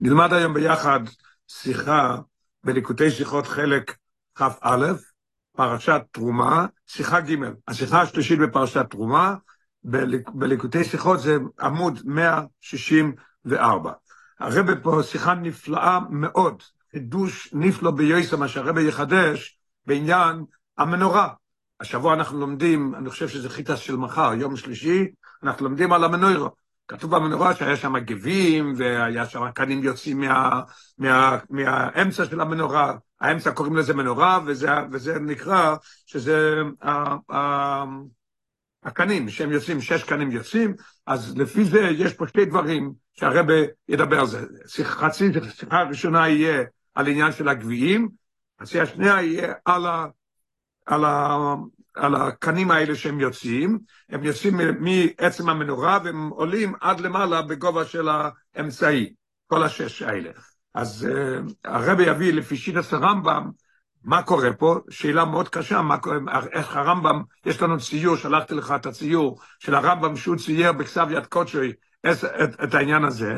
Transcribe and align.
נלמד 0.00 0.32
היום 0.32 0.54
ביחד 0.54 1.00
שיחה 1.48 2.16
בליקוטי 2.64 3.10
שיחות 3.10 3.46
חלק 3.46 3.96
כ"א, 4.34 4.92
פרשת 5.56 6.00
תרומה, 6.12 6.66
שיחה 6.86 7.20
ג', 7.20 7.34
השיחה 7.68 8.02
השלישית 8.02 8.38
בפרשת 8.38 8.86
תרומה, 8.90 9.34
בליק, 9.82 10.28
בליקוטי 10.34 10.84
שיחות 10.84 11.20
זה 11.20 11.36
עמוד 11.60 12.00
164. 12.04 13.92
הרב 14.40 14.74
פה 14.82 15.02
שיחה 15.02 15.34
נפלאה 15.34 15.98
מאוד, 16.10 16.62
חידוש 16.92 17.48
נפלא 17.52 17.90
ביוסה, 17.90 18.36
מה 18.36 18.48
שהרב 18.48 18.78
יחדש 18.78 19.58
בעניין 19.86 20.44
המנורה. 20.78 21.28
השבוע 21.80 22.14
אנחנו 22.14 22.40
לומדים, 22.40 22.94
אני 22.94 23.10
חושב 23.10 23.28
שזה 23.28 23.48
חיטס 23.48 23.78
של 23.78 23.96
מחר, 23.96 24.34
יום 24.34 24.56
שלישי, 24.56 25.06
אנחנו 25.42 25.64
לומדים 25.64 25.92
על 25.92 26.04
המנורה. 26.04 26.48
כתוב 26.88 27.16
במנורה 27.16 27.54
שהיה 27.54 27.76
שם 27.76 27.98
גבים, 27.98 28.74
והיה 28.76 29.26
שם 29.26 29.50
קנים 29.54 29.84
יוצאים 29.84 30.20
מה, 30.20 30.62
מה, 30.98 31.38
מהאמצע 31.50 32.24
של 32.24 32.40
המנורה, 32.40 32.96
האמצע 33.20 33.50
קוראים 33.50 33.76
לזה 33.76 33.94
מנורה, 33.94 34.40
וזה, 34.46 34.70
וזה 34.92 35.18
נקרא 35.18 35.76
שזה 36.06 36.54
ה, 36.82 37.14
ה, 37.34 37.84
הקנים, 38.82 39.28
שהם 39.28 39.52
יוצאים, 39.52 39.80
שש 39.80 40.02
קנים 40.02 40.30
יוצאים, 40.30 40.74
אז 41.06 41.36
לפי 41.36 41.64
זה 41.64 41.80
יש 41.80 42.12
פה 42.12 42.26
שתי 42.26 42.44
דברים 42.44 42.92
שהרבה 43.14 43.54
ידבר 43.88 44.20
על 44.20 44.26
זה. 44.26 44.46
חצי, 44.82 45.30
השיחה 45.42 45.80
הראשונה 45.80 46.28
יהיה 46.28 46.64
על 46.94 47.06
עניין 47.06 47.32
של 47.32 47.48
הגביעים, 47.48 48.08
חצי 48.62 48.80
השנייה 48.80 49.22
יהיה 49.22 49.52
על, 49.64 49.86
ה, 49.86 50.06
על, 50.86 51.04
ה, 51.04 51.36
על 51.98 52.14
הקנים 52.14 52.70
האלה 52.70 52.94
שהם 52.94 53.20
יוצאים, 53.20 53.78
הם 54.08 54.24
יוצאים 54.24 54.60
מעצם 54.80 55.48
המנורה 55.48 55.98
והם 56.04 56.28
עולים 56.28 56.72
עד 56.80 57.00
למעלה 57.00 57.42
בגובה 57.42 57.84
של 57.84 58.08
האמצעי, 58.54 59.14
כל 59.46 59.62
השש 59.62 60.02
האלה. 60.02 60.30
אז 60.74 61.08
uh, 61.10 61.52
הרבי 61.64 62.02
יביא 62.02 62.32
לפי 62.32 62.56
שיטת 62.56 62.92
הרמב"ם, 62.92 63.50
מה 64.04 64.22
קורה 64.22 64.52
פה? 64.52 64.78
שאלה 64.90 65.24
מאוד 65.24 65.48
קשה, 65.48 65.82
מה, 65.82 65.96
איך 66.52 66.76
הרמב"ם, 66.76 67.22
יש 67.46 67.62
לנו 67.62 67.78
ציור, 67.80 68.16
שלחתי 68.16 68.54
לך 68.54 68.74
את 68.76 68.86
הציור 68.86 69.40
של 69.58 69.74
הרמב"ם 69.74 70.16
שהוא 70.16 70.36
צייר 70.36 70.72
בכתב 70.72 71.06
יד 71.10 71.26
קודשוי 71.26 71.72
את, 72.06 72.24
את, 72.24 72.64
את 72.64 72.74
העניין 72.74 73.04
הזה, 73.04 73.34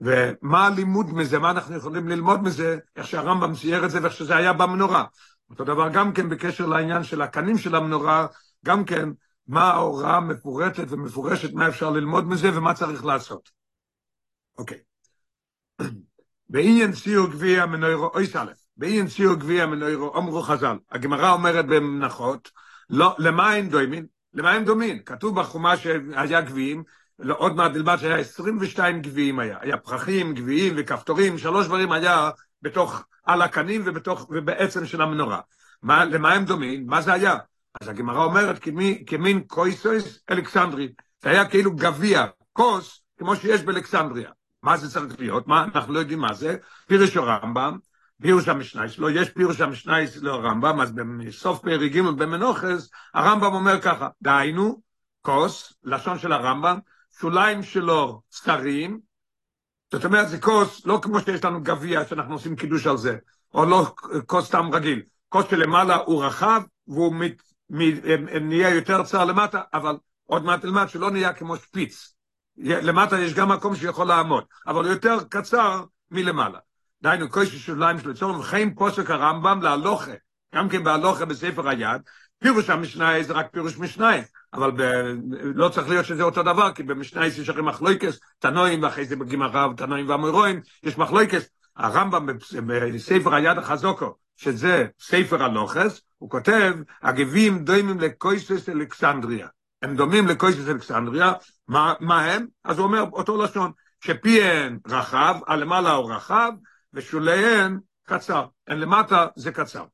ומה 0.00 0.66
הלימוד 0.66 1.14
מזה, 1.14 1.38
מה 1.38 1.50
אנחנו 1.50 1.76
יכולים 1.76 2.08
ללמוד 2.08 2.42
מזה, 2.42 2.78
איך 2.96 3.06
שהרמב"ם 3.06 3.54
צייר 3.54 3.84
את 3.84 3.90
זה 3.90 4.02
ואיך 4.02 4.12
שזה 4.12 4.36
היה 4.36 4.52
במנורה. 4.52 5.04
אותו 5.50 5.64
דבר 5.64 5.88
גם 5.92 6.12
כן 6.12 6.28
בקשר 6.28 6.66
לעניין 6.66 7.04
של 7.04 7.22
הקנים 7.22 7.58
של 7.58 7.74
המנורה, 7.74 8.26
גם 8.64 8.84
כן 8.84 9.08
מה 9.46 9.70
ההוראה 9.70 10.16
המפורטת 10.16 10.84
ומפורשת, 10.88 11.52
מה 11.52 11.68
אפשר 11.68 11.90
ללמוד 11.90 12.28
מזה 12.28 12.58
ומה 12.58 12.74
צריך 12.74 13.04
לעשות. 13.04 13.50
אוקיי. 14.58 14.78
בעניין 16.48 16.92
ציור 16.92 17.26
גביע 17.30 17.66
מנוירו, 17.66 18.10
אוי 18.14 18.26
סלף, 18.26 18.58
בעניין 18.76 19.06
ציור 19.06 19.34
גביע 19.34 19.66
מנוירו, 19.66 20.18
אמרו 20.18 20.42
חז"ל, 20.42 20.76
הגמרא 20.90 21.32
אומרת 21.32 21.66
במנחות, 21.66 22.50
לא, 22.90 23.16
למה 23.18 23.52
הם 23.52 23.68
דומים? 23.68 24.06
למה 24.34 24.52
הם 24.52 24.64
דומים? 24.64 25.02
כתוב 25.02 25.40
בחומה 25.40 25.76
שהיה 25.76 26.40
גביעים, 26.40 26.82
לא, 27.18 27.34
עוד 27.38 27.56
מעט 27.56 27.72
נלמד 27.72 27.96
שהיה 27.96 28.18
22 28.18 29.02
גביעים 29.02 29.38
היה, 29.38 29.58
היה 29.60 29.76
פרחים, 29.76 30.34
גביעים 30.34 30.74
וכפתורים, 30.76 31.38
שלוש 31.38 31.66
דברים 31.66 31.92
היה 31.92 32.30
בתוך, 32.62 33.04
על 33.24 33.42
הקנים 33.42 33.82
ובתוך, 33.84 34.26
ובעצם 34.30 34.86
של 34.86 35.02
המנורה. 35.02 35.40
מה, 35.82 36.04
למה 36.04 36.32
הם 36.32 36.44
דומים? 36.44 36.86
מה 36.86 37.00
זה 37.00 37.12
היה? 37.12 37.36
אז 37.80 37.88
הגמרא 37.88 38.24
אומרת 38.24 38.58
כמי, 38.58 39.04
כמין 39.06 39.40
קויסויס 39.40 40.18
אלכסנדרי, 40.30 40.92
זה 41.22 41.30
היה 41.30 41.48
כאילו 41.48 41.76
גביע, 41.76 42.26
כוס, 42.52 43.02
כמו 43.18 43.36
שיש 43.36 43.62
באלכסנדריה. 43.62 44.30
מה 44.62 44.76
זה 44.76 44.90
צריך 44.90 45.20
להיות? 45.20 45.46
מה, 45.46 45.64
אנחנו 45.74 45.92
לא 45.92 45.98
יודעים 45.98 46.18
מה 46.18 46.34
זה. 46.34 46.56
פירוש 46.86 47.16
הרמב"ם, 47.16 47.78
פירוש 48.22 48.48
המשנה 48.48 48.88
שלו, 48.88 49.10
יש 49.10 49.30
פירוש 49.30 49.60
המשנה 49.60 49.96
לרמב"ם, 50.22 50.80
אז 50.80 50.92
בסוף 50.92 51.60
פרק 51.62 51.92
ג' 51.92 52.00
במנוחס, 52.00 52.90
הרמב"ם 53.14 53.54
אומר 53.54 53.80
ככה, 53.80 54.08
דהיינו, 54.22 54.82
כוס, 55.22 55.72
לשון 55.84 56.18
של 56.18 56.32
הרמב"ם, 56.32 56.78
שוליים 57.20 57.62
שלו 57.62 58.22
צרים, 58.28 59.00
זאת 59.92 60.04
אומרת, 60.04 60.28
זה 60.28 60.40
כוס, 60.40 60.86
לא 60.86 60.98
כמו 61.02 61.20
שיש 61.20 61.44
לנו 61.44 61.62
גביע 61.62 62.04
שאנחנו 62.04 62.34
עושים 62.34 62.56
קידוש 62.56 62.86
על 62.86 62.96
זה, 62.96 63.16
או 63.54 63.64
לא 63.64 63.94
כוס 64.26 64.46
סתם 64.46 64.68
רגיל. 64.72 65.02
כוס 65.28 65.44
שלמעלה 65.50 65.96
הוא 65.96 66.24
רחב, 66.24 66.62
והוא 66.88 67.14
מת, 67.14 67.42
מת, 67.70 67.94
נהיה 68.40 68.74
יותר 68.74 69.02
צר 69.02 69.24
למטה, 69.24 69.60
אבל 69.74 69.96
עוד 70.26 70.44
מעט 70.44 70.60
תלמד 70.60 70.88
שלא 70.88 71.10
נהיה 71.10 71.32
כמו 71.32 71.56
שפיץ. 71.56 72.14
למטה 72.56 73.18
יש 73.20 73.34
גם 73.34 73.48
מקום 73.48 73.76
שיכול 73.76 74.06
לעמוד, 74.06 74.44
אבל 74.66 74.84
הוא 74.84 74.92
יותר 74.92 75.18
קצר 75.28 75.84
מלמעלה. 76.10 76.58
דהיינו, 77.02 77.30
כוס 77.30 77.48
שוליים 77.48 77.98
שלו 77.98 78.14
צורם, 78.14 78.40
וכן 78.40 78.74
פוסק 78.74 79.10
הרמב"ם 79.10 79.62
להלוכה, 79.62 80.12
גם 80.54 80.68
כן 80.68 80.84
בהלוכה 80.84 81.24
בספר 81.24 81.68
היד, 81.68 82.00
פירוש 82.40 82.70
המשנה 82.70 83.22
זה 83.22 83.32
רק 83.32 83.46
פירוש 83.50 83.78
משנה, 83.78 84.12
אבל 84.54 84.70
ב... 84.70 84.82
לא 85.54 85.68
צריך 85.68 85.88
להיות 85.88 86.06
שזה 86.06 86.22
אותו 86.22 86.42
דבר, 86.42 86.72
כי 86.72 86.82
במשנה 86.82 87.26
יש 87.26 87.48
הרי 87.48 87.62
מחלויקס, 87.62 88.20
תנועים, 88.38 88.82
ואחרי 88.82 89.04
זה 89.04 89.16
בגמרא, 89.16 89.66
תנועים 89.76 90.08
והמורואים, 90.08 90.60
יש 90.82 90.98
מחלויקס. 90.98 91.48
הרמב"ם 91.76 92.26
בספר 92.94 93.34
היד 93.34 93.58
החזוקו, 93.58 94.14
שזה 94.36 94.86
ספר 95.00 95.42
הלוכס, 95.44 96.00
הוא 96.18 96.30
כותב, 96.30 96.74
הגבים 97.02 97.64
דומים 97.64 98.00
לקויסס 98.00 98.68
אלכסנדריה. 98.68 99.48
הם 99.82 99.96
דומים 99.96 100.26
לקויסס 100.26 100.68
אלכסנדריה, 100.68 101.32
מה, 101.68 101.94
מה 102.00 102.24
הם? 102.24 102.46
אז 102.64 102.78
הוא 102.78 102.86
אומר 102.86 103.04
אותו 103.12 103.42
לשון, 103.42 103.72
שפיהן 104.00 104.78
רחב, 104.86 105.36
הלמעלה 105.46 105.92
הוא 105.92 106.12
רחב, 106.12 106.52
ושוליהן 106.94 107.78
קצר. 108.06 108.44
אין 108.68 108.80
למטה 108.80 109.26
זה 109.36 109.52
קצר. 109.52 109.84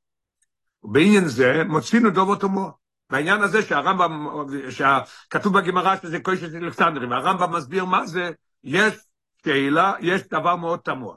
ובעניין 0.87 1.29
זה 1.29 1.63
מוצאינו 1.69 2.11
דובו 2.11 2.37
תומוע. 2.37 2.71
בעניין 3.11 3.43
הזה 3.43 3.63
שהרמב"ם, 3.63 4.27
שכתוב 4.71 5.59
בגמרא 5.59 5.97
שזה 6.03 6.21
קוישת 6.21 6.55
אלכסנדרים, 6.55 7.11
והרמב"ם 7.11 7.53
מסביר 7.57 7.85
מה 7.85 8.07
זה, 8.07 8.31
יש 8.65 8.95
שאלה, 9.45 9.93
יש 10.01 10.29
דבר 10.29 10.57
מאוד 10.57 10.79
תמוה. 10.79 11.15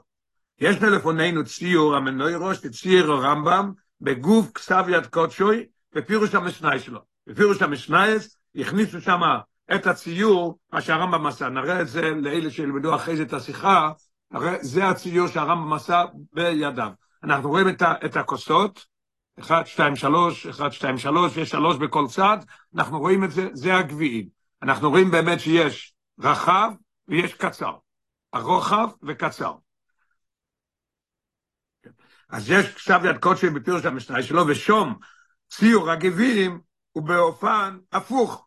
יש 0.60 0.76
לפנינו 0.76 1.44
ציור 1.44 1.96
המנוירו 1.96 2.54
שצייר 2.54 3.12
הרמב"ם 3.12 3.72
בגוף 4.00 4.52
כסב 4.52 4.84
יד 4.88 5.06
קודשוי 5.06 5.66
בפירוש 5.94 6.34
המשנאי 6.34 6.78
שלו. 6.78 7.00
בפירוש 7.26 7.62
המשנאי 7.62 8.16
הכניסו 8.56 9.00
שם 9.00 9.20
את 9.74 9.86
הציור, 9.86 10.58
מה 10.72 10.80
שהרמב"ם 10.80 11.26
עשה. 11.26 11.48
נראה 11.48 11.80
את 11.80 11.88
זה 11.88 12.00
לאלה 12.02 12.50
שילמדו 12.50 12.94
אחרי 12.94 13.16
זה 13.16 13.22
את 13.22 13.32
השיחה, 13.32 13.90
הרי 14.32 14.56
זה 14.60 14.88
הציור 14.88 15.28
שהרמב"ם 15.28 15.72
עשה 15.72 16.04
בידיו. 16.32 16.90
אנחנו 17.24 17.48
רואים 17.48 17.68
את, 17.68 17.82
את 18.04 18.16
הכוסות, 18.16 18.89
1, 19.40 19.66
2, 19.66 19.96
3, 19.96 20.46
1, 20.46 20.72
2, 20.72 20.98
3, 20.98 21.36
יש 21.36 21.50
שלוש 21.50 21.76
בכל 21.76 22.06
צד, 22.08 22.38
אנחנו 22.74 22.98
רואים 22.98 23.24
את 23.24 23.30
זה, 23.30 23.48
זה 23.52 23.76
הגביעים. 23.76 24.28
אנחנו 24.62 24.90
רואים 24.90 25.10
באמת 25.10 25.40
שיש 25.40 25.94
רחב 26.20 26.70
ויש 27.08 27.34
קצר. 27.34 27.72
הרוחב 28.32 28.88
וקצר. 29.02 29.52
אז 32.28 32.50
יש 32.50 32.66
כתב 32.66 33.00
יד 33.04 33.18
קודשי 33.18 33.50
בפירוש 33.50 33.84
המשנה 33.84 34.22
שלו, 34.22 34.46
ושום 34.46 34.98
ציור 35.48 35.90
הגביעים 35.90 36.60
הוא 36.92 37.02
באופן 37.02 37.78
הפוך. 37.92 38.46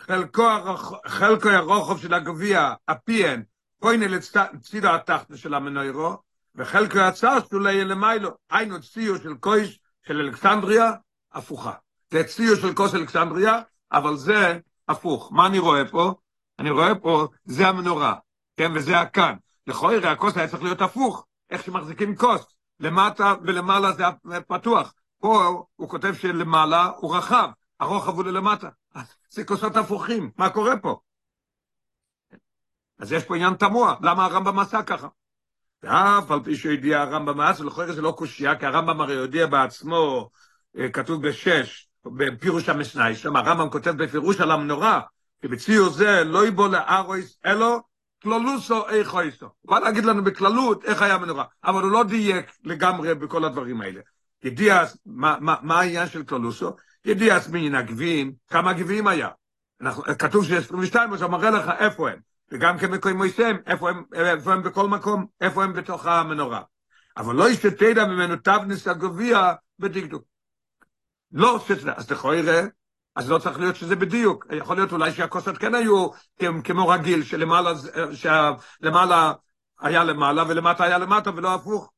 חלקו, 0.00 0.42
הרוח, 0.42 0.92
חלקו 1.06 1.48
הרוחב 1.48 1.98
של 1.98 2.14
הגביע, 2.14 2.74
הפיין, 2.88 3.42
פוינה 3.78 4.06
לצידו 4.06 4.88
התחתו 4.88 5.36
של 5.36 5.54
המנוירו, 5.54 6.16
וחלקו 6.54 6.98
הצר 6.98 7.38
שלו 7.50 7.60
למיילו, 7.60 8.30
היינו 8.50 8.80
ציור 8.80 9.18
של 9.18 9.34
קויש 9.34 9.80
של 10.06 10.20
אלכסנדריה, 10.20 10.92
הפוכה. 11.32 11.72
זה 12.10 12.24
ציור 12.24 12.56
של 12.56 12.74
כוס 12.74 12.94
אלכסנדריה, 12.94 13.60
אבל 13.92 14.16
זה 14.16 14.58
הפוך. 14.88 15.32
מה 15.32 15.46
אני 15.46 15.58
רואה 15.58 15.88
פה? 15.90 16.14
אני 16.58 16.70
רואה 16.70 16.94
פה, 16.94 17.28
זה 17.44 17.68
המנורה, 17.68 18.14
כן, 18.56 18.72
וזה 18.74 19.00
הכאן. 19.00 19.34
לכאורה 19.66 20.12
הכוס 20.12 20.36
היה 20.36 20.48
צריך 20.48 20.62
להיות 20.62 20.80
הפוך, 20.80 21.26
איך 21.50 21.62
שמחזיקים 21.62 22.16
כוס. 22.16 22.54
למטה 22.80 23.34
ולמעלה 23.42 23.92
זה 23.92 24.04
פתוח. 24.48 24.94
פה 25.18 25.64
הוא 25.76 25.88
כותב 25.88 26.14
שלמעלה 26.14 26.90
הוא 26.96 27.16
רחב, 27.16 27.50
הרוחב 27.80 28.14
הוא 28.14 28.24
ללמטה. 28.24 28.68
זה 29.30 29.44
כוסות 29.44 29.76
הפוכים, 29.76 30.30
מה 30.36 30.50
קורה 30.50 30.76
פה? 30.76 31.00
אז 32.98 33.12
יש 33.12 33.24
פה 33.24 33.34
עניין 33.34 33.54
תמוה, 33.54 33.94
למה 34.00 34.24
הרמב"ם 34.24 34.58
עשה 34.58 34.82
ככה? 34.82 35.08
ואף 35.82 36.30
על 36.30 36.40
פי 36.44 36.56
שהודיע 36.56 37.00
הרמב"ם 37.00 37.40
אז, 37.40 37.60
ולכן 37.60 37.92
זה 37.92 38.02
לא 38.02 38.14
קושייה, 38.18 38.56
כי 38.56 38.66
הרמב"ם 38.66 39.00
הרי 39.00 39.18
הודיע 39.18 39.46
בעצמו, 39.46 40.30
כתוב 40.92 41.28
בשש, 41.28 41.88
בפירוש 42.06 42.68
המשנה, 42.68 43.14
שם 43.14 43.36
הרמב"ם 43.36 43.70
כותב 43.70 43.90
בפירוש 43.90 44.40
על 44.40 44.50
המנורה, 44.50 45.00
כי 45.40 45.48
בציור 45.48 45.88
זה 45.88 46.24
לא 46.24 46.46
יבוא 46.46 46.68
לארויס, 46.68 47.38
אלו 47.46 47.80
כללוסו 48.22 48.88
איך 48.88 49.14
אויסו. 49.14 49.46
הוא 49.60 49.70
בא 49.70 49.78
להגיד 49.78 50.04
לנו 50.04 50.24
בכללות 50.24 50.84
איך 50.84 51.02
היה 51.02 51.14
המנורה, 51.14 51.44
אבל 51.64 51.82
הוא 51.82 51.90
לא 51.90 52.04
דייק 52.04 52.46
לגמרי 52.64 53.14
בכל 53.14 53.44
הדברים 53.44 53.80
האלה. 53.80 54.00
ידיע, 54.44 54.84
מה, 55.06 55.36
מה, 55.40 55.56
מה 55.62 55.80
העניין 55.80 56.08
של 56.08 56.24
כללוסו? 56.24 56.70
ידיע 57.04 57.38
מן 57.52 57.74
הגביעים, 57.74 58.32
כמה 58.50 58.72
גביעים 58.72 59.06
היה? 59.06 59.28
אנחנו, 59.80 60.02
כתוב 60.18 60.44
ש-22, 60.44 60.96
אז 61.12 61.22
הוא 61.22 61.30
מראה 61.30 61.50
לך 61.50 61.70
איפה 61.78 62.10
הם. 62.10 62.18
וגם 62.52 62.78
כמקוי 62.78 63.12
מויסם, 63.12 63.56
איפה 63.66 63.90
הם, 63.90 64.04
איפה 64.14 64.52
הם 64.52 64.62
בכל 64.62 64.88
מקום, 64.88 65.26
איפה 65.40 65.64
הם 65.64 65.72
בתוך 65.72 66.06
המנורה. 66.06 66.62
אבל 67.16 67.34
לא 67.34 67.50
ישתתדע 67.50 68.04
ממנו 68.04 68.36
תבנס 68.36 68.88
הגביע 68.88 69.52
בדקדוק. 69.78 70.24
לא 71.32 71.64
שתדע, 71.68 71.92
אז 71.96 72.10
לכו 72.10 72.34
יראה, 72.34 72.62
אז 73.16 73.30
לא 73.30 73.38
צריך 73.38 73.58
להיות 73.58 73.76
שזה 73.76 73.96
בדיוק. 73.96 74.46
יכול 74.56 74.76
להיות 74.76 74.92
אולי 74.92 75.12
שהכוסות 75.12 75.58
כן 75.58 75.74
היו 75.74 76.08
כמו 76.64 76.88
רגיל, 76.88 77.22
שלמעלה, 77.24 77.72
שלמעלה 78.12 79.32
היה 79.80 80.04
למעלה 80.04 80.44
ולמטה 80.48 80.84
היה 80.84 80.98
למטה 80.98 81.30
ולא 81.36 81.54
הפוך. 81.54 81.92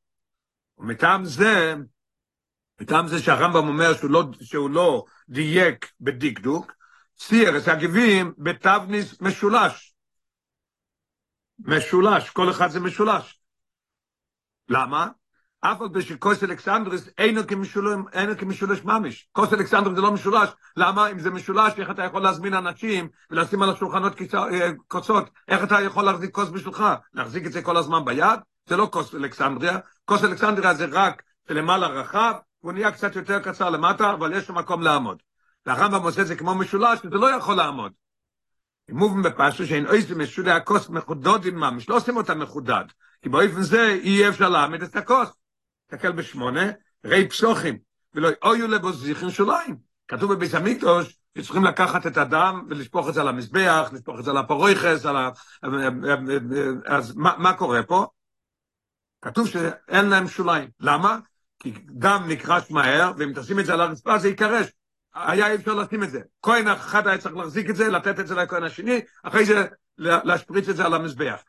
ומטעם 0.77 1.25
זה, 1.25 1.75
מטעם 2.81 3.07
זה 3.07 3.19
שהרמב"ם 3.19 3.67
אומר 3.67 3.93
שהוא 3.93 4.11
לא, 4.11 4.23
שהוא 4.41 4.69
לא 4.69 5.05
דייק 5.29 5.91
בדקדוק, 6.01 6.71
צייר 7.17 7.57
את 7.57 7.67
הגבים 7.67 8.33
בתבניס 8.37 9.21
משולש. 9.21 9.94
משולש, 11.59 12.29
כל 12.29 12.49
אחד 12.49 12.67
זה 12.67 12.79
משולש. 12.79 13.39
למה? 14.69 15.07
אף 15.61 15.81
על 15.81 15.87
פי 15.93 16.01
שכוס 16.01 16.43
אלכסנדרס 16.43 17.09
אינו 17.17 17.41
כמשולש, 18.37 18.83
ממש. 18.83 19.29
כוס 19.31 19.53
אלכסנדרס 19.53 19.95
זה 19.95 20.01
לא 20.01 20.11
משולש. 20.11 20.49
למה? 20.77 21.11
אם 21.11 21.19
זה 21.19 21.31
משולש, 21.31 21.73
איך 21.77 21.89
אתה 21.89 22.03
יכול 22.03 22.21
להזמין 22.21 22.53
אנשים 22.53 23.09
ולשים 23.31 23.61
על 23.61 23.69
השולחנות 23.69 24.13
כוסות? 24.87 25.29
איך 25.47 25.63
אתה 25.63 25.81
יכול 25.81 26.03
להחזיק 26.03 26.35
כוס 26.35 26.49
בשבילך? 26.49 26.83
להחזיק 27.13 27.45
את 27.45 27.51
זה 27.51 27.61
כל 27.61 27.77
הזמן 27.77 28.05
ביד? 28.05 28.39
זה 28.65 28.77
לא 28.77 28.89
כוס 28.91 29.15
אלכסנדריה. 29.15 29.79
כוס 30.05 30.23
אלכסנדריה 30.23 30.73
זה 30.73 30.85
רק 30.91 31.23
למעלה 31.49 31.87
רחב, 31.87 32.33
הוא 32.59 32.71
נהיה 32.71 32.91
קצת 32.91 33.15
יותר 33.15 33.39
קצר 33.39 33.69
למטה, 33.69 34.11
אבל 34.11 34.33
יש 34.33 34.49
לו 34.49 34.55
מקום 34.55 34.81
לעמוד. 34.81 35.21
והרמב"ם 35.65 36.01
עושה 36.01 36.21
את 36.21 36.27
זה 36.27 36.35
כמו 36.35 36.55
משולש, 36.55 36.99
וזה 37.05 37.15
לא 37.15 37.35
יכול 37.35 37.55
לעמוד. 37.55 37.91
מובן 38.89 39.21
בפשטו 39.21 39.65
שאין 39.65 39.87
אויס 39.87 40.05
ומשודי 40.09 40.51
הכוס 40.51 40.89
מחודדים 40.89 41.55
ממש, 41.55 41.89
לא 41.89 41.97
עושים 41.97 42.17
אותה 42.17 42.35
מחודד, 42.35 42.85
כי 43.21 43.29
באופן 43.29 43.61
זה 43.61 43.89
אי 43.89 44.29
אפשר 44.29 44.49
להעמיד 44.49 44.83
את 44.83 44.95
הכוס. 44.95 45.29
תקל 45.87 46.11
בשמונה, 46.11 46.71
ראי 47.05 47.29
פסוחים, 47.29 47.77
ולא 48.13 48.29
אויו 48.43 48.67
לבו 48.67 48.93
זיכרין 48.93 49.31
שוליים. 49.31 49.77
כתוב 50.07 50.33
בביס 50.33 50.55
המקדוש, 50.55 51.17
שצריכים 51.37 51.63
לקחת 51.63 52.07
את 52.07 52.17
הדם 52.17 52.65
ולשפוך 52.69 53.09
את 53.09 53.13
זה 53.13 53.21
על 53.21 53.27
המזבח, 53.27 53.89
לשפוך 53.93 54.19
את 54.19 54.23
זה 54.25 54.31
על 54.31 54.37
הפרויכס, 54.37 55.05
על 55.05 55.15
ה... 55.15 55.29
אז 56.85 57.15
מה, 57.15 57.33
מה 57.37 57.53
קורה 57.53 57.83
פה? 57.83 58.05
כתוב 59.21 59.47
שאין 59.47 60.05
להם 60.05 60.27
שוליים. 60.27 60.69
למה? 60.79 61.19
כי 61.59 61.73
דם 61.85 62.23
נקרש 62.27 62.71
מהר, 62.71 63.11
ואם 63.17 63.33
תשים 63.35 63.59
את 63.59 63.65
זה 63.65 63.73
על 63.73 63.81
הרצפה 63.81 64.17
זה 64.17 64.29
יקרש. 64.29 64.67
היה 65.15 65.47
אי 65.51 65.55
אפשר 65.55 65.73
לשים 65.73 66.03
את 66.03 66.09
זה. 66.09 66.19
כהן 66.41 66.67
אחד 66.67 67.07
היה 67.07 67.17
צריך 67.17 67.35
להחזיק 67.35 67.69
את 67.69 67.75
זה, 67.75 67.89
לתת 67.89 68.19
את 68.19 68.27
זה 68.27 68.35
לכהן 68.35 68.63
השני, 68.63 69.01
אחרי 69.23 69.45
זה 69.45 69.65
להשפריץ 69.97 70.69
את 70.69 70.75
זה 70.75 70.85
על 70.85 70.93
המזבח. 70.93 71.43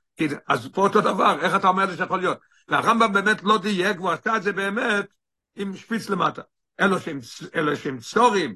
אז 0.49 0.69
פה 0.73 0.83
אותו 0.83 1.01
דבר, 1.01 1.39
איך 1.41 1.57
אתה 1.57 1.69
אומר 1.69 1.97
שיכול 1.97 2.19
להיות? 2.19 2.39
והרמב"ם 2.69 3.13
באמת 3.13 3.43
לא 3.43 3.59
דייק, 3.59 4.01
והוא 4.01 4.11
עשה 4.11 4.37
את 4.37 4.43
זה 4.43 4.53
באמת 4.53 5.07
עם 5.57 5.77
שפיץ 5.77 6.11
למטה. 6.11 6.43
אלו 6.81 7.01
שהם, 7.01 7.19
אלו 7.55 7.77
שהם 7.77 7.99
צורים, 7.99 8.55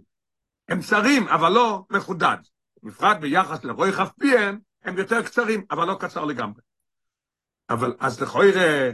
הם 0.68 0.80
צרים, 0.80 1.28
אבל 1.28 1.52
לא 1.52 1.84
מחודד. 1.90 2.36
בפרט 2.82 3.16
ביחס 3.16 3.64
לרוי 3.64 3.92
כף 3.92 4.10
פיהם, 4.20 4.58
הם 4.84 4.98
יותר 4.98 5.22
קצרים, 5.22 5.64
אבל 5.70 5.86
לא 5.86 5.96
קצר 6.00 6.24
לגמרי. 6.24 6.60
אבל 7.70 7.94
אז 7.98 8.20
לכוי 8.20 8.52
ראה, 8.52 8.90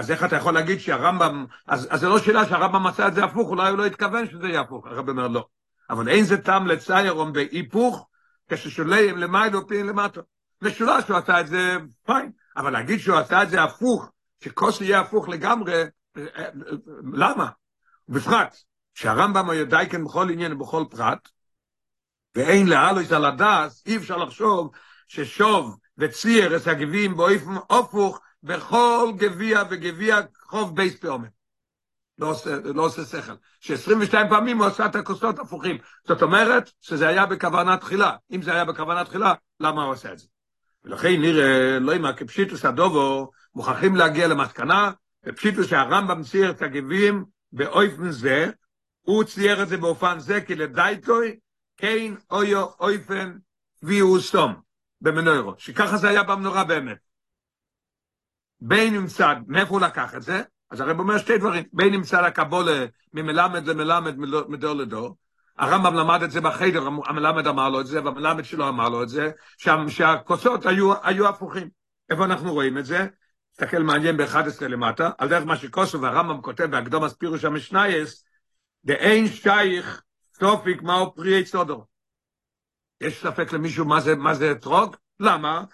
אז 0.00 0.10
איך 0.10 0.24
אתה 0.24 0.36
יכול 0.36 0.54
להגיד 0.54 0.80
שהרמב"ם, 0.80 1.46
אז, 1.66 1.88
אז 1.90 2.00
זה 2.00 2.08
לא 2.08 2.18
שאלה 2.18 2.46
שהרמב"ם 2.46 2.86
עשה 2.86 3.08
את 3.08 3.14
זה 3.14 3.24
הפוך, 3.24 3.48
אולי 3.48 3.70
הוא 3.70 3.78
לא 3.78 3.86
התכוון 3.86 4.30
שזה 4.30 4.48
יהיה 4.48 4.60
הפוך, 4.60 4.86
הרב 4.86 5.08
אומר 5.08 5.28
לא. 5.28 5.46
אבל 5.90 6.08
אין 6.08 6.24
זה 6.24 6.42
טעם 6.42 6.66
לציירום 6.66 7.32
בהיפוך, 7.32 8.08
כששולי 8.48 9.10
הם 9.10 9.16
למיילו 9.16 9.66
פיין 9.66 9.86
למטה. 9.86 10.20
משולש 10.62 11.04
שהוא 11.04 11.16
עשה 11.16 11.40
את 11.40 11.46
זה 11.46 11.76
פיין, 12.06 12.30
אבל 12.56 12.72
להגיד 12.72 13.00
שהוא 13.00 13.16
עשה 13.16 13.42
את 13.42 13.50
זה 13.50 13.62
הפוך, 13.62 14.10
שכוס 14.44 14.80
יהיה 14.80 15.00
הפוך 15.00 15.28
לגמרי, 15.28 15.82
למה? 17.12 17.48
בפרט, 18.08 18.56
שהרמב"ם 18.94 19.50
היה 19.50 19.64
דייקן 19.64 20.04
בכל 20.04 20.30
עניין 20.30 20.52
ובכל 20.52 20.84
פרט, 20.90 21.28
ואין 22.34 22.68
להעלות 22.68 23.12
על 23.12 23.24
הדעת, 23.24 23.82
אי 23.86 23.96
אפשר 23.96 24.16
לחשוב 24.16 24.70
ששגה 25.08 25.76
וצייר 25.98 26.56
את 26.56 26.66
הגביעים 26.66 27.16
באופן 27.16 27.54
הפוך, 27.70 28.20
בכל 28.42 29.12
גביע 29.16 29.62
וגביע 29.70 30.20
חוב 30.46 30.76
בייס 30.76 30.96
פעומת. 30.96 31.30
לא 32.18 32.30
עושה, 32.30 32.56
לא 32.74 32.82
עושה 32.82 33.04
שכל. 33.04 33.32
ש-22 33.60 34.12
פעמים 34.28 34.58
הוא 34.58 34.66
עשה 34.66 34.86
את 34.86 34.96
הכוסות 34.96 35.38
הפוכים. 35.38 35.78
זאת 36.08 36.22
אומרת 36.22 36.70
שזה 36.80 37.08
היה 37.08 37.26
בכוונת 37.26 37.80
תחילה. 37.80 38.16
אם 38.32 38.42
זה 38.42 38.52
היה 38.52 38.64
בכוונת 38.64 39.06
תחילה, 39.06 39.34
למה 39.60 39.82
הוא 39.82 39.92
עושה 39.92 40.12
את 40.12 40.18
זה? 40.18 40.26
ולכן 40.84 41.20
נראה, 41.20 41.78
לא 41.78 41.92
יודע, 41.92 42.12
כפשיטוס 42.12 42.64
הדובו, 42.64 43.30
מוכרחים 43.54 43.96
להגיע 43.96 44.28
למסקנה, 44.28 44.90
ופשיטוס 45.26 45.66
שהרמב"ם 45.66 46.22
צייר 46.22 46.50
את 46.50 46.62
הגבים 46.62 47.24
באופן 47.52 48.10
זה, 48.10 48.50
הוא 49.00 49.24
צייר 49.24 49.62
את 49.62 49.68
זה 49.68 49.76
באופן 49.76 50.18
זה, 50.18 50.40
כי 50.40 50.54
לדייטוי, 50.54 51.36
כן 51.76 52.14
אויו 52.30 52.66
אופן 52.80 53.38
ויהו 53.82 54.20
סום, 54.20 54.54
במנוירו, 55.00 55.54
שככה 55.58 55.96
זה 55.96 56.08
היה 56.08 56.22
במנורה 56.22 56.64
באמת. 56.64 57.09
בין 58.60 59.06
צד, 59.06 59.36
מאיפה 59.46 59.70
הוא 59.70 59.80
לקח 59.80 60.14
את 60.14 60.22
זה? 60.22 60.42
אז 60.70 60.80
הרב 60.80 60.98
אומר 60.98 61.18
שתי 61.18 61.38
דברים, 61.38 61.64
בין 61.72 61.94
אם 61.94 62.02
צד 62.02 62.24
הקבולה 62.24 62.86
ממלמד 63.12 63.66
למלמד 63.66 64.18
מדור 64.48 64.74
לדור, 64.74 65.16
הרמב"ם 65.58 65.94
למד 65.94 66.22
את 66.22 66.30
זה 66.30 66.40
בחדר, 66.40 66.86
המלמד 66.86 67.46
אמר 67.46 67.68
לו 67.68 67.80
את 67.80 67.86
זה, 67.86 68.04
והמלמד 68.04 68.44
שלו 68.44 68.68
אמר 68.68 68.88
לו 68.88 69.02
את 69.02 69.08
זה, 69.08 69.30
שם 69.58 69.88
שהכוסות 69.88 70.66
היו, 70.66 70.92
היו 71.02 71.28
הפוכים. 71.28 71.68
איפה 72.10 72.24
אנחנו 72.24 72.52
רואים 72.52 72.78
את 72.78 72.84
זה? 72.84 73.06
תסתכל 73.52 73.82
מעניין 73.82 74.16
ב-11 74.16 74.64
למטה, 74.68 75.10
על 75.18 75.28
דרך 75.28 75.46
מה 75.46 75.56
שקוסו 75.56 76.00
והרמב"ם 76.00 76.42
כותב 76.42 76.64
בהקדום 76.64 77.04
הספירוש 77.04 77.44
המשנייס, 77.44 78.24
דאין 78.84 79.26
שייך 79.26 80.02
סופיק 80.38 80.82
מהו 80.82 81.14
פרי 81.14 81.46
סודו. 81.46 81.84
יש 83.00 83.22
ספק 83.22 83.52
למישהו 83.52 83.84
מה 83.84 84.00
זה, 84.00 84.16
מה 84.16 84.34
זה 84.34 84.52
אתרוג? 84.52 84.96
למה? 85.20 85.64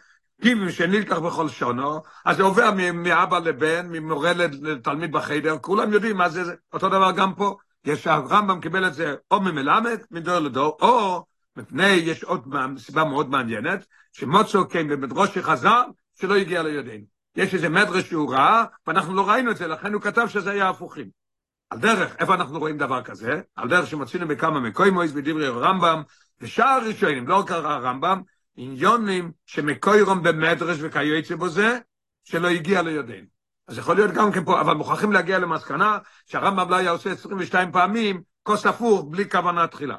גיבים 0.40 0.70
שנלקח 0.70 1.18
בכל 1.18 1.48
שונו, 1.48 2.00
אז 2.24 2.36
זה 2.36 2.42
עובר 2.42 2.70
מאבא 2.94 3.38
לבן, 3.38 3.86
ממורה 3.90 4.32
לתלמיד 4.62 5.12
בחדר, 5.12 5.58
כולם 5.60 5.92
יודעים 5.92 6.16
מה 6.16 6.28
זה, 6.28 6.54
אותו 6.72 6.88
דבר 6.88 7.12
גם 7.12 7.34
פה. 7.34 7.56
יש 7.84 8.06
הרמב"ם 8.06 8.60
קיבל 8.60 8.86
את 8.86 8.94
זה 8.94 9.14
או 9.30 9.40
ממלמד, 9.40 9.98
מדור 10.10 10.38
לדור, 10.38 10.76
או 10.80 11.24
מפני, 11.56 11.86
יש 11.86 12.24
עוד 12.24 12.54
סיבה 12.78 13.04
מאוד 13.04 13.30
מעניינת, 13.30 13.86
שמוצו 14.12 14.68
כן 14.68 14.88
במדרוש 14.88 15.34
שחזר, 15.34 15.82
שלא 16.20 16.36
הגיע 16.36 16.62
לידינו. 16.62 17.04
יש 17.36 17.54
איזה 17.54 17.68
מדרש 17.68 18.08
שהוא 18.08 18.32
ראה, 18.32 18.64
ואנחנו 18.86 19.14
לא 19.14 19.28
ראינו 19.28 19.50
את 19.50 19.56
זה, 19.56 19.66
לכן 19.66 19.92
הוא 19.92 20.02
כתב 20.02 20.26
שזה 20.28 20.50
היה 20.50 20.68
הפוכים. 20.68 21.08
על 21.70 21.78
דרך, 21.78 22.16
איפה 22.18 22.34
אנחנו 22.34 22.58
רואים 22.58 22.78
דבר 22.78 23.02
כזה? 23.02 23.40
על 23.56 23.68
דרך 23.68 23.86
שמצינו 23.86 24.28
בכמה 24.28 24.60
מקוימויס 24.60 25.12
בדברי 25.12 25.46
הרמב"ם, 25.46 26.02
ושאר 26.40 26.66
הראשונים, 26.66 27.28
לא 27.28 27.44
קרא 27.46 27.72
הרמב"ם, 27.72 28.22
עניונים 28.56 29.32
שמקוירום 29.46 30.22
במדרש 30.22 30.78
וכיוצא 30.80 31.36
בו 31.36 31.48
זה, 31.48 31.78
שלא 32.24 32.48
הגיע 32.48 32.82
לידינו. 32.82 33.26
אז 33.68 33.78
יכול 33.78 33.96
להיות 33.96 34.10
גם 34.10 34.32
כן 34.32 34.44
פה, 34.44 34.60
אבל 34.60 34.74
מוכרחים 34.74 35.12
להגיע 35.12 35.38
למסקנה 35.38 35.98
שהרמב"ם 36.26 36.70
לא 36.70 36.76
היה 36.76 36.90
עושה 36.90 37.12
22 37.12 37.72
פעמים 37.72 38.22
כוס 38.42 38.66
הפוך 38.66 39.04
בלי 39.10 39.30
כוונה 39.30 39.66
תחילה. 39.66 39.96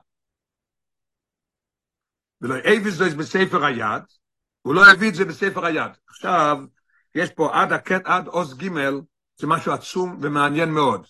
ולא 2.41 2.55
הביא 2.55 2.91
זה 2.91 3.15
בספר 3.17 3.65
היד, 3.65 4.03
הוא 4.61 4.75
לא 4.75 4.91
הביא 4.91 5.09
את 5.09 5.15
זה 5.15 5.25
בספר 5.25 5.65
היד. 5.65 5.91
עכשיו, 6.07 6.57
יש 7.15 7.29
פה 7.29 7.61
עד, 7.61 7.73
הקט, 7.73 8.01
עד 8.05 8.27
עוז 8.27 8.57
ג' 8.57 8.69
זה 9.37 9.47
משהו 9.47 9.73
עצום 9.73 10.19
ומעניין 10.21 10.69
מאוד. 10.69 11.07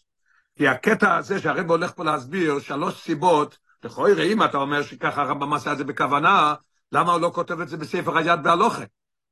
כי 0.56 0.68
הקטע 0.68 1.16
הזה 1.16 1.40
שהרב 1.40 1.72
הולך 1.72 1.92
פה 1.92 2.04
להסביר, 2.04 2.60
שלוש 2.60 3.04
סיבות, 3.04 3.58
לכאורה 3.84 4.24
אם 4.24 4.44
אתה 4.44 4.58
אומר 4.58 4.84
שככה 4.84 5.22
הרמב"ם 5.22 5.54
עשה 5.54 5.72
את 5.72 5.78
זה 5.78 5.84
בכוונה, 5.84 6.56
למה 6.92 7.12
הוא 7.12 7.22
לא 7.22 7.32
כותב 7.36 7.62
את 7.62 7.70
זה 7.70 7.78
בספר 7.78 8.18
היד 8.18 8.44
בהלוכה? 8.44 8.84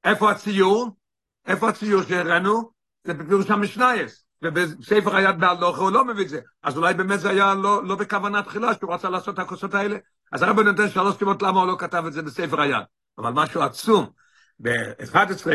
איפה 0.04 0.32
הציור? 0.32 0.96
איפה 1.48 1.70
הציור 1.70 2.04
שהראינו? 2.04 2.72
זה 3.04 3.14
בפירוש 3.14 3.52
המשנייס. 3.52 4.26
ובספר 4.42 5.16
היד 5.16 5.40
בהלוכה 5.40 5.82
הוא 5.82 5.92
לא 5.92 6.06
מביא 6.06 6.24
את 6.24 6.30
זה. 6.30 6.40
אז 6.64 6.78
אולי 6.78 6.94
באמת 6.94 7.20
זה 7.20 7.30
היה 7.30 7.54
לא, 7.54 7.84
לא 7.84 7.96
בכוונה 7.96 8.44
תחילה, 8.44 8.74
שהוא 8.74 8.94
רצה 8.94 9.10
לעשות 9.10 9.34
את 9.34 9.40
הכוסות 9.40 9.74
האלה. 9.74 9.98
אז 10.32 10.42
הרב 10.42 10.60
נותן 10.60 10.90
שלוש 10.90 11.18
סיבות 11.18 11.42
למה 11.42 11.60
הוא 11.60 11.68
לא 11.68 11.76
כתב 11.80 12.04
את 12.08 12.14
זה 12.14 12.22
בספר 12.22 12.62
היד. 12.62 12.84
אבל 13.18 13.32
משהו 13.32 13.62
עצום. 13.62 14.10
ב-11 14.60 15.48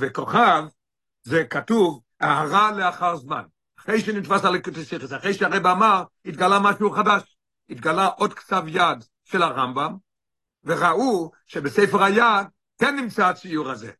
וכוכב, 0.00 0.64
זה 1.22 1.44
כתוב, 1.44 2.00
הערה 2.20 2.72
לאחר 2.72 3.16
זמן. 3.16 3.42
אחרי 3.78 4.00
שנתפס 4.00 4.44
על 4.44 4.54
הקוטסיכס, 4.54 5.12
אחרי 5.12 5.34
שהרב 5.34 5.66
אמר, 5.66 6.02
התגלה 6.24 6.58
משהו 6.58 6.90
חדש. 6.90 7.36
התגלה 7.70 8.06
עוד 8.06 8.34
כתב 8.34 8.62
יד 8.66 9.04
של 9.24 9.42
הרמב"ם, 9.42 9.96
וראו 10.68 11.30
שבספר 11.46 12.02
היד 12.02 12.46
כן 12.78 12.96
נמצא 12.96 13.28
הציור 13.28 13.70
הזה. 13.70 13.90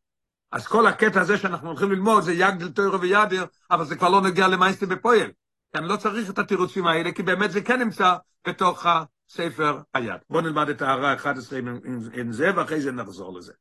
אז 0.51 0.67
כל 0.67 0.87
הקטע 0.87 1.21
הזה 1.21 1.37
שאנחנו 1.37 1.67
הולכים 1.67 1.91
ללמוד 1.91 2.23
זה 2.23 2.33
יגדל 2.33 2.69
תוירו 2.69 3.01
וידיר, 3.01 3.45
אבל 3.71 3.85
זה 3.85 3.95
כבר 3.95 4.09
לא 4.09 4.21
נגיע 4.21 4.47
למייסטי 4.47 4.85
בפועל. 4.85 5.31
אני 5.75 5.87
לא 5.87 5.95
צריך 5.95 6.29
את 6.29 6.39
התירוצים 6.39 6.87
האלה, 6.87 7.11
כי 7.11 7.23
באמת 7.23 7.51
זה 7.51 7.61
כן 7.61 7.79
נמצא 7.79 8.15
בתוך 8.47 8.85
הספר 8.85 9.81
היד. 9.93 10.17
בואו 10.29 10.41
נלמד 10.41 10.69
את 10.69 10.81
ההערה 10.81 11.11
ה-11 11.11 11.55
עם, 11.55 11.67
עם, 11.67 11.99
עם 12.13 12.31
זה, 12.31 12.51
ואחרי 12.55 12.81
זה 12.81 12.91
נחזור 12.91 13.37
לזה. 13.37 13.53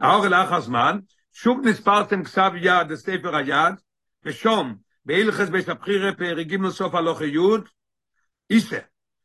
האור 0.00 0.26
לאחר 0.26 0.60
זמן, 0.60 0.98
שוב 1.32 1.60
נספרתם 1.64 2.24
כסב 2.24 2.50
יד 2.54 2.90
לספר 2.90 3.36
היד, 3.36 3.74
ושום, 4.24 4.76
בהלכס 5.04 5.48
בית 5.48 5.68
הבחירה 5.68 6.12
פרגים 6.12 6.62
לסוף 6.62 6.94
הלוך 6.94 7.20
יוד, 7.20 7.68
איסה, 8.50 8.78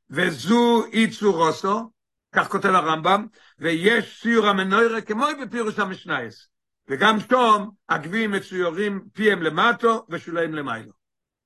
וזו 0.10 0.86
איצו 0.86 1.32
רוסו, 1.32 1.92
כך 2.34 2.48
כותב 2.48 2.70
הרמב"ם, 2.70 3.26
ויש 3.60 4.22
ציור 4.22 4.48
המנוירה 4.48 5.02
כמו 5.02 5.26
בפירוש 5.42 5.80
המשנייס. 5.80 6.48
וגם 6.88 7.18
שום, 7.20 7.72
הגביעים 7.90 8.32
מצוירים 8.32 9.02
פיהם 9.14 9.42
למטו 9.42 10.06
ושוליים 10.10 10.54
למיילו. 10.54 10.92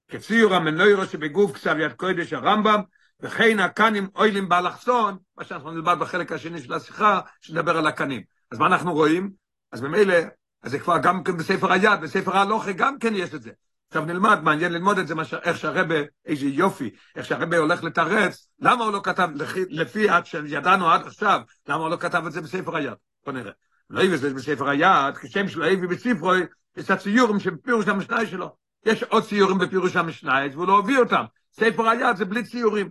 כציור 0.07 0.55
המנוירה 0.55 1.05
שבגוף 1.05 1.51
כסב 1.51 1.75
יד 1.79 1.93
קודש 1.93 2.33
הרמב"ם, 2.33 2.81
וכן 3.19 3.59
הקנים 3.59 4.07
אוילים 4.15 4.49
באלכסון, 4.49 5.17
מה 5.37 5.43
שאנחנו 5.43 5.71
נלמד 5.71 5.97
בחלק 5.99 6.31
השני 6.31 6.61
של 6.61 6.73
השיחה, 6.73 7.19
שנדבר 7.41 7.77
על 7.77 7.87
הקנים. 7.87 8.21
אז 8.51 8.59
מה 8.59 8.67
אנחנו 8.67 8.93
רואים? 8.93 9.31
אז 9.71 9.81
ממילא, 9.81 10.15
אז 10.63 10.71
זה 10.71 10.79
כבר 10.79 10.97
גם 10.97 11.23
כן 11.23 11.37
בספר 11.37 11.71
היד, 11.71 12.01
בספר 12.01 12.37
ההלוכה 12.37 12.71
גם 12.71 12.99
כן 12.99 13.15
יש 13.15 13.33
את 13.33 13.41
זה. 13.41 13.51
עכשיו 13.87 14.05
נלמד, 14.05 14.39
מעניין 14.43 14.73
ללמוד 14.73 14.97
את 14.97 15.07
זה, 15.07 15.13
איך 15.43 15.57
שהרבה, 15.57 15.95
איזה 16.25 16.45
יופי, 16.45 16.89
איך 17.15 17.25
שהרבה 17.25 17.57
הולך 17.57 17.83
לתרץ, 17.83 18.47
למה 18.59 18.83
הוא 18.83 18.93
לא 18.93 19.01
כתב, 19.03 19.29
לפי 19.69 20.09
עד 20.09 20.25
שידענו 20.25 20.91
עד 20.91 21.07
עכשיו, 21.07 21.41
למה 21.67 21.81
הוא 21.81 21.89
לא 21.89 21.97
כתב 21.97 22.23
את 22.27 22.31
זה 22.31 22.41
בספר 22.41 22.75
היד? 22.75 22.93
בוא 23.25 23.33
נראה. 23.33 23.51
לא 23.89 24.03
הביא 24.03 24.15
את 24.15 24.19
זה 24.19 24.33
בספר 24.33 24.69
היד, 24.69 25.17
כשם 25.21 25.47
שלא 25.47 25.65
הביא 25.65 25.89
בספרו, 25.89 26.31
יש 26.77 26.91
הציורים 26.91 27.39
שבפירוש 27.39 27.87
המשנאי 27.87 28.27
שלו. 28.27 28.55
יש 28.85 29.03
עוד 29.03 29.23
ציורים 29.23 29.57
בפירוש 29.57 29.95
המשנאי, 29.95 30.49
והוא 30.53 30.67
לא 30.67 30.79
הביא 30.79 30.97
אותם. 30.97 31.23
ספר 31.53 31.89
היד 31.89 32.15
זה 32.15 32.25
בלי 32.25 32.43
ציורים. 32.43 32.89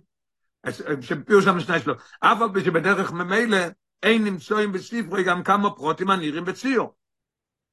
שפירוש 1.01 1.47
המשנאי 1.47 1.79
שלו. 1.79 1.93
אבל 2.23 2.63
שבדרך 2.63 3.11
ממילא 3.11 3.57
אין 4.03 4.23
נמצואים 4.23 4.71
בספרו 4.71 5.17
גם 5.25 5.43
כמה 5.43 5.69
פרוטים 5.69 6.09
הנראים 6.09 6.45
בציור. 6.45 6.95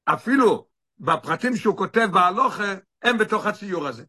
אפילו 0.05 0.67
בפרטים 0.99 1.55
שהוא 1.55 1.77
כותב 1.77 2.07
בהלוכה, 2.11 2.73
הם 3.05 3.17
בתוך 3.17 3.45
הציור 3.45 3.87
הזה. 3.87 4.03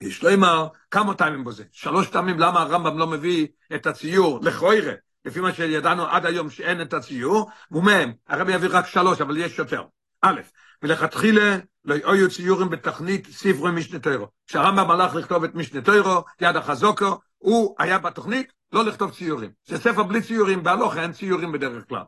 יש 0.00 0.22
לומר 0.22 0.68
כמה 0.90 1.14
טעמים 1.14 1.44
בזה. 1.44 1.64
שלוש 1.72 2.08
טעמים 2.08 2.38
למה 2.38 2.62
הרמב"ם 2.62 2.98
לא 2.98 3.06
מביא 3.06 3.46
את 3.74 3.86
הציור 3.86 4.40
לכוירה, 4.42 4.92
לפי 5.24 5.40
מה 5.40 5.54
שידענו 5.54 6.06
עד 6.06 6.26
היום 6.26 6.50
שאין 6.50 6.82
את 6.82 6.92
הציור, 6.94 7.50
ומהם, 7.70 8.12
הרבי 8.28 8.52
יביא 8.52 8.68
רק 8.72 8.86
שלוש, 8.86 9.20
אבל 9.20 9.36
יש 9.36 9.58
יותר. 9.58 9.82
א', 10.22 10.40
מלכתחילה 10.82 11.58
לא 11.84 11.94
היו 11.94 12.30
ציורים 12.30 12.70
בתכנית 12.70 13.26
ספרי 13.26 13.72
משנה 13.72 13.98
תוירו. 13.98 14.26
כשהרמב"ם 14.46 14.90
הלך 14.90 15.14
לכתוב 15.14 15.44
את 15.44 15.54
משנה 15.54 15.80
תוירו, 15.80 16.24
יד 16.40 16.56
החזוקו, 16.56 17.18
הוא 17.38 17.76
היה 17.78 17.98
בתוכנית 17.98 18.52
לא 18.72 18.84
לכתוב 18.84 19.10
ציורים. 19.10 19.50
זה 19.66 19.78
ספר 19.78 20.02
בלי 20.02 20.22
ציורים, 20.22 20.62
בהלוכה 20.62 21.02
אין 21.02 21.12
ציורים 21.12 21.52
בדרך 21.52 21.88
כלל. 21.88 22.02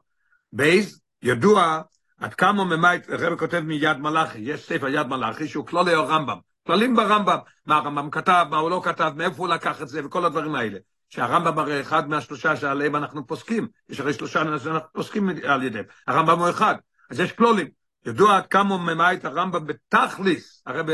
בייז, 0.52 1.00
ידוע 1.22 1.82
עד 2.20 2.34
כמה 2.34 2.64
ממית, 2.64 3.10
הרב 3.10 3.38
כותב 3.38 3.60
מיד 3.60 3.96
מלאכי, 3.96 4.38
יש 4.38 4.66
ספר 4.66 4.88
יד 4.88 5.06
מלאכי 5.06 5.48
שהוא 5.48 5.66
כלולי 5.66 5.94
הרמב"ם, 5.94 6.38
כללים 6.66 6.96
ברמב"ם, 6.96 7.38
מה 7.66 7.76
הרמב"ם 7.76 8.10
כתב, 8.10 8.46
מה 8.50 8.56
הוא 8.56 8.70
לא 8.70 8.80
כתב, 8.84 9.12
מאיפה 9.16 9.36
הוא 9.36 9.48
לקח 9.48 9.82
את 9.82 9.88
זה 9.88 10.06
וכל 10.06 10.24
הדברים 10.24 10.54
האלה. 10.54 10.78
שהרמב"ם 11.08 11.58
הרי 11.58 11.80
אחד 11.80 12.08
מהשלושה 12.08 12.56
שעליהם 12.56 12.96
אנחנו 12.96 13.26
פוסקים, 13.26 13.68
יש 13.88 14.00
הרי 14.00 14.12
שלושה 14.12 14.58
שאנחנו 14.58 14.92
פוסקים 14.92 15.28
על 15.28 15.62
ידיהם, 15.62 15.84
הרמב"ם 16.06 16.38
הוא 16.38 16.50
אחד, 16.50 16.74
אז 17.10 17.20
יש 17.20 17.32
כלולים. 17.32 17.68
ידוע 18.06 18.36
עד 18.36 18.46
כמה 18.46 18.78
ממית 18.78 19.24
הרמב"ם 19.24 19.66
בתכליס, 19.66 20.62
הרב 20.66 20.86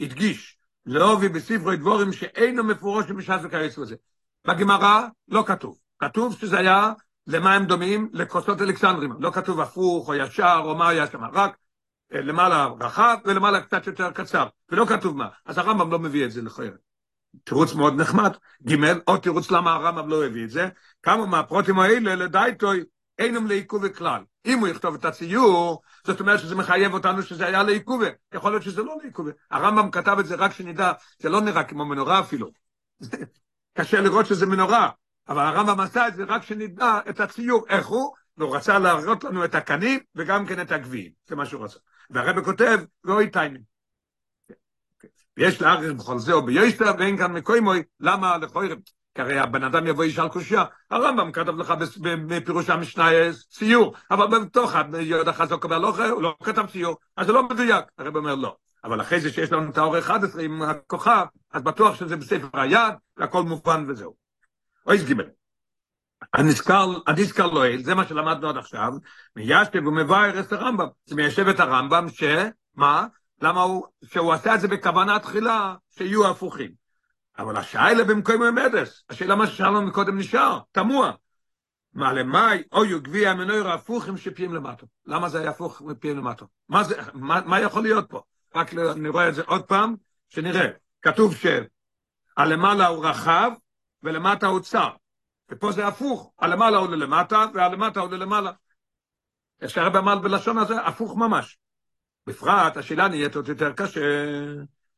הדגיש, 0.00 0.58
להובי 0.86 1.28
בספרי 1.28 1.76
דבורים 1.76 2.12
שאינו 2.12 2.64
מפורש 2.64 3.10
בשעת 3.10 3.40
וכיוצא 3.44 3.80
בזה. 3.80 3.96
בגמרא 4.46 5.06
לא 5.28 5.44
כתוב, 5.46 5.78
כתוב 5.98 6.36
שזה 6.40 6.58
היה 6.58 6.92
למה 7.26 7.54
הם 7.54 7.64
דומים? 7.64 8.08
לכוסות 8.12 8.62
אלכסנדרים. 8.62 9.12
לא 9.18 9.30
כתוב 9.30 9.60
הפוך 9.60 10.08
או 10.08 10.14
ישר 10.14 10.60
או 10.64 10.74
מה 10.74 10.88
היה 10.88 11.06
שם, 11.06 11.24
רק 11.24 11.56
למעלה 12.10 12.68
רחב 12.80 13.16
ולמעלה 13.24 13.60
קצת 13.60 13.86
יותר 13.86 14.10
קצר, 14.10 14.46
ולא 14.70 14.86
כתוב 14.86 15.16
מה. 15.16 15.28
אז 15.46 15.58
הרמב"ם 15.58 15.90
לא 15.90 15.98
מביא 15.98 16.24
את 16.24 16.30
זה 16.30 16.42
לכאורה. 16.42 16.70
תירוץ 17.44 17.74
מאוד 17.74 18.00
נחמד. 18.00 18.32
ג' 18.68 18.74
עוד 19.04 19.20
תירוץ 19.20 19.50
למה 19.50 19.74
הרמב"ם 19.74 20.08
לא 20.08 20.24
הביא 20.24 20.44
את 20.44 20.50
זה, 20.50 20.68
כמה 21.02 21.26
מהפרוטים 21.26 21.78
האלה 21.78 22.14
לדייטוי 22.14 22.84
אינם 23.18 23.46
לעיכובי 23.46 23.94
כלל. 23.94 24.22
אם 24.46 24.58
הוא 24.58 24.68
יכתוב 24.68 24.94
את 24.94 25.04
הציור, 25.04 25.82
זאת 26.06 26.20
אומרת 26.20 26.40
שזה 26.40 26.54
מחייב 26.54 26.94
אותנו 26.94 27.22
שזה 27.22 27.46
היה 27.46 27.62
לעיכובי. 27.62 28.06
יכול 28.34 28.52
להיות 28.52 28.62
שזה 28.62 28.82
לא 28.82 28.96
לעיכובי. 29.02 29.30
הרמב"ם 29.50 29.90
כתב 29.90 30.16
את 30.20 30.26
זה 30.26 30.34
רק 30.34 30.52
שנדע, 30.52 30.92
זה 31.18 31.28
לא 31.28 31.40
נראה 31.40 31.64
כמו 31.64 31.84
מנורה 31.84 32.20
אפילו. 32.20 32.50
קשה 33.78 34.00
לראות 34.00 34.26
שזה 34.26 34.46
מנורה, 34.46 34.90
אבל 35.28 35.42
הרמב"ם 35.42 35.80
עשה 35.80 36.08
את 36.08 36.14
זה 36.14 36.24
רק 36.24 36.42
שנדע 36.42 36.98
את 37.08 37.20
הציור, 37.20 37.66
איך 37.68 37.86
הוא, 37.86 38.14
והוא 38.36 38.56
רצה 38.56 38.78
להראות 38.78 39.24
לנו 39.24 39.44
את 39.44 39.54
הקנים 39.54 40.00
וגם 40.14 40.46
כן 40.46 40.60
את 40.60 40.72
הגביעים, 40.72 41.12
זה 41.28 41.36
מה 41.36 41.46
שהוא 41.46 41.64
רצה. 41.64 41.78
והרבא 42.10 42.42
כותב, 42.42 42.78
ואוי 43.04 43.30
טיימים. 43.30 43.62
ויש 45.36 45.62
לארץ 45.62 45.92
בכל 45.96 46.18
זה, 46.18 46.32
או 46.32 46.42
ביושטר, 46.42 46.92
ואין 46.98 47.16
כאן 47.16 47.32
מקוימוי, 47.32 47.82
למה 48.00 48.36
לכוירם? 48.36 48.78
כי 49.14 49.22
הרי 49.22 49.38
הבן 49.38 49.64
אדם 49.64 49.86
יבוא 49.86 50.04
ישאל 50.04 50.28
קושייה, 50.28 50.64
הרמב"ם 50.90 51.32
כתב 51.32 51.56
לך 51.56 51.74
בפירוש 52.28 52.70
המשנה 52.70 53.08
ציור, 53.50 53.94
אבל 54.10 54.38
בתוך 54.38 54.72
יהודה 55.00 55.32
חזוק 55.32 55.64
והלוכה, 55.64 56.08
הוא 56.08 56.22
לא 56.22 56.36
כתב 56.42 56.66
ציור, 56.72 56.96
אז 57.16 57.26
זה 57.26 57.32
לא 57.32 57.48
מדויק. 57.48 57.84
הרב 57.98 58.16
אומר 58.16 58.34
לא. 58.34 58.56
אבל 58.84 59.00
אחרי 59.00 59.20
זה 59.20 59.32
שיש 59.32 59.52
לנו 59.52 59.70
את 59.70 59.78
האור 59.78 59.98
11 59.98 60.42
עם 60.42 60.62
הכוכב, 60.62 61.26
אז 61.52 61.62
בטוח 61.62 61.94
שזה 61.94 62.16
בספר 62.16 62.48
היד, 62.52 62.94
והכל 63.16 63.42
מובן 63.42 63.84
וזהו. 63.88 64.25
אויס 64.86 65.04
גיבל. 65.04 65.24
הנזכר, 66.34 66.98
הנזכר 67.06 67.46
לא 67.46 67.62
זה 67.82 67.94
מה 67.94 68.06
שלמדנו 68.06 68.48
עד 68.48 68.56
עכשיו, 68.56 68.92
מיישב 69.36 69.86
ומבאר 69.86 70.40
את 70.40 70.52
הרמב"ם. 70.52 70.86
זה 71.06 71.14
מיישב 71.14 71.48
את 71.48 71.60
הרמב"ם 71.60 72.06
ש... 72.08 72.24
מה? 72.74 73.06
למה 73.42 73.62
הוא... 73.62 73.86
שהוא 74.04 74.32
עשה 74.32 74.54
את 74.54 74.60
זה 74.60 74.68
בכוונה 74.68 75.18
תחילה 75.18 75.74
שיהיו 75.90 76.30
הפוכים. 76.30 76.70
אבל 77.38 77.56
השאלה 77.56 78.04
במקום 78.04 78.42
המדס, 78.42 79.02
השאלה 79.10 79.34
מה 79.34 79.46
ששאלנו 79.46 79.82
מקודם 79.82 80.18
נשאר, 80.18 80.58
תמוה. 80.72 81.12
מה 81.94 82.12
למאי, 82.12 82.62
אוי 82.72 83.00
גביע 83.00 83.30
המנויר 83.30 83.68
הפוכים 83.68 84.16
שפיים 84.16 84.54
למטו. 84.54 84.86
למה 85.06 85.28
זה 85.28 85.40
היה 85.40 85.50
הפוך 85.50 85.82
מפיים 85.82 86.16
למטו? 86.16 86.46
מה, 86.68 86.84
זה, 86.84 86.94
מה, 87.14 87.40
מה 87.46 87.60
יכול 87.60 87.82
להיות 87.82 88.10
פה? 88.10 88.20
רק 88.54 88.74
נראה 88.74 89.28
את 89.28 89.34
זה 89.34 89.42
עוד 89.46 89.62
פעם, 89.62 89.94
שנראה. 90.28 90.66
כתוב 91.02 91.34
שהלמעלה 92.36 92.86
הוא 92.86 93.06
רחב, 93.06 93.50
ולמטה 94.06 94.46
הוא 94.46 94.60
צר. 94.60 94.90
ופה 95.50 95.72
זה 95.72 95.86
הפוך, 95.86 96.32
הלמעלה 96.38 96.78
הוא 96.78 96.88
ללמטה, 96.88 97.44
והלמטה 97.54 98.00
הוא 98.00 98.10
ללמעלה. 98.10 98.52
איך 99.60 99.70
שהרבא 99.70 99.98
אמר 99.98 100.18
בלשון 100.18 100.58
הזה, 100.58 100.80
הפוך 100.80 101.16
ממש. 101.16 101.58
בפרט, 102.26 102.76
השאלה 102.76 103.08
נהיית 103.08 103.36
עוד 103.36 103.48
יותר 103.48 103.72
קשה, 103.72 104.00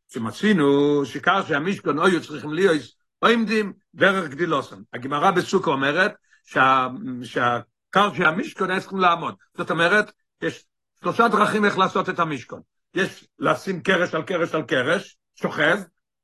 שמצינו 0.08 0.66
שכר 1.04 1.44
שהמשכון 1.44 1.98
היו 1.98 2.22
צריכים 2.22 2.52
להיות 2.52 2.82
עומדים 3.18 3.72
דרך 3.94 4.30
גדילוסון. 4.30 4.82
הגמרא 4.92 5.30
בסוכה 5.30 5.70
אומרת 5.70 6.14
שה, 6.44 6.88
שהקר 7.22 8.14
שהמשכון 8.14 8.70
היה 8.70 8.80
צריכים 8.80 8.98
לעמוד. 8.98 9.34
זאת 9.56 9.70
אומרת, 9.70 10.12
יש 10.42 10.64
שלושה 11.00 11.28
דרכים 11.28 11.64
איך 11.64 11.78
לעשות 11.78 12.08
את 12.08 12.18
המשכון. 12.18 12.60
יש 12.94 13.28
לשים 13.38 13.82
קרש 13.82 14.14
על 14.14 14.22
קרש 14.22 14.54
על 14.54 14.62
קרש, 14.62 15.16
שוכב, 15.34 15.78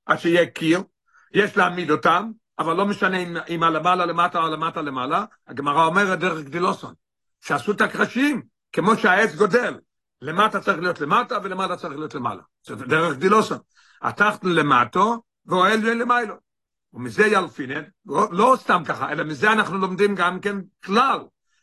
עד 0.07 0.19
שיהיה 0.19 0.47
קיר, 0.47 0.83
יש 1.33 1.57
להעמיד 1.57 1.91
אותם, 1.91 2.31
אבל 2.59 2.77
לא 2.77 2.87
משנה 2.87 3.17
אם, 3.17 3.37
אם 3.49 3.63
הלמעלה 3.63 4.07
למטה 4.07 4.39
או 4.39 4.49
למטה 4.49 4.83
למעלה, 4.83 5.25
הגמרא 5.49 5.85
אומרת 5.85 6.19
דרך 6.19 6.45
גדילוסון, 6.45 6.95
שעשו 7.41 7.73
את 7.73 7.81
הקרשים, 7.81 8.43
כמו 8.73 8.97
שהעץ 8.97 9.35
גודל, 9.35 9.79
למטה 10.23 10.61
צריך 10.61 10.79
להיות 10.79 11.01
למטה 11.01 11.39
ולמטה 11.43 11.77
צריך 11.77 11.97
להיות 11.97 12.15
למעלה. 12.15 12.43
זה 12.63 12.75
דרך 12.75 13.17
גדילוסון. 13.17 13.59
התחתנו 14.03 14.51
למטו 14.51 15.23
ואוהל 15.47 15.81
למיילו. 15.81 16.35
ומזה 16.93 17.27
ילפינן, 17.27 17.83
לא, 18.07 18.29
לא 18.31 18.57
סתם 18.61 18.83
ככה, 18.87 19.13
אלא 19.13 19.25
מזה 19.25 19.53
אנחנו 19.53 19.79
לומדים 19.79 20.15
גם 20.15 20.41
כן 20.41 20.57
כלל, 20.85 21.19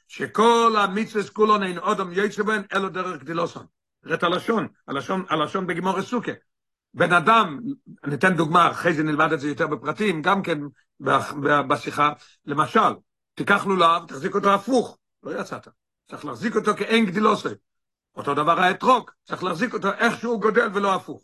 שכל 0.07 0.75
המצווה 0.77 1.24
כולו 1.33 1.63
אין 1.63 1.77
אודם 1.77 2.10
יצא 2.13 2.43
בהן, 2.43 2.62
אלו 2.74 2.89
דרך 2.89 3.21
גדילוסון. 3.21 3.65
ראת 4.05 4.24
הלשון, 4.24 4.67
הלשון, 4.88 5.25
הלשון 5.29 5.67
בגמור 5.67 5.98
הסוכה. 5.98 6.31
בן 6.93 7.13
אדם, 7.13 7.60
אני 8.03 8.15
אתן 8.15 8.36
דוגמה, 8.36 8.71
אחרי 8.71 8.93
זה 8.93 9.03
נלמד 9.03 9.33
את 9.33 9.39
זה 9.39 9.48
יותר 9.48 9.67
בפרטים, 9.67 10.21
גם 10.21 10.43
כן 10.43 10.60
בשיחה, 11.67 12.13
למשל, 12.45 12.93
תיקח 13.33 13.65
לולב, 13.65 14.07
תחזיק 14.07 14.36
אותו 14.36 14.53
הפוך, 14.53 14.98
לא 15.24 15.39
יצאת, 15.39 15.67
צריך 16.10 16.25
להחזיק 16.25 16.55
אותו 16.55 16.75
כאין 16.77 17.05
גדילוסי. 17.05 17.50
אותו 18.15 18.33
דבר 18.33 18.60
האתרוג, 18.60 19.12
צריך 19.24 19.43
להחזיק 19.43 19.74
אותו 19.74 19.93
איך 19.93 20.19
שהוא 20.19 20.41
גודל 20.41 20.67
ולא 20.74 20.95
הפוך. 20.95 21.24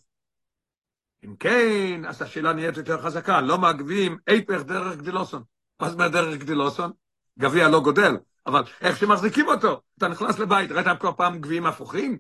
אם 1.26 1.36
כן, 1.36 2.06
אז 2.08 2.22
השאלה 2.22 2.54
נהיית 2.54 2.78
יותר 2.78 3.02
חזקה, 3.02 3.42
לא 3.42 3.58
מעגבים 3.58 4.18
איפך 4.28 4.62
דרך 4.62 4.98
גדילוסון. 4.98 5.44
מה 5.80 5.90
זאת 5.90 5.94
אומרת 5.94 6.12
דרך 6.12 6.40
גדילוסון? 6.40 6.92
גביע 7.40 7.70
לא 7.70 7.80
גודל, 7.80 8.18
אבל 8.46 8.64
איך 8.82 8.98
שמחזיקים 8.98 9.48
אותו, 9.48 9.82
אתה 9.98 10.08
נכנס 10.08 10.40
לבית, 10.40 10.72
ראית 10.72 10.88
כל 11.00 11.12
פעם 11.18 11.40
גביעים 11.40 11.66
הפוכים? 11.66 12.18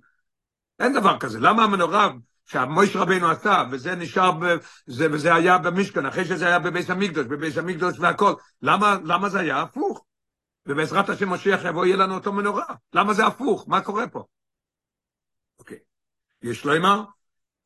אין 0.80 0.94
דבר 0.94 1.20
כזה, 1.20 1.40
למה 1.40 1.64
המנורה 1.64 2.10
שהמויש 2.48 2.96
רבינו 2.96 3.30
עשה, 3.30 3.64
וזה 3.72 3.96
נשאר, 3.96 4.32
ב, 4.32 4.46
זה, 4.86 5.08
וזה 5.12 5.36
היה 5.36 5.58
במשכן, 5.58 6.06
אחרי 6.06 6.26
שזה 6.26 6.48
היה 6.48 6.60
בביס 6.60 6.90
המקדוש, 6.90 7.26
בביס 7.26 7.58
המקדוש 7.58 8.00
והכל, 8.00 8.34
למה, 8.62 8.98
למה 9.04 9.30
זה 9.30 9.40
היה 9.40 9.62
הפוך? 9.62 10.06
ובעזרת 10.66 11.10
השם 11.10 11.30
משיח 11.30 11.62
יבוא, 11.66 11.86
יהיה 11.86 11.98
לנו 11.98 12.16
אותו 12.16 12.34
מנורה. 12.34 12.66
למה 12.94 13.14
זה 13.14 13.26
הפוך? 13.26 13.66
מה 13.68 13.82
קורה 13.82 14.08
פה? 14.08 14.24
אוקיי. 15.60 15.78
יש 16.42 16.66
לו 16.66 16.78
אמר, 16.78 17.04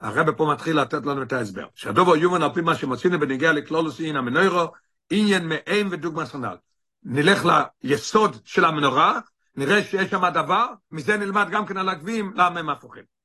הרב 0.02 0.32
פה 0.32 0.52
מתחיל 0.54 0.82
לתת 0.82 1.06
לנו 1.06 1.24
את 1.24 1.34
ההסבר. 1.34 1.68
שהדובו 1.76 2.16
יומן 2.16 2.44
על 2.44 2.54
פי 2.54 2.62
מה 2.62 2.76
שמוצאים 2.76 3.20
בנגיע 3.20 3.52
לכלולוס 3.52 4.00
אין 4.00 4.16
המנוירו, 4.16 4.68
עניין 5.10 5.48
מאין 5.48 5.88
ודוגמה 5.92 6.26
סנל. 6.26 6.56
נלך 7.04 7.46
ליסוד 7.84 8.36
של 8.46 8.66
המנורה, 8.66 9.20
נראה 9.56 9.84
שיש 9.84 10.10
שם 10.12 10.30
דבר, 10.34 10.66
מזה 10.92 11.18
נלמד 11.18 11.48
גם 11.52 11.66
כן 11.66 11.78
על 11.78 11.90
הגביעים, 11.90 12.34
למה 12.36 12.60
הם 12.60 12.70
הפוכים. 12.70 13.21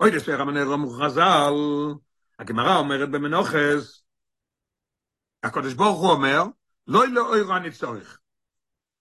אוי 0.00 0.10
דספר 0.10 0.40
המנוירו 0.40 0.78
מוחזל, 0.78 1.52
הגמרא 2.38 2.76
אומרת 2.76 3.10
במנוחס, 3.10 4.02
הקדוש 5.42 5.74
ברוך 5.74 6.00
הוא 6.00 6.10
אומר, 6.10 6.44
לא 6.86 7.08
לא 7.08 7.28
אוירו 7.28 7.56
אני 7.56 7.70
צורך. 7.70 8.18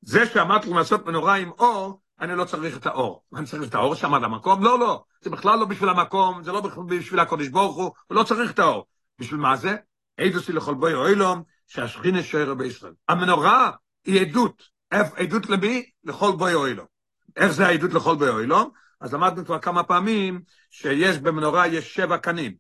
זה 0.02 0.26
שאמרתי 0.26 0.68
לכם 0.68 0.78
לעשות 0.78 1.06
מנורה 1.06 1.36
עם 1.36 1.52
אור, 1.52 2.02
אני 2.20 2.36
לא 2.36 2.46
צריך 2.46 2.78
את 2.78 2.86
האור. 2.86 3.24
אני 3.36 3.46
צריך 3.46 3.70
את 3.70 3.76
האור 3.76 3.96
שם 3.96 4.14
על 4.14 4.24
המקום? 4.24 4.64
לא, 4.64 4.80
לא. 4.80 5.04
זה 5.22 5.30
בכלל 5.30 5.60
לא 5.60 5.66
בשביל 5.66 5.90
המקום, 5.90 6.44
זה 6.44 6.52
לא 6.52 6.62
בשביל 6.88 7.20
הקודש 7.20 7.48
ברוך 7.48 7.76
הוא, 7.76 7.92
הוא 8.08 8.16
לא 8.16 8.24
צריך 8.24 8.52
את 8.52 8.60
האור. 8.60 8.86
בשביל 9.20 9.40
מה 9.40 9.56
זה? 9.56 9.76
עדוסי 10.18 10.54
לכל 10.54 10.74
בוי 10.74 10.94
אוילום, 10.94 11.44
שהשכינה 11.68 12.24
שוער 12.24 12.54
בישראל. 12.54 12.94
המנורה 13.08 13.72
היא 14.06 14.22
עדות. 14.22 14.64
עדות 14.92 15.50
למי? 15.50 15.90
לכל 16.04 16.32
בוי 16.32 16.54
אוילום. 16.54 16.86
איך 17.36 17.52
זה 17.52 17.68
העדות 17.68 17.94
לכל 17.94 18.16
בוי 18.16 18.30
אוילום? 18.30 18.70
אז 19.02 19.14
למדנו 19.14 19.46
כבר 19.46 19.60
כמה 19.60 19.84
פעמים 19.84 20.42
שיש 20.70 21.18
במנורה 21.18 21.68
יש 21.68 21.94
שבע 21.94 22.18
קנים. 22.18 22.54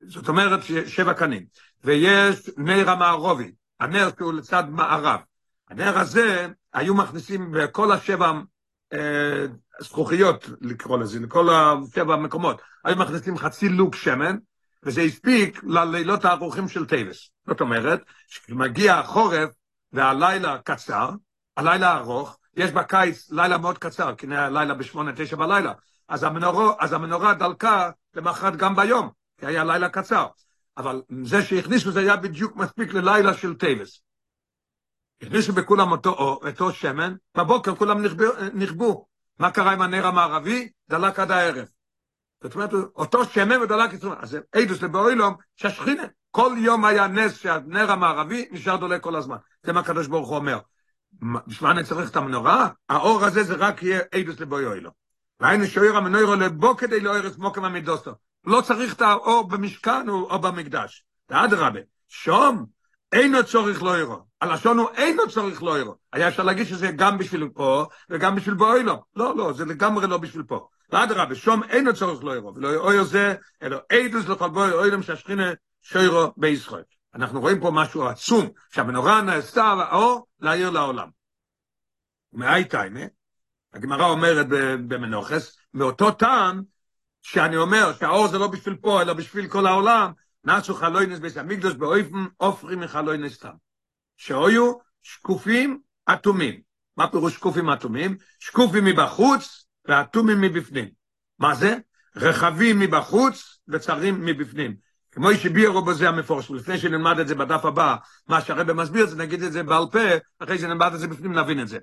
זאת 0.00 0.28
אומרת 0.28 0.60
שבע 0.86 1.14
קנים. 1.14 1.46
ויש 1.84 2.50
נר 2.56 2.90
המערובי, 2.90 3.52
הנר 3.80 4.08
שהוא 4.18 4.32
לצד 4.32 4.64
מערב. 4.70 5.20
הנר 5.68 5.98
הזה, 5.98 6.48
היו 6.72 6.94
מכניסים 6.94 7.50
בכל 7.50 7.92
השבע 7.92 8.32
אה, 8.92 9.46
זכוכיות, 9.80 10.48
לקרוא 10.60 10.98
לזה, 10.98 11.20
לכל 11.20 11.48
השבע 11.50 12.14
המקומות, 12.14 12.62
היו 12.84 12.96
מכניסים 12.96 13.38
חצי 13.38 13.68
לוק 13.68 13.94
שמן, 13.94 14.36
וזה 14.82 15.00
הספיק 15.00 15.60
ללילות 15.64 16.24
הארוכים 16.24 16.68
של 16.68 16.86
טבת. 16.86 17.30
זאת 17.46 17.60
אומרת, 17.60 18.02
כשמגיע 18.28 18.94
החורף 18.94 19.50
והלילה 19.92 20.58
קצר, 20.58 21.10
הלילה 21.56 21.96
ארוך, 21.96 22.38
יש 22.56 22.72
בקיץ 22.72 23.30
לילה 23.30 23.58
מאוד 23.58 23.78
קצר, 23.78 24.14
כי 24.14 24.26
לילה 24.26 24.74
בשמונה, 24.74 25.12
תשע 25.16 25.36
בלילה, 25.36 25.72
אז 26.08 26.22
המנורה, 26.22 26.74
אז 26.78 26.92
המנורה 26.92 27.34
דלקה 27.34 27.90
למחרת 28.14 28.56
גם 28.56 28.76
ביום, 28.76 29.10
כי 29.38 29.46
היה 29.46 29.64
לילה 29.64 29.88
קצר. 29.88 30.26
אבל 30.76 31.02
זה 31.24 31.42
שהכניסו 31.42 31.90
זה 31.90 32.00
היה 32.00 32.16
בדיוק 32.16 32.56
מספיק 32.56 32.94
ללילה 32.94 33.34
של 33.34 33.54
טבת. 33.54 34.00
הכניסו 35.22 35.52
בכולם 35.52 35.92
אותו, 35.92 36.10
אותו 36.10 36.72
שמן, 36.72 37.14
בבוקר 37.36 37.74
כולם 37.74 38.04
נכבו. 38.54 39.06
מה 39.38 39.50
קרה 39.50 39.72
עם 39.72 39.82
הנר 39.82 40.06
המערבי? 40.06 40.68
דלק 40.88 41.18
עד 41.18 41.30
הערב. 41.30 41.68
זאת 42.42 42.54
אומרת, 42.54 42.72
אותו 42.72 43.24
שמן 43.24 43.62
ודלק 43.62 43.94
את 43.94 44.04
אז 44.20 44.38
אידוס 44.54 44.82
לבאוילום, 44.82 45.34
שהשכינה, 45.56 46.02
כל 46.30 46.52
יום 46.58 46.84
היה 46.84 47.06
נס 47.06 47.36
שהנר 47.36 47.90
המערבי 47.90 48.48
נשאר 48.50 48.76
דולק 48.76 49.02
כל 49.02 49.16
הזמן. 49.16 49.36
זה 49.62 49.72
מה 49.72 49.80
הקדוש 49.80 50.06
ברוך 50.06 50.28
הוא 50.28 50.36
אומר. 50.36 50.58
בשביל 51.46 51.70
אני 51.70 51.84
צריך 51.84 52.10
את 52.10 52.16
המנורה? 52.16 52.68
האור 52.88 53.24
הזה 53.24 53.42
זה 53.42 53.54
רק 53.54 53.82
יהיה 53.82 54.00
אידוס 54.12 54.40
לבאוילום. 54.40 54.92
והיינו 55.40 55.66
שוער 55.66 55.96
המנוירו 55.96 56.34
לבו 56.34 56.76
כדי 56.76 57.00
לאור 57.00 57.26
את 57.26 57.38
מוקם 57.38 57.64
המידוסו. 57.64 58.10
לא 58.46 58.60
צריך 58.60 58.94
את 58.94 59.00
האור 59.00 59.48
במשכן 59.48 60.08
או 60.08 60.38
במקדש. 60.38 61.04
ואדרבה, 61.30 61.80
שום 62.08 62.66
אינו 63.12 63.44
צורך 63.44 63.82
לא 63.82 63.98
ירו. 63.98 64.18
הלשון 64.40 64.78
הוא 64.78 64.88
אינו 64.94 65.28
צורך 65.28 65.62
לא 65.62 65.78
ירו. 65.78 65.94
היה 66.12 66.28
אפשר 66.28 66.42
להגיד 66.42 66.66
שזה 66.66 66.90
גם 66.90 67.18
בשביל 67.18 67.48
פה 67.54 67.86
וגם 68.10 68.36
בשביל 68.36 68.54
באוילום. 68.54 68.98
לא, 69.16 69.36
לא, 69.36 69.52
זה 69.52 69.64
לגמרי 69.64 70.06
לא 70.06 70.18
בשביל 70.18 70.42
פה. 70.42 70.68
ואדרבה, 70.90 71.34
שום 71.34 71.62
אינו 71.62 71.94
צורך 71.94 72.24
לא 72.24 72.36
ירו. 72.36 72.54
ולא 72.54 72.74
אויר 72.74 73.04
זה, 73.04 73.34
אלא 73.62 73.78
אידוס 73.90 74.28
לכל 74.28 74.48
בוי 74.48 74.72
אוילום 74.72 75.02
שהשכינה 75.02 75.52
שוירו 75.82 76.32
בישראל. 76.36 76.82
אנחנו 77.16 77.40
רואים 77.40 77.60
פה 77.60 77.70
משהו 77.74 78.08
עצום, 78.08 78.48
שהמנורה 78.70 79.22
נעשתה 79.22 79.64
האור 79.64 80.26
להעיר 80.40 80.70
לעולם. 80.70 81.08
מאי 82.32 82.64
טיימה, 82.64 83.00
הגמרא 83.72 84.08
אומרת 84.08 84.46
במנוחס, 84.88 85.56
מאותו 85.74 86.10
טעם 86.10 86.62
שאני 87.22 87.56
אומר 87.56 87.92
שהאור 87.92 88.28
זה 88.28 88.38
לא 88.38 88.48
בשביל 88.48 88.76
פה, 88.76 89.02
אלא 89.02 89.12
בשביל 89.12 89.48
כל 89.48 89.66
העולם, 89.66 90.12
נאסו 90.44 90.74
חלוינס 90.74 91.18
בית 91.18 91.36
המקדוש 91.36 91.74
באופן 91.74 92.24
אופרים 92.40 92.80
מחלוינס 92.80 93.32
סתם. 93.32 93.54
שהיו 94.16 94.72
שקופים 95.02 95.80
אטומים. 96.12 96.60
מה 96.96 97.10
פירוש 97.10 97.34
שקופים 97.34 97.70
אטומים? 97.70 98.16
שקופים 98.38 98.84
מבחוץ 98.84 99.66
ואטומים 99.84 100.40
מבפנים. 100.40 100.88
מה 101.38 101.54
זה? 101.54 101.76
רחבים 102.16 102.80
מבחוץ 102.80 103.58
וצרים 103.68 104.24
מבפנים. 104.24 104.76
כמו 105.16 105.34
שביארו 105.34 105.82
בזה 105.84 106.08
המפורש, 106.08 106.50
לפני 106.50 106.78
שנלמד 106.78 107.18
את 107.18 107.28
זה 107.28 107.34
בדף 107.34 107.64
הבא, 107.64 107.96
מה 108.28 108.40
שהרבא 108.40 108.72
מסביר 108.72 109.06
זה, 109.06 109.16
נגיד 109.16 109.42
את 109.42 109.52
זה 109.52 109.62
בעל 109.62 109.84
פה, 109.92 109.98
אחרי 110.38 110.58
שנלמד 110.58 110.94
את 110.94 111.00
זה 111.00 111.08
בפנים 111.08 111.38
נבין 111.38 111.60
את 111.60 111.68
זה. 111.68 111.78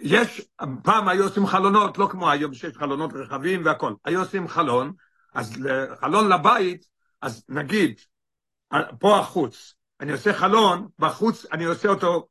יש, 0.00 0.48
פעם 0.82 1.08
היו 1.08 1.24
עושים 1.24 1.46
חלונות, 1.46 1.98
לא 1.98 2.08
כמו 2.10 2.30
היום 2.30 2.54
שיש 2.54 2.76
חלונות 2.76 3.10
רחבים 3.14 3.64
והכל, 3.64 3.92
היו 4.04 4.20
עושים 4.20 4.48
חלון, 4.48 4.92
אז 5.34 5.52
חלון 6.00 6.28
לבית, 6.28 6.86
אז 7.22 7.44
נגיד, 7.48 8.00
פה 8.98 9.18
החוץ, 9.18 9.74
אני 10.00 10.12
עושה 10.12 10.32
חלון, 10.32 10.88
בחוץ 10.98 11.46
אני 11.52 11.64
עושה 11.64 11.88
אותו 11.88 12.28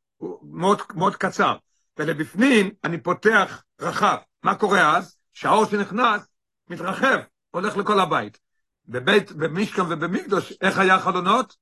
מאוד, 0.52 0.82
מאוד 0.96 1.16
קצר, 1.16 1.56
ולבפנים 1.98 2.70
אני 2.84 2.98
פותח 2.98 3.64
רחב. 3.82 4.18
מה 4.44 4.56
קורה 4.56 4.98
אז? 4.98 5.18
שהאור 5.34 5.66
שנכנס 5.66 6.28
מתרחב, 6.70 7.18
הולך 7.52 7.78
לכל 7.78 8.00
הבית. 8.00 8.47
בבית, 8.88 9.32
במשכן 9.32 9.82
ובמקדוש, 9.82 10.54
איך 10.62 10.80
היה 10.80 10.96
החלונות? 10.96 11.56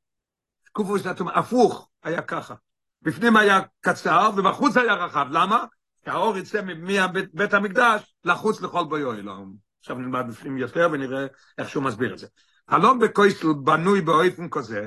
קופוס 0.71 1.01
הפוך, 1.35 1.89
היה 2.03 2.21
ככה. 2.21 2.55
בפנים 3.01 3.37
היה 3.37 3.59
קצר 3.81 4.29
ובחוץ 4.37 4.77
היה 4.77 4.93
רחב, 4.93 5.27
למה? 5.31 5.65
כי 6.03 6.09
האור 6.09 6.37
יצא 6.37 6.61
מבית 6.63 7.53
המקדש 7.53 8.15
לחוץ 8.23 8.61
לכל 8.61 8.83
בויו 8.83 9.13
אלוהים. 9.13 9.53
עכשיו 9.79 9.97
נלמד 9.97 10.25
בפנים 10.29 10.57
יותר 10.57 10.89
ונראה 10.91 11.25
איך 11.57 11.69
שהוא 11.69 11.83
מסביר 11.83 12.13
את 12.13 12.19
זה. 12.19 12.27
חלון 12.69 12.99
בקויסל 12.99 13.47
בנוי 13.63 14.01
באופן 14.01 14.49
כזה, 14.49 14.85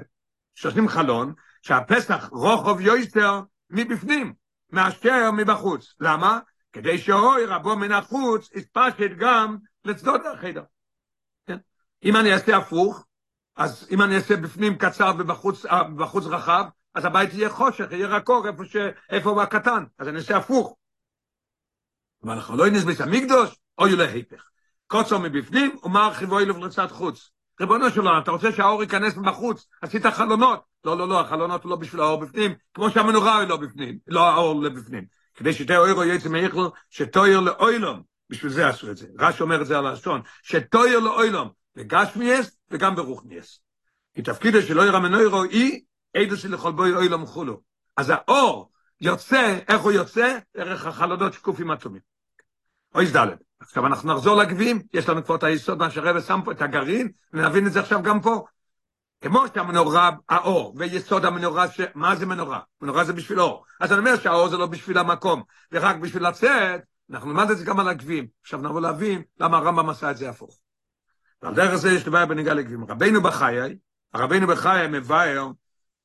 שעושים 0.55 0.89
חלון, 0.89 1.33
שהפסח 1.63 2.29
רוחב 2.33 2.81
יויסטר 2.81 3.41
מבפנים, 3.71 4.35
מאשר 4.73 5.31
מבחוץ. 5.31 5.95
למה? 6.01 6.39
כדי 6.73 6.99
שאוי 6.99 7.47
רבו 7.47 7.77
מן 7.77 7.93
החוץ 7.93 8.51
יספשט 8.55 9.11
גם 9.19 9.57
לצדות 9.85 10.21
החדר. 10.35 10.63
אם 12.05 12.17
אני 12.17 12.33
אעשה 12.33 12.57
הפוך, 12.57 13.05
אז 13.57 13.89
אם 13.91 14.03
אני 14.03 14.17
אעשה 14.17 14.37
בפנים 14.37 14.79
קצר 14.79 15.13
ובחוץ 15.19 16.27
רחב, 16.27 16.65
אז 16.95 17.05
הבית 17.05 17.35
יהיה 17.35 17.51
חושך, 17.51 17.87
יהיה 17.91 18.07
רק 18.07 18.29
אור 18.29 18.49
איפה, 18.49 18.65
ש... 18.65 18.77
איפה 19.11 19.43
הקטן, 19.43 19.85
אז 19.99 20.09
אני 20.09 20.19
אעשה 20.19 20.37
הפוך. 20.37 20.77
אבל 22.25 22.33
אנחנו 22.33 22.57
לא 22.57 22.71
נסבס 22.71 23.01
המקדוש, 23.01 23.57
אוי 23.79 23.97
להיפך. 23.97 24.49
קוצר 24.87 25.19
מבפנים 25.19 25.77
ומרחיבו 25.83 26.39
אלו 26.39 26.67
לצד 26.67 26.87
חוץ. 26.87 27.31
ריבונו 27.61 27.91
של 27.91 28.01
עולם, 28.01 28.23
אתה 28.23 28.31
רוצה 28.31 28.53
שהאור 28.53 28.83
ייכנס 28.83 29.17
מבחוץ, 29.17 29.67
עשית 29.83 30.07
חלונות. 30.07 30.61
לא, 30.85 30.99
לא, 30.99 31.09
לא, 31.09 31.21
החלונות 31.21 31.65
הוא 31.65 31.71
לא 31.71 31.77
בשביל 31.77 32.01
האור 32.01 32.21
בפנים, 32.21 32.55
כמו 32.75 32.91
שהמנורה 32.91 33.39
היא 33.39 33.49
לא 33.49 33.57
בפנים, 33.57 33.99
לא 34.07 34.29
האור 34.29 34.63
לבפנים. 34.63 35.05
כדי 35.35 35.53
שתהיה 35.53 35.79
אוירו 35.79 36.05
יצא 36.05 36.29
מאיכלו, 36.29 36.73
שתויר 36.91 37.41
לאוילום. 37.41 38.03
בשביל 38.31 38.53
זה 38.53 38.69
עשו 38.69 38.91
את 38.91 38.97
זה. 38.97 39.07
רש 39.19 39.41
אומר 39.41 39.63
את 39.63 39.67
זה 39.67 39.79
על 39.79 39.87
הלשון, 39.87 40.21
שתויר 40.43 40.99
לאוילום, 40.99 41.49
בגשמיאס 41.79 42.59
וגם 42.71 42.97
ברוכניאס. 42.97 43.61
כי 44.15 44.23
תפקידו 44.23 44.63
של 44.63 44.81
אויר 44.81 44.97
המנוירו 44.97 45.43
היא 45.43 45.81
עדו 46.17 46.37
של 46.37 46.55
לכל 46.55 46.73
בוי 46.73 46.95
אוילום 46.95 47.27
חולו. 47.27 47.61
אז 47.97 48.11
האור 48.11 48.71
יוצא, 49.01 49.59
איך 49.69 49.81
הוא 49.83 49.93
יוצא? 49.93 50.39
דרך 50.57 50.87
החלונות 50.87 51.33
שקופים 51.33 51.71
עצומים. 51.71 52.01
אוי 52.95 53.07
זדלת. 53.07 53.39
עכשיו 53.61 53.87
אנחנו 53.87 54.15
נחזור 54.15 54.37
לגביעים, 54.37 54.83
יש 54.95 55.09
לנו 55.09 55.25
כבר 55.25 55.35
את 55.35 55.43
היסוד 55.43 55.79
מה 55.79 55.91
שהרבא 55.91 56.21
שם 56.21 56.41
פה, 56.45 56.53
את 56.53 56.63
הגרעין, 56.63 57.13
ונבין 57.33 57.67
את 57.67 57.73
זה 57.73 57.81
עכשיו 57.81 58.03
גם 58.03 58.21
פה. 58.21 58.47
כמו 59.21 59.45
שהמנורה, 59.55 60.11
האור, 60.29 60.75
ויסוד 60.77 61.25
המנורה, 61.25 61.71
ש... 61.71 61.81
מה 61.95 62.17
זה 62.17 62.27
מנורה? 62.27 62.61
מנורה 62.83 63.05
זה 63.05 63.13
בשביל 63.13 63.41
אור. 63.41 63.65
אז 63.81 63.93
אני 63.93 63.99
אומר 63.99 64.17
שהאור 64.17 64.49
זה 64.49 64.57
לא 64.57 64.67
בשביל 64.67 64.99
המקום, 64.99 65.43
ורק 65.73 65.97
בשביל 65.97 66.29
לצאת, 66.29 66.81
אנחנו 67.11 67.33
נלמד 67.33 67.51
את 67.51 67.59
זה 67.59 67.65
גם 67.65 67.81
על 67.81 67.89
הגביעים. 67.89 68.27
עכשיו 68.43 68.61
נבוא 68.61 68.81
להבין 68.81 69.23
למה 69.41 69.57
הרמב"ם 69.57 69.89
עשה 69.89 70.11
את 70.11 70.17
זה 70.17 70.31
הפוך. 70.31 70.59
ועל 71.43 71.55
דרך 71.55 71.75
זה 71.75 71.91
יש 71.91 72.07
לבעיה 72.07 72.27
בניגע 72.27 72.55
לגביעים. 72.55 72.85
רבינו 72.85 73.23
בחיי, 73.23 73.77
הרבינו 74.15 74.47
בחיי 74.47 74.89
מבאר 74.89 75.51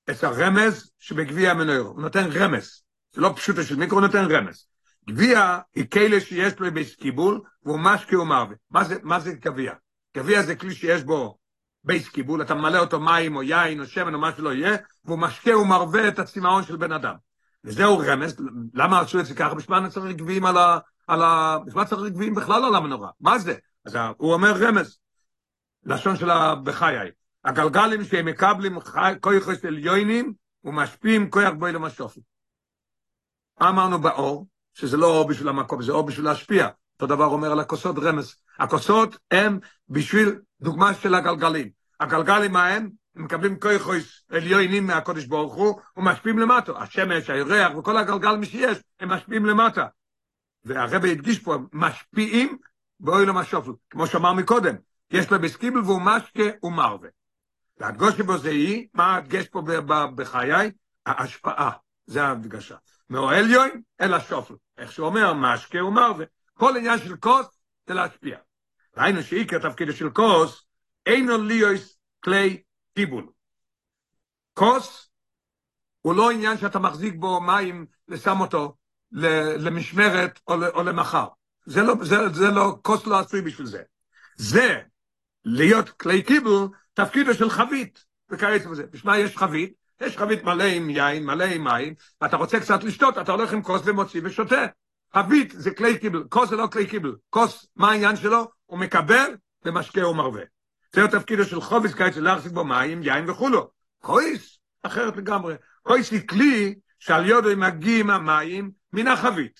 את 0.09 0.23
הרמז 0.23 0.91
שבגביע 0.99 1.51
המנורה. 1.51 1.77
הוא 1.77 2.01
נותן 2.01 2.29
רמז. 2.31 2.83
זה 3.13 3.21
לא 3.21 3.33
פשוט 3.35 3.55
של 3.63 3.75
מיקרו, 3.75 3.99
הוא 3.99 4.07
נותן 4.07 4.25
רמז. 4.31 4.65
גביע 5.09 5.59
היא 5.75 5.85
כאלה 5.91 6.19
שיש 6.19 6.59
לו 6.59 6.71
בית 6.73 6.95
קיבול, 6.95 7.41
והוא 7.65 7.79
משקה 7.79 8.19
ומרווה. 8.19 8.55
מה 8.71 8.83
זה, 8.83 8.95
מה 9.03 9.19
זה 9.19 9.33
גביע? 9.33 9.73
גביע 10.17 10.41
זה 10.41 10.55
כלי 10.55 10.75
שיש 10.75 11.03
בו 11.03 11.37
בית 11.83 12.09
קיבול, 12.09 12.41
אתה 12.41 12.55
ממלא 12.55 12.77
אותו 12.77 12.99
מים 12.99 13.35
או 13.35 13.43
יין 13.43 13.79
או 13.79 13.85
שמן 13.85 14.13
או 14.13 14.19
מה 14.19 14.31
שלא 14.37 14.53
יהיה, 14.53 14.77
והוא 15.05 15.19
משקה 15.19 15.57
ומרווה 15.57 16.07
את 16.07 16.19
הצמאון 16.19 16.63
של 16.63 16.75
בן 16.75 16.91
אדם. 16.91 17.15
וזהו 17.63 17.97
רמז, 17.97 18.35
למה 18.73 18.99
עשו 18.99 19.19
את 19.19 19.25
זה 19.25 19.35
ככה? 19.35 19.55
בשביל 19.55 19.79
מה 19.79 19.89
צריך 19.89 20.15
גביעים 20.15 20.45
על 20.45 20.57
ה... 20.57 20.79
על 21.07 21.21
ה... 21.21 21.57
בשביל 21.65 21.83
מה 21.83 21.89
צריך 21.89 22.13
גביעים 22.13 22.35
בכלל 22.35 22.65
על 22.65 22.75
המנורה? 22.75 23.09
מה 23.21 23.39
זה? 23.39 23.55
אז 23.85 23.97
הוא 24.17 24.33
אומר 24.33 24.53
רמז, 24.53 24.97
לשון 25.85 26.15
של 26.15 26.29
בחיי. 26.63 27.11
הגלגלים 27.45 28.03
שהם 28.03 28.25
מקבלים 28.25 28.79
כויכו 29.21 29.55
של 29.61 29.77
יוינים 29.77 30.33
ומשפיעים 30.63 31.29
כוח 31.29 31.53
בוי 31.57 31.71
למשופי. 31.71 32.19
אמרנו 33.61 34.01
באור, 34.01 34.47
שזה 34.73 34.97
לא 34.97 35.07
אור 35.07 35.27
בשביל 35.27 35.47
המקום, 35.47 35.81
זה 35.81 35.91
אור 35.91 36.05
בשביל 36.05 36.25
להשפיע. 36.25 36.67
אותו 36.93 37.15
דבר 37.15 37.25
אומר 37.25 37.51
על 37.51 37.59
הכוסות 37.59 37.95
רמז. 37.99 38.35
הכוסות 38.59 39.17
הם 39.31 39.59
בשביל 39.89 40.39
דוגמה 40.61 40.93
של 40.93 41.15
הגלגלים. 41.15 41.69
הגלגלים 41.99 42.51
מה 42.51 42.67
הם? 42.67 42.89
מקבלים 43.15 43.59
כויכויס 43.59 44.23
עליונים 44.29 44.87
מהקודש 44.87 45.25
ברוך 45.25 45.53
הוא, 45.53 45.79
ומשפיעים 45.97 46.39
למטה. 46.39 46.71
השמש, 46.77 47.29
הירח 47.29 47.75
וכל 47.77 47.97
הגלגלים 47.97 48.45
שיש, 48.45 48.77
הם 48.99 49.09
משפיעים 49.09 49.45
למטה. 49.45 49.85
והרבי 50.65 51.11
הדגיש 51.11 51.39
פה, 51.39 51.57
משפיעים 51.73 52.57
באוי 52.99 53.25
למשופל, 53.25 53.71
כמו 53.89 54.07
שאמר 54.07 54.33
מקודם, 54.33 54.75
יש 55.11 55.31
לו 55.31 55.41
בסקיבל 55.41 55.79
והוא 55.79 56.01
משקה 56.01 56.43
ומרווה. 56.63 57.09
והדגוש 57.77 58.15
שבו 58.15 58.37
זה 58.37 58.49
היא, 58.49 58.87
מה 58.93 59.15
הדגש 59.15 59.47
פה 59.47 59.61
בחיי? 60.15 60.71
ההשפעה, 61.05 61.71
זה 62.05 62.23
ההדגשה. 62.23 62.75
מאוהל 63.09 63.51
יוין 63.51 63.81
אל 64.01 64.13
השופל. 64.13 64.53
איך 64.77 64.91
שהוא 64.91 65.07
אומר, 65.07 65.33
משקה 65.33 65.83
ומרווה. 65.83 66.25
כל 66.53 66.77
עניין 66.77 66.99
של 66.99 67.15
כוס 67.17 67.45
זה 67.87 67.93
להשפיע. 67.93 68.37
ראינו 68.97 69.23
שעיקר 69.23 69.69
תפקידו 69.69 69.93
של 69.93 70.09
כוס, 70.09 70.65
אינו 71.05 71.37
ליוס 71.37 71.97
כלי 72.23 72.61
קיבול. 72.95 73.29
כוס 74.53 75.09
הוא 76.01 76.15
לא 76.15 76.31
עניין 76.31 76.57
שאתה 76.57 76.79
מחזיק 76.79 77.15
בו 77.15 77.41
מים 77.41 77.85
ושם 78.07 78.41
אותו 78.41 78.75
למשמרת 79.57 80.39
או 80.47 80.83
למחר. 80.83 81.27
זה 81.65 81.81
לא, 81.83 81.93
זה, 82.01 82.29
זה 82.29 82.51
לא, 82.51 82.77
כוס 82.81 83.07
לא 83.07 83.19
עשוי 83.19 83.41
בשביל 83.41 83.67
זה. 83.67 83.83
זה 84.35 84.81
להיות 85.45 85.89
כלי 85.89 86.23
קיבל, 86.23 86.67
תפקידו 86.93 87.33
של 87.33 87.49
חבית, 87.49 88.05
וכעת 88.29 88.65
בזה. 88.65 88.83
בשביל 88.91 89.15
יש 89.15 89.37
חבית? 89.37 89.73
יש 90.01 90.17
חבית 90.17 90.43
מלא 90.43 90.63
עם 90.63 90.89
יין, 90.89 91.25
מלא 91.25 91.43
עם 91.43 91.63
מים, 91.63 91.93
ואתה 92.21 92.37
רוצה 92.37 92.59
קצת 92.59 92.83
לשתות, 92.83 93.17
אתה 93.17 93.31
הולך 93.31 93.53
עם 93.53 93.61
כוס 93.61 93.81
ומוציא 93.85 94.21
ושותה. 94.23 94.65
חבית 95.13 95.53
זה 95.55 95.71
כלי 95.71 95.99
קיבל, 95.99 96.23
כוס 96.29 96.49
זה 96.49 96.55
לא 96.55 96.67
כלי 96.67 96.87
קיבל. 96.87 97.15
כוס, 97.29 97.67
מה 97.75 97.91
העניין 97.91 98.15
שלו? 98.15 98.47
הוא 98.65 98.79
מקבל 98.79 99.35
ומשקה 99.65 100.07
ומרווה. 100.07 100.41
זה 100.95 101.03
התפקידו 101.03 101.43
של 101.43 101.61
חוביס 101.61 101.93
קיץ, 101.93 102.17
להחזיק 102.17 102.51
בו 102.51 102.63
מים, 102.63 103.03
יין 103.03 103.29
וכולו. 103.29 103.69
קויס, 103.99 104.59
אחרת 104.83 105.17
לגמרי. 105.17 105.55
קויס 105.83 106.11
היא 106.11 106.27
כלי 106.27 106.75
שעל 106.99 107.25
יודו 107.25 107.49
מגיעים 107.57 108.09
המים 108.09 108.71
מן 108.93 109.07
החבית. 109.07 109.59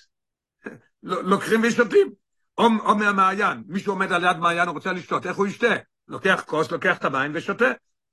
לוקחים 1.03 1.61
ושותים. 1.63 2.22
או, 2.57 2.95
מהמעיין, 2.95 3.63
מישהו 3.67 3.93
עומד 3.93 4.11
על 4.11 4.23
יד 4.23 4.37
מעיין, 4.37 4.67
הוא 4.67 4.75
רוצה 4.75 4.93
לשתות, 4.93 5.25
איך 5.25 5.37
הוא 5.37 5.47
ישתה? 5.47 5.75
לוקח 6.07 6.43
כוס, 6.47 6.71
לוקח 6.71 6.97
את 6.97 7.05
המים 7.05 7.31
ושותה. 7.35 7.71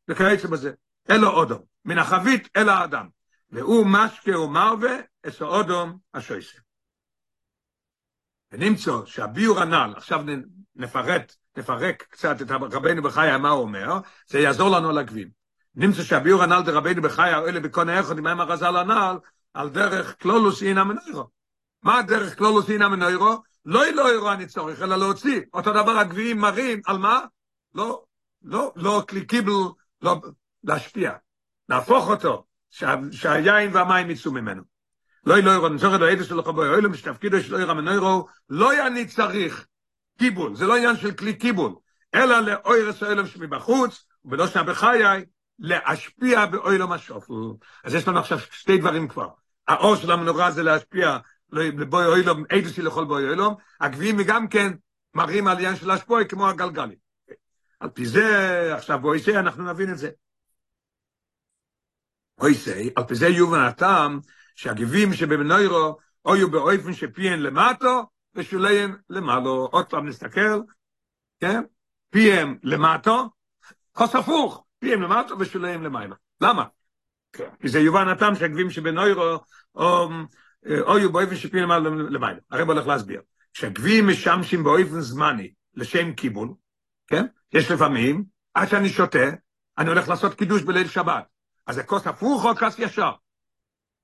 וכיוצא 0.09 0.48
בזה. 0.48 0.72
אלו 1.11 1.29
אודום, 1.29 1.62
מן 1.85 1.98
החבית 1.98 2.48
אל 2.57 2.68
האדם. 2.68 3.07
והוא 3.50 3.87
משקה 3.87 4.38
ומרווה, 4.38 4.96
אצל 5.29 5.44
אודום 5.44 5.98
השויסה. 6.14 6.59
ונמצא 8.53 8.92
שהביור 9.07 9.61
הנ"ל, 9.61 9.92
עכשיו 9.96 10.24
נפרט, 10.76 11.37
נפרק 11.57 12.03
קצת 12.11 12.42
את 12.42 12.50
רבנו 12.50 13.03
בחיי, 13.03 13.37
מה 13.37 13.50
הוא 13.50 13.62
אומר, 13.62 13.98
זה 14.26 14.38
יעזור 14.38 14.70
לנו 14.70 14.90
על 14.90 14.98
הגבים. 14.98 15.29
נמצא 15.74 16.03
שהביור 16.03 16.42
הנ"ל 16.42 16.62
דרבנו 16.62 17.03
בחיי, 17.03 17.35
אלה 17.35 17.61
בקונה 17.61 18.00
אחד, 18.00 18.18
עם 18.18 18.26
הרזל 18.26 18.76
הנ"ל, 18.76 19.16
על 19.55 19.68
דרך 19.68 20.14
קלולוס 20.14 20.62
אינה 20.62 20.85
מנוירו. 20.85 21.29
מה 21.83 21.98
הדרך 21.98 22.35
קלולוס 22.35 22.70
אינה 22.70 22.88
מנוירו? 22.88 23.42
לא 23.70 23.90
לא 23.94 24.11
אירו 24.11 24.33
אני 24.33 24.46
צורך, 24.46 24.83
אלא 24.83 24.96
להוציא. 24.96 25.40
אותו 25.54 25.70
דבר 25.70 25.98
הגביעים 25.98 26.38
מראים, 26.38 26.80
על 26.87 26.98
מה? 26.98 27.20
לא, 27.74 28.02
לא, 28.42 28.72
לא 28.76 29.02
קליקיבל, 29.06 29.52
לא, 30.02 30.20
להשפיע. 30.64 31.12
להפוך 31.68 32.09
אותו, 32.09 32.44
שה, 32.70 32.94
שהיין 33.12 33.70
והמים 33.76 34.11
יצאו 34.11 34.33
ממנו. 34.33 34.62
לא 35.24 35.35
היא 35.35 35.44
לא 35.44 35.52
אירו, 35.52 35.66
אני 35.66 35.78
צורך 35.78 36.00
לא 36.00 36.09
אידו 36.09 36.24
שלו 36.24 36.42
חבוי, 36.42 36.68
אוי 36.68 36.80
לו 36.80 36.90
משתפקידו 36.90 37.40
שלא 37.40 37.59
אירו 37.59 37.74
מנוירו, 37.74 38.26
לא 38.48 38.87
אני 38.87 39.06
צריך 39.06 39.66
קיבול, 40.18 40.56
זה 40.56 40.66
לא 40.66 40.76
עניין 40.76 40.96
של 40.96 41.11
כלי 41.11 41.35
קיבול, 41.35 41.74
אלא 42.14 42.40
לאוירס 42.40 43.02
אוילם 43.02 43.26
שמבחוץ, 43.26 44.06
ולא 44.24 44.46
שם 44.46 44.66
בחיי, 44.66 45.24
להשפיע 45.59 46.46
באוילום 46.46 46.92
השופל. 46.92 47.35
אז 47.85 47.94
יש 47.94 48.09
לנו 48.09 48.18
עכשיו 48.18 48.38
שתי 48.38 48.78
דברים 48.78 49.09
כבר. 49.09 49.28
האור 49.68 49.96
של 49.96 50.12
המנורה 50.12 50.50
זה 50.50 50.62
להשפיע 50.62 51.18
לבוי 51.52 52.06
אוילום, 52.06 52.44
אידוסי 52.50 52.82
לכל 52.82 53.04
בוי 53.04 53.24
אוילום, 53.24 53.54
הגביעים 53.80 54.16
גם 54.26 54.48
כן 54.48 54.72
מראים 55.14 55.46
על 55.48 55.56
עניין 55.56 55.76
של 55.76 55.90
השפוע 55.90 56.24
כמו 56.24 56.48
הגלגלים. 56.48 56.98
על 57.80 57.90
פי 57.90 58.06
זה, 58.06 58.74
עכשיו 58.76 58.98
בואי 58.98 59.18
זה, 59.18 59.40
אנחנו 59.40 59.64
נבין 59.64 59.92
את 59.92 59.98
זה. 59.98 60.10
בואי 62.38 62.54
זה, 62.54 62.82
על 62.96 63.04
פי 63.04 63.14
זה 63.14 63.28
יובן 63.28 63.60
הטעם, 63.60 64.20
שהגביעים 64.54 65.14
שבמנוירו, 65.14 65.98
אויו 66.24 66.50
באופן 66.50 66.92
שפיהן 66.92 67.40
למטו, 67.40 68.06
ושוליהם 68.34 68.96
למעלו. 69.10 69.68
עוד 69.72 69.86
פעם 69.86 70.08
נסתכל, 70.08 70.60
כן? 71.40 71.62
פיהם 72.10 72.58
למטו, 72.62 73.30
כוס 73.92 74.14
הפוך, 74.14 74.64
פיהם 74.78 75.02
למטו 75.02 75.38
ושוליהם 75.38 75.82
למעלה. 75.82 76.14
למה? 76.40 76.64
כי 77.32 77.68
זה 77.68 77.78
יובן 77.80 78.08
הטעם 78.08 78.34
שהגביעים 78.34 78.70
שבנוירו, 78.70 79.38
או 80.66 80.81
או 80.81 80.99
יהיו 80.99 81.12
באופן 81.12 81.37
שפיין 81.37 81.64
למעלה 81.64 81.90
למעלה. 81.90 82.38
הרב 82.51 82.70
הולך 82.70 82.87
להסביר. 82.87 83.20
כשגביעים 83.55 84.09
משמשים 84.09 84.64
באופן 84.64 85.01
זמני 85.01 85.53
לשם 85.75 86.12
קיבול, 86.12 86.49
כן? 87.07 87.27
יש 87.53 87.70
לפעמים, 87.70 88.25
עד 88.55 88.68
שאני 88.68 88.88
שותה, 88.88 89.31
אני 89.79 89.88
הולך 89.88 90.09
לעשות 90.09 90.35
קידוש 90.35 90.62
בליל 90.62 90.88
שבת. 90.88 91.25
אז 91.66 91.75
זה 91.75 91.83
כוס 91.83 92.07
הפוך 92.07 92.44
או 92.44 92.57
כוס 92.57 92.79
ישר? 92.79 93.12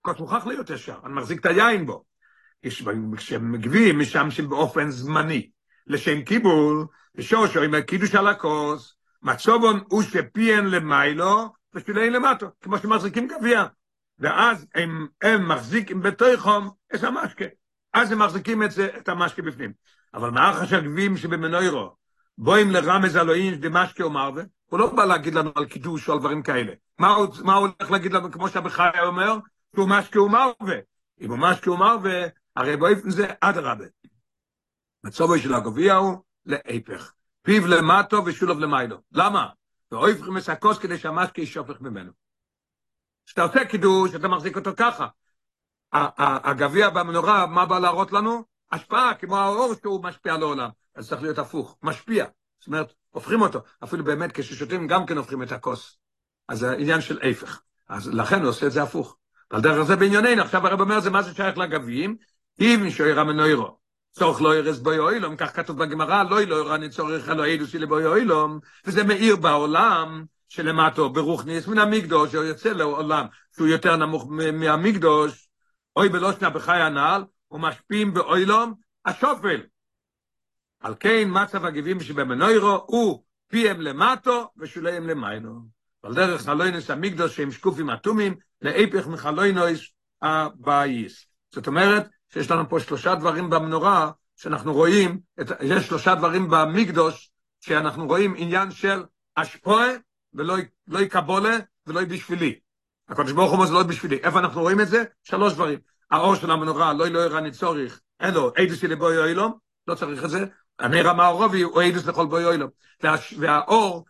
כוס 0.02 0.18
מוכרח 0.18 0.46
להיות 0.46 0.70
ישר, 0.70 0.98
אני 1.04 1.14
מחזיק 1.14 1.40
את 1.40 1.46
היין 1.46 1.86
בו. 1.86 2.04
כשגביעים 3.16 3.98
משמשים 3.98 4.48
באופן 4.48 4.90
זמני 4.90 5.50
לשם 5.86 6.22
קיבול, 6.22 6.86
ושושו 7.14 7.62
עם 7.62 7.74
הקידוש 7.74 8.14
על 8.14 8.26
הכוס, 8.26 8.96
מצובון 9.22 9.80
הוא 9.88 10.02
שפיין 10.02 10.66
למיילו, 10.66 11.52
ושפיין 11.74 12.12
למטו, 12.12 12.46
כמו 12.60 12.78
שמחזיקים 12.78 13.28
גביע. 13.28 13.64
ואז 14.18 14.66
הם, 14.74 15.06
הם 15.22 15.48
מחזיקים 15.48 16.02
בתוכם 16.02 16.68
את 16.94 17.04
המשקה. 17.04 17.44
אז 17.92 18.12
הם 18.12 18.18
מחזיקים 18.18 18.62
את, 18.62 18.70
זה, 18.70 18.88
את 18.96 19.08
המשקה 19.08 19.42
בפנים. 19.42 19.72
אבל 20.14 20.30
מה 20.30 20.48
החשבים 20.48 21.16
שבמנוירו, 21.16 21.96
בואים 22.38 22.70
לרמז 22.70 23.16
אלוהים 23.16 23.54
דמשקה 23.54 24.06
ומרווה, 24.06 24.42
הוא 24.66 24.80
לא 24.80 24.94
בא 24.94 25.04
להגיד 25.04 25.34
לנו 25.34 25.50
על 25.54 25.64
קידוש 25.64 26.08
או 26.08 26.14
על 26.14 26.20
דברים 26.20 26.42
כאלה. 26.42 26.72
מה 26.98 27.08
הוא, 27.08 27.26
מה 27.44 27.54
הוא 27.54 27.68
הולך 27.78 27.90
להגיד 27.90 28.12
לנו, 28.12 28.32
כמו 28.32 28.48
שהבחי 28.48 28.88
אומר, 29.02 29.38
שהוא 29.74 29.88
משקה 29.88 30.22
ומרווה. 30.22 30.76
אם 31.20 31.30
הוא 31.30 31.38
משקה 31.38 31.70
ומרווה, 31.70 32.26
הרי 32.56 32.76
באופן 32.76 33.10
זה 33.10 33.26
אדרבה. 33.40 33.84
מצובו 35.04 35.38
של 35.38 35.54
הגביע 35.54 35.94
הוא 35.94 36.18
להפך. 36.46 37.12
פיו 37.42 37.66
למטו 37.66 38.24
ושולוב 38.24 38.60
למיילו. 38.60 38.96
למה? 39.12 39.48
ואויפכים 39.92 40.34
מסקוס 40.34 40.78
כדי 40.78 40.98
שהמשקה 40.98 41.40
ישופך 41.40 41.80
ממנו. 41.80 42.25
כשאתה 43.26 43.42
עושה 43.42 43.64
קידוש, 43.64 44.14
אתה 44.14 44.28
מחזיק 44.28 44.56
אותו 44.56 44.70
ככה. 44.76 45.06
הגביע 45.92 46.90
במנורה, 46.90 47.46
מה 47.46 47.66
בא 47.66 47.78
להראות 47.78 48.12
לנו? 48.12 48.44
השפעה, 48.72 49.14
כמו 49.14 49.36
האור 49.36 49.74
שהוא 49.82 50.04
משפיע 50.04 50.36
לעולם. 50.36 50.68
אז 50.94 51.08
צריך 51.08 51.22
להיות 51.22 51.38
הפוך, 51.38 51.76
משפיע. 51.82 52.26
זאת 52.58 52.66
אומרת, 52.66 52.92
הופכים 53.10 53.40
אותו. 53.40 53.60
אפילו 53.84 54.04
באמת, 54.04 54.30
כששותים 54.32 54.86
גם 54.86 55.06
כן 55.06 55.16
הופכים 55.16 55.42
את 55.42 55.52
הכוס. 55.52 55.98
אז 56.48 56.58
זה 56.58 56.72
עניין 56.72 57.00
של 57.00 57.18
הפך. 57.22 57.60
אז 57.88 58.08
לכן 58.14 58.40
הוא 58.40 58.48
עושה 58.48 58.66
את 58.66 58.72
זה 58.72 58.82
הפוך. 58.82 59.16
על 59.50 59.60
דרך 59.60 59.82
זה 59.82 59.96
בענייננו, 59.96 60.42
עכשיו 60.42 60.66
הרב 60.66 60.80
אומר, 60.80 61.00
זה 61.00 61.10
מה 61.10 61.22
זה 61.22 61.34
שייך 61.34 61.58
לגביעים? 61.58 62.16
אם 62.60 62.86
שוירה 62.90 63.24
מנוירו. 63.24 63.78
צורך 64.12 64.42
לא 64.42 64.56
ירס 64.56 64.78
בוי 64.78 64.98
אוילום, 64.98 65.36
כך 65.36 65.56
כתוב 65.56 65.78
בגמרא, 65.78 66.22
לא 66.22 66.42
ילא 66.42 66.74
אני 66.74 66.88
צורך 66.88 67.28
אלו 67.28 67.44
אידוסי 67.44 67.78
לבוי 67.78 68.06
אוילום, 68.06 68.58
וזה 68.84 69.04
מאיר 69.04 69.36
בעולם, 69.36 70.24
שלמטו 70.48 71.10
ברוכניס 71.10 71.66
מן 71.68 71.78
המקדוש, 71.78 72.34
או 72.34 72.42
יוצא 72.42 72.72
לעולם 72.72 73.26
שהוא 73.56 73.66
יותר 73.66 73.96
נמוך 73.96 74.28
מהמקדוש, 74.52 75.48
אוי 75.96 76.08
בלושנה 76.08 76.50
בחי 76.50 76.80
הנעל, 76.80 77.24
ומשפיעים 77.50 78.14
באוילום 78.14 78.74
השופל. 79.06 79.60
על 80.80 80.94
כן 81.00 81.28
מצב 81.28 81.64
הגבים 81.64 82.00
שבמנוירו 82.00 82.84
הוא 82.86 83.24
פיהם 83.48 83.80
למטו 83.80 84.50
ושוליהם 84.56 85.08
למיילו. 85.08 85.52
על 86.02 86.14
דרך 86.14 86.42
חלוינס 86.42 86.90
המקדוש 86.90 87.36
שהם 87.36 87.50
שקופים 87.50 87.90
אטומים, 87.90 88.34
להפך 88.62 89.06
מחלוינוס 89.06 89.80
הבאיס. 90.22 91.26
זאת 91.54 91.66
אומרת 91.66 92.08
שיש 92.32 92.50
לנו 92.50 92.68
פה 92.68 92.80
שלושה 92.80 93.14
דברים 93.14 93.50
במנורה, 93.50 94.10
שאנחנו 94.36 94.72
רואים, 94.72 95.20
את, 95.40 95.46
יש 95.60 95.86
שלושה 95.86 96.14
דברים 96.14 96.48
במקדוש, 96.50 97.30
שאנחנו 97.60 98.06
רואים 98.06 98.34
עניין 98.36 98.70
של 98.70 99.04
השפועה 99.36 99.88
ולא 100.36 100.56
לא 100.88 100.98
יקבולה 100.98 101.58
ולא 101.86 102.04
בשבילי. 102.04 102.58
הקדוש 103.08 103.32
ברוך 103.32 103.52
הוא 103.52 103.66
לא 103.72 103.82
בשבילי. 103.82 104.16
איפה 104.16 104.38
אנחנו 104.38 104.60
רואים 104.60 104.80
את 104.80 104.88
זה? 104.88 105.04
שלוש 105.22 105.52
דברים. 105.52 105.78
האור 106.10 106.34
של 106.34 106.50
המנורה, 106.50 106.92
לא 106.92 107.04
יראה 107.04 107.38
אני 107.38 107.50
צורך, 107.50 108.00
אין 108.20 108.34
לו, 108.34 108.52
אידוס 108.56 108.84
לבוי 108.84 109.18
אוילום, 109.18 109.58
לא 109.86 109.94
צריך 109.94 110.24
את 110.24 110.30
זה. 110.30 110.44
הנר 110.78 111.08
המערובי 111.08 111.62
הוא 111.62 111.80
אידוס 111.80 112.06
לכל 112.06 112.26
בוי 112.26 112.44
אוילום. 112.44 112.70
וה, 113.02 113.14
והאור 113.38 114.04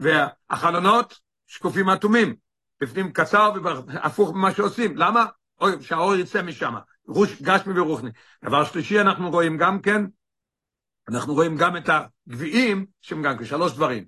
והחלונות 0.00 1.20
שקופים 1.46 1.90
אטומים. 1.90 2.36
בפנים 2.80 3.12
קצר 3.12 3.52
והפוך 3.86 4.32
ממה 4.34 4.54
שעושים. 4.54 4.96
למה? 4.96 5.26
אוי, 5.60 5.82
שהאור 5.82 6.14
יצא 6.14 6.42
משם. 6.42 6.74
רוש, 7.06 7.42
גשמי 7.42 7.80
ורוחני. 7.80 8.10
דבר 8.44 8.64
שלישי 8.64 9.00
אנחנו 9.00 9.30
רואים 9.30 9.56
גם 9.56 9.80
כן, 9.80 10.04
אנחנו 11.08 11.34
רואים 11.34 11.56
גם 11.56 11.76
את 11.76 11.88
הגביעים 11.88 12.86
שהם 13.00 13.22
גם 13.22 13.38
כן 13.38 13.44
שלוש 13.44 13.72
דברים. 13.72 14.04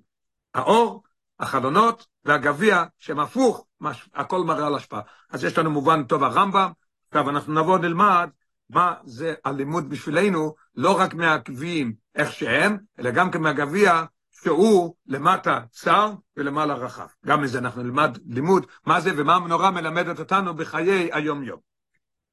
האור, 0.53 1.03
החלונות 1.43 2.05
והגביע 2.25 2.83
שהם 2.97 3.19
הפוך, 3.19 3.65
מש, 3.81 4.09
הכל 4.13 4.43
מראה 4.43 4.67
על 4.67 4.75
השפעה. 4.75 5.01
אז 5.31 5.43
יש 5.43 5.57
לנו 5.57 5.71
מובן 5.71 6.03
טוב 6.03 6.23
הרמב"ם, 6.23 6.71
עכשיו 7.07 7.29
אנחנו 7.29 7.53
נבוא 7.53 7.77
נלמד 7.77 8.29
מה 8.69 8.93
זה 9.03 9.33
הלימוד 9.45 9.89
בשבילנו, 9.89 10.55
לא 10.75 10.99
רק 10.99 11.13
מהגביעים 11.13 11.93
איך 12.15 12.31
שהם, 12.31 12.77
אלא 12.99 13.11
גם 13.11 13.31
כן 13.31 13.41
מהגביע 13.41 14.03
שהוא 14.31 14.95
למטה 15.07 15.59
צר 15.71 16.11
ולמעלה 16.37 16.73
רחב. 16.73 17.07
גם 17.25 17.41
מזה 17.41 17.59
אנחנו 17.59 17.83
נלמד 17.83 18.17
לימוד 18.25 18.65
מה 18.85 19.01
זה 19.01 19.11
ומה 19.17 19.35
המנורה 19.35 19.71
מלמדת 19.71 20.19
אותנו 20.19 20.53
בחיי 20.53 21.09
היום-יום. 21.13 21.59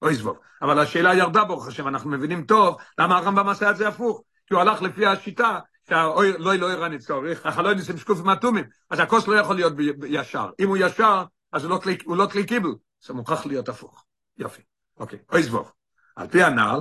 אוי 0.02 0.14
זבוב. 0.14 0.38
אבל 0.62 0.78
השאלה 0.78 1.14
ירדה 1.14 1.44
ברוך 1.44 1.68
השם, 1.68 1.88
אנחנו 1.88 2.10
מבינים 2.10 2.44
טוב 2.44 2.76
למה 2.98 3.18
הרמב"ם 3.18 3.48
עשה 3.48 3.70
את 3.70 3.76
זה 3.76 3.88
הפוך. 3.88 4.22
כי 4.46 4.54
הוא 4.54 4.60
הלך 4.60 4.82
לפי 4.82 5.06
השיטה 5.06 5.58
לא 5.90 6.54
לא 6.54 6.72
יראה 6.72 6.88
נצורך, 6.88 7.46
החלוי 7.46 7.74
ניסים 7.74 7.98
שקופים 7.98 8.30
אטומים, 8.30 8.64
אז 8.90 9.00
הכוס 9.00 9.28
לא 9.28 9.34
יכול 9.34 9.56
להיות 9.56 9.72
ישר. 10.06 10.50
אם 10.60 10.68
הוא 10.68 10.76
ישר, 10.76 11.24
אז 11.52 11.64
הוא 11.64 11.70
לא 11.70 11.78
כלי, 11.78 11.98
לא 12.06 12.26
קיבל, 12.46 12.70
זה 13.06 13.14
מוכרח 13.14 13.46
להיות 13.46 13.68
הפוך. 13.68 14.04
יופי. 14.38 14.62
אוקיי, 15.00 15.18
אוי 15.32 15.42
זבוב. 15.42 15.72
על 16.16 16.28
פי 16.28 16.42
הנ"ל, 16.42 16.80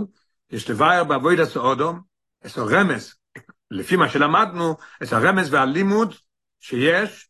יש 0.51 0.69
לבאר 0.69 1.03
בעבוד 1.03 1.39
הסעודום, 1.39 2.01
את 2.45 2.57
הרמז, 2.57 3.13
לפי 3.71 3.95
מה 3.95 4.09
שלמדנו, 4.09 4.75
את 5.03 5.13
הרמז 5.13 5.53
והלימוד 5.53 6.15
שיש 6.59 7.29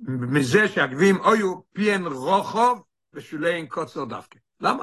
מזה 0.00 0.68
שהגביעים 0.68 1.20
אויו 1.20 1.60
פיין 1.72 2.06
רוחוב 2.06 2.82
ושולי 3.14 3.66
קוצר 3.66 4.04
דווקא. 4.04 4.38
למה? 4.60 4.82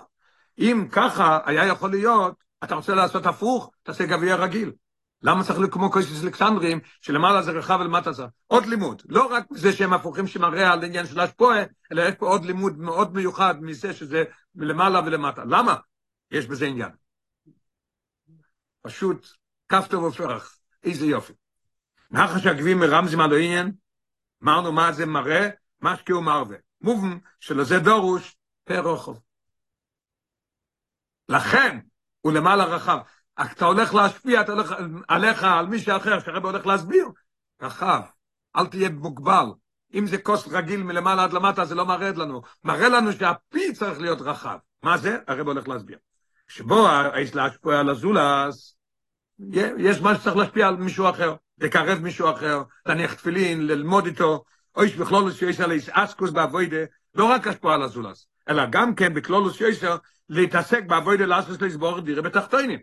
אם 0.59 0.87
ככה 0.91 1.39
היה 1.45 1.65
יכול 1.65 1.89
להיות, 1.89 2.43
אתה 2.63 2.75
רוצה 2.75 2.95
לעשות 2.95 3.25
הפוך, 3.25 3.71
תעשה 3.83 4.05
גביע 4.05 4.35
רגיל. 4.35 4.71
למה 5.21 5.43
צריך 5.43 5.59
להיות 5.59 5.73
כמו 5.73 5.91
קויסס 5.91 6.23
אלכסנדרים, 6.23 6.79
שלמעלה 7.01 7.41
זה 7.41 7.51
רחב 7.51 7.77
ולמטה 7.81 8.11
זה? 8.11 8.23
עוד 8.47 8.65
לימוד. 8.65 9.01
לא 9.05 9.25
רק 9.33 9.45
זה 9.51 9.73
שהם 9.73 9.93
הפוכים 9.93 10.27
שמראה 10.27 10.73
על 10.73 10.83
עניין 10.83 11.05
של 11.05 11.19
השפועה, 11.19 11.63
אלא 11.91 12.01
יש 12.01 12.15
פה 12.15 12.27
עוד 12.27 12.45
לימוד 12.45 12.77
מאוד 12.77 13.13
מיוחד 13.13 13.55
מזה 13.61 13.93
שזה 13.93 14.23
מלמעלה 14.55 14.99
ולמטה. 14.99 15.43
למה? 15.45 15.75
יש 16.31 16.45
בזה 16.45 16.65
עניין. 16.65 16.91
פשוט, 18.81 19.27
כף 19.69 19.93
ופרח. 19.93 20.57
איזה 20.83 21.05
יופי. 21.05 21.33
מאחר 22.11 22.39
שהגביעים 22.39 22.79
מרמזים 22.79 23.21
על 23.21 23.33
העניין, 23.33 23.71
אמרנו 24.43 24.71
מה 24.71 24.91
זה 24.91 25.05
מראה, 25.05 25.49
מה 25.81 25.97
שכאו 25.97 26.21
מרווה. 26.21 26.57
מובן 26.81 27.17
שלזה 27.39 27.79
דורוש 27.79 28.35
פר. 28.63 28.95
לכן 31.29 31.79
הוא 32.21 32.33
למעלה 32.33 32.65
רחב. 32.65 32.97
אתה 33.41 33.65
הולך 33.65 33.93
להשפיע, 33.93 34.41
אתה 34.41 34.51
הולך 34.51 34.75
עליך, 35.07 35.43
על 35.43 35.65
מישהו 35.65 35.97
אחר, 35.97 36.19
שהרב 36.19 36.45
הולך 36.45 36.65
להסביר, 36.65 37.07
רחב, 37.61 38.01
אל 38.55 38.65
תהיה 38.65 38.89
מוגבל. 38.89 39.45
אם 39.93 40.07
זה 40.07 40.17
כוס 40.17 40.47
רגיל 40.47 40.83
מלמעלה 40.83 41.23
עד 41.23 41.33
למטה, 41.33 41.65
זה 41.65 41.75
לא 41.75 41.85
מראה 41.85 42.11
לנו. 42.11 42.41
מראה 42.63 42.89
לנו 42.89 43.13
שהפי 43.13 43.73
צריך 43.73 43.99
להיות 43.99 44.21
רחב. 44.21 44.57
מה 44.83 44.97
זה? 44.97 45.17
הרב 45.27 45.47
הולך 45.47 45.67
להסביר. 45.67 45.97
שבו 46.47 46.87
יש 47.17 47.35
להשפיע 47.35 47.79
על 47.79 47.89
הזולס, 47.89 48.77
יש 49.77 50.01
מה 50.01 50.15
שצריך 50.15 50.35
להשפיע 50.35 50.67
על 50.67 50.75
מישהו 50.75 51.09
אחר, 51.09 51.35
לקרב 51.57 51.99
מישהו 51.99 52.31
אחר, 52.31 52.63
להניח 52.85 53.13
תפילין, 53.13 53.67
ללמוד 53.67 54.05
איתו, 54.05 54.43
או 54.75 54.83
יש 54.83 54.95
בכלולוס 54.95 55.35
שיש 55.35 55.59
עלי 55.59 55.79
אסקוס 55.91 56.29
באבוידה, 56.29 56.77
לא 57.15 57.25
רק 57.25 57.47
השפוע 57.47 57.73
על 57.73 57.81
הזולס, 57.81 58.27
אלא 58.49 58.63
גם 58.69 58.95
כן 58.95 59.13
בכלולוס 59.13 59.55
שיש 59.55 59.83
להתעסק 60.29 60.83
באבוידה 60.83 61.25
לאסקוס 61.25 61.61
לסבור 61.61 61.99
דירה 61.99 62.21
בתחתונים. 62.21 62.79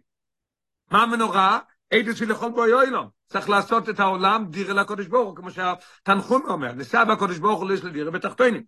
מה 0.90 1.02
המנורה? 1.02 1.58
אידו 1.92 2.16
של 2.16 2.30
לכל 2.30 2.50
בו 2.50 2.66
יוילום. 2.66 3.08
צריך 3.26 3.48
לעשות 3.48 3.88
את 3.88 4.00
העולם 4.00 4.46
דירה 4.50 4.74
לקודש 4.74 5.06
ברוך 5.06 5.28
הוא, 5.28 5.36
כמו 5.36 5.50
שהתנחום 5.50 6.42
אומר, 6.48 6.72
ניסה 6.72 7.04
בקודש 7.04 7.38
ברוך 7.38 7.60
הוא 7.60 7.72
יש 7.72 7.84
לדירה 7.84 8.10
בתחתונים. 8.10 8.62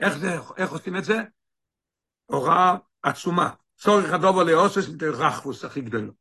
איך 0.00 0.18
זה, 0.18 0.36
איך 0.56 0.70
עושים 0.70 0.96
את 0.96 1.04
זה? 1.04 1.22
הוראה 2.26 2.76
עצומה. 3.02 3.50
צורך 3.76 4.12
הדובו 4.12 4.42
לאוסס 4.42 4.86
רחפוס 5.02 5.64
הכי 5.64 5.80
גדולו. 5.80 6.12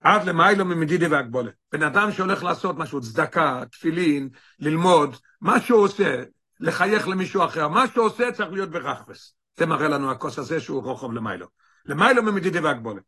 עד 0.00 0.24
למיילו 0.24 0.64
ממדידי 0.64 1.06
והגבולה. 1.06 1.50
בן 1.72 1.82
אדם 1.82 2.12
שהולך 2.12 2.44
לעשות 2.44 2.76
משהו, 2.76 3.00
צדקה, 3.00 3.62
תפילין, 3.70 4.28
ללמוד, 4.58 5.16
מה 5.40 5.60
שהוא 5.60 5.80
עושה, 5.80 6.24
לחייך 6.60 7.08
למישהו 7.08 7.44
אחר, 7.44 7.68
מה 7.68 7.88
שהוא 7.88 8.06
עושה 8.06 8.32
צריך 8.32 8.52
להיות 8.52 8.70
ברחפס. 8.70 9.34
זה 9.56 9.66
מראה 9.66 9.88
לנו 9.88 10.10
הכוס 10.10 10.38
הזה 10.38 10.60
שהוא 10.60 10.82
רוחב 10.82 11.12
למיילו. 11.12 11.46
למיילו 11.84 12.22
ממדידי 12.22 12.60
והגבולה. 12.60 13.00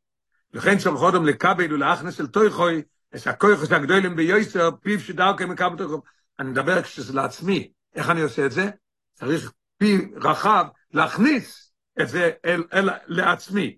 לכן 0.55 0.79
צריך 0.79 1.03
אודם 1.03 1.27
לקבל 1.27 1.73
ולהכנס 1.73 2.21
אל 2.21 2.27
תויכוי, 2.27 2.83
את 3.15 3.27
הכויכוס 3.27 3.73
הגדולים 3.73 4.17
ביוסר, 4.17 4.71
פיו 4.81 5.01
שדאוקי 5.01 5.45
מקבל 5.45 5.77
תויכוי. 5.77 6.01
אני 6.39 6.51
מדבר 6.51 6.83
כשזה 6.83 7.15
לעצמי, 7.15 7.73
איך 7.95 8.11
אני 8.11 8.21
עושה 8.21 8.47
את 8.47 8.53
זה? 8.53 8.71
צריך 9.15 9.53
פי 9.79 10.09
רחב 10.17 10.67
להכניס 10.93 11.73
את 12.01 12.09
זה 12.09 12.31
אל, 12.45 12.65
אל, 12.73 12.91
לעצמי. 13.07 13.77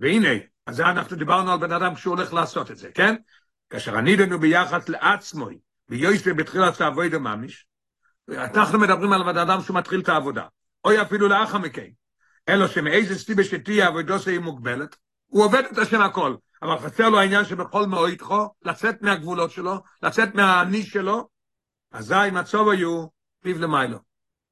והנה, 0.00 0.28
אז 0.66 0.76
זה 0.76 0.86
אנחנו 0.86 1.16
דיברנו 1.16 1.52
על 1.52 1.58
בן 1.58 1.72
אדם 1.72 1.94
כשהוא 1.94 2.16
הולך 2.16 2.32
לעשות 2.34 2.70
את 2.70 2.76
זה, 2.76 2.90
כן? 2.92 3.14
כאשר 3.70 3.96
ענידנו 3.96 4.38
ביחס 4.38 4.88
לעצמו, 4.88 5.48
ביוסף 5.88 6.32
בתחילת 6.36 6.80
העבודה 6.80 7.18
ממש, 7.18 7.66
אנחנו 8.28 8.78
מדברים 8.78 9.12
על 9.12 9.22
בן 9.22 9.38
אדם 9.38 9.60
שהוא 9.60 9.76
מתחיל 9.76 10.00
את 10.00 10.08
העבודה, 10.08 10.46
או 10.84 11.02
אפילו 11.02 11.28
לאחר 11.28 11.58
מכן, 11.58 11.88
אלא 12.48 12.68
שמאיזה 12.68 13.18
סיבה 13.18 13.44
שתהיה 13.44 13.86
עבודו 13.86 14.18
שהיא 14.18 14.38
מוגבלת, 14.38 14.96
הוא 15.26 15.44
עובד 15.44 15.62
את 15.72 15.78
השם 15.78 16.00
הכל, 16.00 16.36
אבל 16.62 16.78
חסר 16.78 17.08
לו 17.08 17.18
העניין 17.18 17.44
שבכל 17.44 17.86
מאויתכו, 17.86 18.54
לצאת 18.62 19.02
מהגבולות 19.02 19.50
שלו, 19.50 19.82
לצאת 20.02 20.34
מהניש 20.34 20.90
שלו, 20.92 21.28
אזי 21.92 22.30
מצוב 22.32 22.68
היו 22.68 23.06
פיו 23.40 23.58
למיילו. 23.58 23.98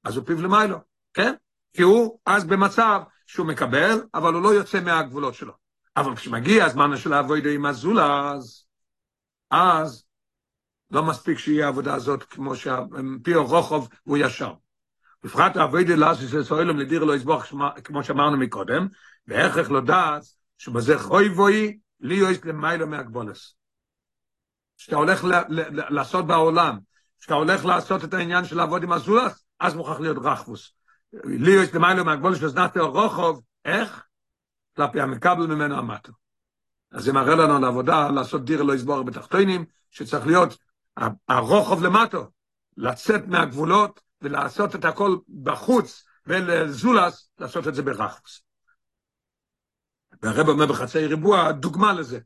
אז 0.04 0.16
הוא 0.16 0.26
פיו 0.26 0.42
למיילו, 0.42 0.78
כן? 1.14 1.34
כי 1.72 1.82
הוא 1.82 2.18
אז 2.26 2.44
במצב 2.44 3.00
שהוא 3.26 3.46
מקבל, 3.46 4.02
אבל 4.14 4.34
הוא 4.34 4.42
לא 4.42 4.48
יוצא 4.48 4.80
מהגבולות 4.80 5.34
שלו. 5.34 5.52
אבל 5.96 6.16
כשמגיע 6.16 6.64
הזמן 6.64 6.96
של 6.96 7.12
העבודה 7.12 7.50
עם 7.50 7.66
הזולז, 7.66 8.64
אז 9.50 10.04
לא 10.90 11.02
מספיק 11.02 11.38
שיהיה 11.38 11.66
העבודה 11.66 11.94
הזאת 11.94 12.22
כמו 12.22 12.56
שהפי 12.56 13.34
רוחב 13.34 13.84
הוא 14.02 14.18
ישר. 14.18 14.54
בפרט 15.24 15.56
העבודה 15.56 15.96
לאסיס 15.96 16.34
לסוילם 16.34 16.78
לדיר 16.78 17.04
לא 17.04 17.16
יסבוך 17.16 17.44
כמו 17.84 18.04
שאמרנו 18.04 18.36
מקודם, 18.36 18.88
והכרח 19.26 19.70
לא 19.70 19.80
דעת 19.80 20.22
שבזה 20.58 20.98
חוי 20.98 21.28
בוי 21.28 21.78
לי 22.00 22.14
יויס 22.14 22.44
למיילו 22.44 22.86
מהגבולס. 22.86 23.54
שאתה 24.76 24.96
הולך 24.96 25.24
לעשות 25.68 26.26
בעולם, 26.26 26.78
שאתה 27.20 27.34
הולך 27.34 27.64
לעשות 27.64 28.04
את 28.04 28.14
העניין 28.14 28.44
של 28.44 28.56
לעבוד 28.56 28.82
עם 28.82 28.92
הזולס, 28.92 29.44
אז 29.60 29.74
מוכרח 29.74 30.00
להיות 30.00 30.16
רחבוס. 30.20 30.72
לי 31.24 31.50
יויס 31.50 31.74
למיילו 31.74 32.04
מהגבולס, 32.04 32.38
שזנת 32.38 32.76
רוחב, 32.76 33.34
איך? 33.64 34.04
כלפי 34.76 35.00
המקבל 35.00 35.46
ממנו 35.46 35.78
המטו. 35.78 36.12
אז 36.92 37.04
זה 37.04 37.12
מראה 37.12 37.34
לנו 37.34 37.56
על 37.56 37.64
העבודה, 37.64 38.10
לעשות 38.10 38.44
דיר 38.44 38.62
לא 38.62 38.74
יסבור 38.74 39.02
בתחתונים, 39.02 39.64
שצריך 39.90 40.26
להיות 40.26 40.58
הרוחב 41.28 41.82
למטו, 41.82 42.30
לצאת 42.76 43.26
מהגבולות 43.26 44.00
ולעשות 44.22 44.74
את 44.74 44.84
הכל 44.84 45.16
בחוץ, 45.42 46.04
ולזולס, 46.26 47.30
לעשות 47.38 47.68
את 47.68 47.74
זה 47.74 47.82
ברחוס. 47.82 48.42
והרב 50.22 50.48
אומר 50.48 50.66
בחצי 50.66 51.06
ריבוע, 51.06 51.52
דוגמה 51.52 51.92
לזה. 51.92 52.18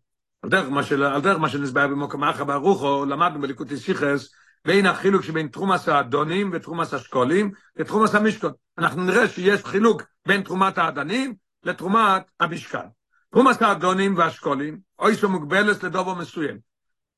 על 0.42 0.50
דרך 0.50 0.68
מה, 0.68 0.82
של, 0.82 1.02
על 1.02 1.20
דרך 1.20 1.38
מה 1.38 1.48
שנסבר 1.48 1.86
במוקם 1.86 2.24
אחר 2.24 2.44
ברוחו, 2.44 3.04
למדנו 3.04 3.40
בליקוטי 3.40 3.76
סיכס, 3.76 4.28
בין 4.64 4.86
החילוק 4.86 5.22
שבין 5.22 5.48
תרומס 5.48 5.88
האדונים 5.88 6.50
ותרומס 6.52 6.94
השקולים 6.94 7.50
ותרומס 7.76 8.14
המשקון. 8.14 8.52
אנחנו 8.78 9.04
נראה 9.04 9.28
שיש 9.28 9.64
חילוק 9.64 10.02
בין 10.26 10.42
תרומת 10.42 10.78
האדנים 10.78 11.34
לתרומת 11.62 12.22
המשקל. 12.40 12.86
תרומת 13.30 13.62
האדונים 13.62 14.16
והשקולים, 14.16 14.78
אוי 14.98 15.14
שמוגבלת 15.14 15.82
לדובו 15.82 16.14
מסוים. 16.14 16.58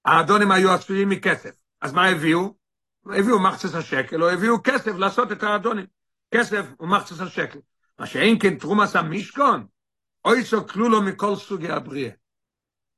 האדונים 0.04 0.50
היו 0.50 0.72
עשויים 0.72 1.08
מכסף. 1.08 1.50
אז 1.80 1.92
מה 1.92 2.06
הביאו? 2.06 2.54
הביאו 3.06 3.38
מחצס 3.38 3.74
השקל, 3.74 4.22
או 4.22 4.30
הביאו 4.30 4.56
כסף 4.64 4.92
לעשות 4.96 5.32
את 5.32 5.42
האדונים. 5.42 5.87
כסף 6.34 6.64
הוא 6.76 6.88
מחצס 6.88 7.20
השקל. 7.20 7.58
מה 7.98 8.06
שאין 8.06 8.38
כן 8.38 8.58
תרומס 8.58 8.96
המשכון, 8.96 9.66
אוי 10.24 10.44
סו 10.44 10.64
לו 10.76 11.02
מכל 11.02 11.37
סוגי 11.37 11.68
הבריאה. 11.68 12.11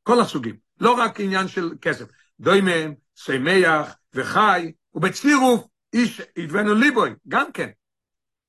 כל 0.02 0.20
הסוגים, 0.20 0.56
לא 0.80 0.92
רק 0.92 1.20
עניין 1.20 1.48
של 1.48 1.70
כסף. 1.82 2.04
דוימם, 2.40 2.94
סיימח 3.16 3.96
וחי, 4.14 4.72
ובצירוף 4.94 5.66
איש 5.92 6.20
ידבנו 6.36 6.74
ליבוי, 6.74 7.10
גם 7.28 7.52
כן. 7.52 7.70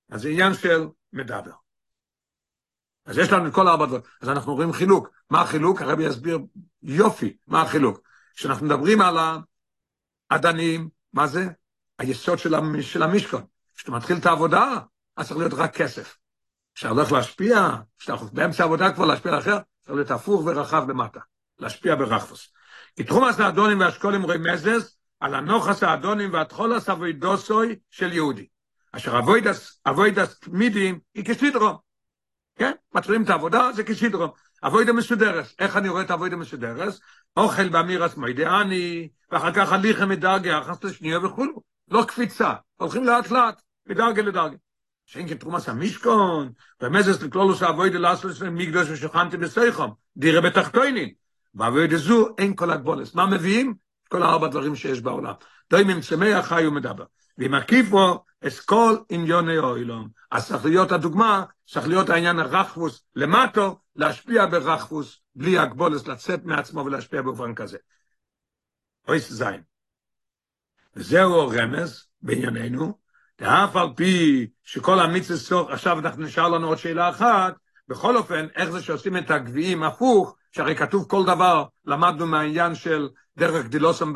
אז 0.09 0.21
זה 0.21 0.29
עניין 0.29 0.53
של 0.53 0.87
מדבר. 1.13 1.51
אז 3.05 3.17
יש 3.17 3.31
לנו 3.31 3.47
את 3.47 3.53
כל 3.53 3.67
ארבע 3.67 3.85
דברים. 3.85 4.01
אז 4.21 4.29
אנחנו 4.29 4.55
רואים 4.55 4.73
חילוק. 4.73 5.09
מה 5.29 5.41
החילוק? 5.41 5.81
הרבי 5.81 6.03
יסביר 6.03 6.39
יופי 6.83 7.37
מה 7.47 7.61
החילוק. 7.61 7.99
כשאנחנו 8.35 8.65
מדברים 8.65 9.01
על 9.01 9.17
האדנים, 10.31 10.89
מה 11.13 11.27
זה? 11.27 11.47
היסוד 11.99 12.39
של, 12.39 12.55
המ, 12.55 12.81
של 12.81 13.03
המשכון. 13.03 13.43
כשאתה 13.75 13.91
מתחיל 13.91 14.17
את 14.17 14.25
העבודה, 14.25 14.79
אז 15.17 15.27
צריך 15.27 15.39
להיות 15.39 15.53
רק 15.53 15.75
כסף. 15.75 16.17
כשאתה 16.75 16.93
הולך 16.93 17.11
להשפיע, 17.11 17.69
כשאתה 17.99 18.25
באמצע 18.31 18.63
העבודה 18.63 18.93
כבר 18.93 19.05
להשפיע 19.05 19.31
לאחר, 19.31 19.57
צריך 19.81 19.95
להיות 19.95 20.11
הפוך 20.11 20.41
ורחב 20.45 20.89
למטה. 20.89 21.19
להשפיע 21.59 21.95
ברחפוס. 21.95 22.53
כי 22.95 23.03
תחום 23.03 23.23
הסעדונים 23.23 23.79
והאשכולים 23.79 24.23
רואים 24.23 24.43
מזז 24.43 24.95
על 25.19 25.35
הנוחס 25.35 25.83
האדונים 25.83 26.33
והתחולס 26.33 26.89
אבוידוסוי 26.89 27.75
של 27.89 28.13
יהודי. 28.13 28.47
אשר 28.91 29.19
אבוידס, 29.19 29.79
אבוידס 29.85 30.39
תמידים 30.39 30.99
היא 31.13 31.25
כסידרום. 31.25 31.75
כן? 32.55 32.71
מתחילים 32.93 33.23
את 33.23 33.29
העבודה, 33.29 33.71
זה 33.75 33.83
כסידרום. 33.83 34.29
אבוידה 34.63 34.93
מסודרס. 34.93 35.55
איך 35.59 35.77
אני 35.77 35.89
רואה 35.89 36.01
את 36.01 36.11
אבוידה 36.11 36.35
מסודרס? 36.35 36.99
אוכל 37.37 37.69
באמירס 37.69 38.17
מוידעני, 38.17 39.09
ואחר 39.31 39.51
כך 39.51 39.71
הליכה 39.71 40.05
מדרגה, 40.05 40.59
אחס 40.61 40.83
לשנייה 40.83 41.25
וכולו. 41.25 41.61
לא 41.91 42.03
קפיצה, 42.07 42.53
הולכים 42.77 43.03
לאט 43.03 43.31
לאט, 43.31 43.61
מדרגה 43.87 44.21
לדרגה. 44.21 44.55
שאין 45.05 45.27
כתרומס 45.27 45.69
המשכון, 45.69 46.51
ומזס 46.81 47.21
לכלולוס 47.21 47.63
אבוידה 47.63 47.99
לעשות 47.99 48.31
לסלם 48.31 48.55
מגדוש 48.55 48.89
ושוכנתי 48.89 49.37
בסייחום, 49.37 49.93
דירה 50.17 50.41
בתחתוינין. 50.41 51.09
ואבוידה 51.55 51.97
זו 51.97 52.27
אין 52.37 52.55
כל 52.55 52.71
הגבולס. 52.71 53.15
מה 53.15 53.25
מביאים? 53.25 53.73
כל 54.09 54.23
הארבע 54.23 54.47
דברים 54.47 54.75
שיש 54.75 55.01
בעולם. 55.01 55.33
דוימים 55.69 56.01
צמח 56.01 56.45
חי 56.45 56.67
ומדבר. 56.67 57.03
ועם 57.37 57.53
עקיפו, 57.53 58.23
אסכול 58.47 59.03
עניוני 59.09 59.57
אוילום. 59.57 60.07
אז 60.31 60.47
צריך 60.47 60.65
להיות 60.65 60.91
הדוגמה, 60.91 61.43
צריך 61.67 61.87
להיות 61.87 62.09
העניין 62.09 62.39
הרחפוס 62.39 63.03
למטו, 63.15 63.79
להשפיע 63.95 64.45
ברחפוס, 64.45 65.21
בלי 65.35 65.57
הגבולס, 65.57 66.07
לצאת 66.07 66.45
מעצמו 66.45 66.85
ולהשפיע 66.85 67.21
באופן 67.21 67.55
כזה. 67.55 67.77
אויס 69.07 69.31
זין. 69.31 69.61
וזהו 70.95 71.41
הרמז 71.41 72.07
בענייננו, 72.21 72.97
ואף 73.39 73.75
על 73.75 73.87
פי 73.95 74.47
שכל 74.63 74.99
המצווה 74.99 75.37
סוף, 75.39 75.69
עכשיו 75.69 75.99
אנחנו 75.99 76.23
נשאר 76.23 76.49
לנו 76.49 76.67
עוד 76.67 76.77
שאלה 76.77 77.09
אחת, 77.09 77.55
בכל 77.87 78.17
אופן, 78.17 78.47
איך 78.55 78.69
זה 78.69 78.81
שעושים 78.81 79.17
את 79.17 79.31
הגביעים 79.31 79.83
הפוך, 79.83 80.35
שהרי 80.51 80.75
כתוב 80.75 81.05
כל 81.09 81.25
דבר, 81.25 81.65
למדנו 81.85 82.27
מהעניין 82.27 82.75
של 82.75 83.09
דרך 83.37 83.65
גדילוסם 83.65 84.13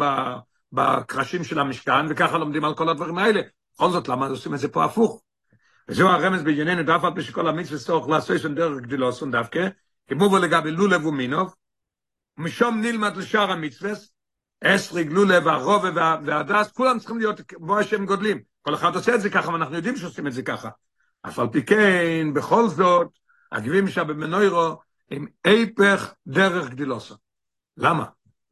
בקרשים 0.71 1.43
של 1.43 1.59
המשכן, 1.59 2.05
וככה 2.09 2.37
לומדים 2.37 2.65
על 2.65 2.75
כל 2.75 2.89
הדברים 2.89 3.17
האלה. 3.17 3.41
בכל 3.75 3.91
זאת, 3.91 4.07
למה 4.07 4.27
עושים 4.27 4.53
את 4.53 4.59
זה 4.59 4.67
פה 4.67 4.85
הפוך? 4.85 5.21
וזהו 5.87 6.07
הרמז 6.07 6.43
בענייננו, 6.43 6.83
דף 6.83 7.03
על 7.03 7.13
פי 7.15 7.21
שכל 7.21 7.47
המצווה 7.47 7.79
סוף 7.79 8.07
לעשות 8.07 8.39
שם 8.39 8.55
דרך 8.55 8.81
גדילוסם 8.81 9.31
דווקא, 9.31 9.67
כמו 10.07 10.29
בו 10.29 10.37
לגבי 10.37 10.71
לולב 10.71 11.05
ומינוב, 11.05 11.55
ומשום 12.37 12.81
נלמד 12.81 13.17
לשאר 13.17 13.51
המצווה, 13.51 13.91
אסריג, 14.63 15.11
לולב, 15.11 15.47
הרובע 15.47 16.17
והדס, 16.25 16.71
כולם 16.71 16.99
צריכים 16.99 17.17
להיות 17.17 17.41
כמו 17.41 17.83
שהם 17.83 18.05
גודלים. 18.05 18.41
כל 18.61 18.75
אחד 18.75 18.95
עושה 18.95 19.15
את 19.15 19.21
זה 19.21 19.29
ככה, 19.29 19.51
ואנחנו 19.51 19.75
יודעים 19.75 19.95
שעושים 19.95 20.27
את 20.27 20.33
זה 20.33 20.41
ככה. 20.41 20.69
אף 21.21 21.39
על 21.39 21.47
פי 21.51 21.65
כן, 21.65 22.33
בכל 22.33 22.67
זאת, 22.67 23.07
הגבים 23.51 23.87
שבמנוירו 23.87 24.75
הם 25.11 25.25
היפך 25.43 26.13
דרך 26.27 26.69
גדילוסו. 26.69 27.15
למה? 27.77 28.05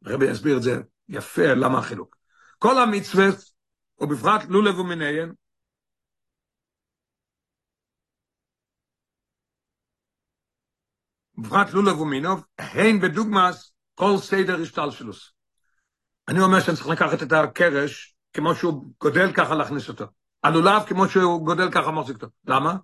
הרבי 0.06 0.26
יסביר 0.26 0.58
את 0.58 0.64
זה 0.64 0.82
יפה, 1.10 1.54
למה 1.54 1.78
החילוק. 1.80 2.18
כל 2.60 2.80
המצווה, 2.80 3.26
ובפרט 4.00 4.42
לולב 4.50 4.80
ומיניהן, 4.80 5.34
בפרט 11.38 11.74
לולב 11.74 12.00
ומינוב, 12.00 12.46
הן 12.58 13.00
בדוגמאס 13.00 13.74
כל 13.96 14.18
סדר 14.18 14.62
השתלשלוס. 14.62 15.32
אני 16.28 16.42
אומר 16.42 16.60
שאני 16.60 16.78
צריך 16.78 16.88
לקחת 16.88 17.24
את 17.24 17.32
הקרש, 17.32 18.16
כמו 18.34 18.56
שהוא 18.56 18.86
גודל 19.02 19.32
ככה 19.34 19.56
להכניס 19.56 19.90
אותו. 19.90 20.06
הלולב 20.44 20.84
כמו 20.88 21.10
שהוא 21.10 21.46
גודל 21.46 21.72
ככה 21.72 21.92
מחזיק 21.92 22.16
אותו. 22.16 22.28
למה? 22.48 22.76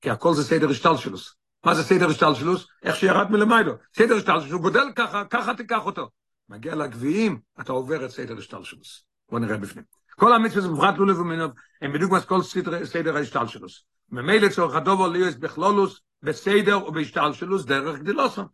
כי 0.00 0.10
הכל 0.10 0.34
זה 0.34 0.44
סדר 0.44 0.70
השתלשלוס. 0.70 1.34
מה 1.64 1.74
זה 1.74 1.82
סדר 1.82 2.08
השתלשלוס? 2.08 2.66
איך 2.82 2.96
שירד 2.96 3.30
מלמיילו. 3.30 3.72
סדר 3.96 4.16
השתלשלוס, 4.16 4.52
הוא 4.52 4.60
גודל 4.60 4.92
ככה, 4.96 5.24
ככה 5.24 5.54
תיקח 5.54 5.86
אותו. 5.86 6.10
מגיע 6.48 6.74
לגביעים, 6.74 7.40
אתה 7.60 7.72
עובר 7.72 8.04
את 8.04 8.10
סדר 8.10 8.38
השתלשלוס. 8.38 9.04
בוא 9.30 9.38
נראה 9.38 9.56
בפנים. 9.56 9.84
כל 10.16 10.32
המצווה 10.32 10.60
זה 10.60 10.68
בפרט 10.68 10.98
לולב 10.98 11.18
ומינוב, 11.18 11.52
הם 11.82 11.92
מה 11.92 12.24
כל 12.24 12.42
סדר, 12.84 13.16
ההשתלשלוס. 13.16 13.84
ממילא 14.10 14.48
צורך 14.48 14.74
הדובר 14.74 15.08
ליאס 15.08 15.34
בכלולוס, 15.34 16.00
בסדר 16.22 16.86
ובהשתלשלוס 16.86 17.64
דרך 17.64 17.98
גדילוסון. 17.98 18.46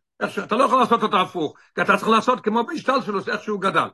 אתה 0.45 0.57
לא 0.57 0.65
יכול 0.65 0.81
לעשות 0.81 1.03
אותו 1.03 1.21
הפוך, 1.21 1.57
כי 1.75 1.83
אתה 1.83 1.97
צריך 1.97 2.09
לעשות 2.09 2.41
כמו 2.41 2.65
בהשתלשלוס, 2.65 3.29
איך 3.29 3.43
שהוא 3.43 3.61
גדל. 3.61 3.89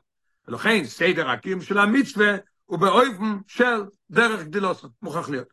ולכן 0.47 0.83
סדר 0.83 1.29
הקיום 1.29 1.61
של 1.61 1.77
המצווה 1.77 2.35
הוא 2.65 2.79
באויבן 2.79 3.37
של 3.47 3.83
דרך 4.09 4.43
גדילוסון, 4.43 4.89
מוכרח 5.01 5.29
להיות. 5.29 5.47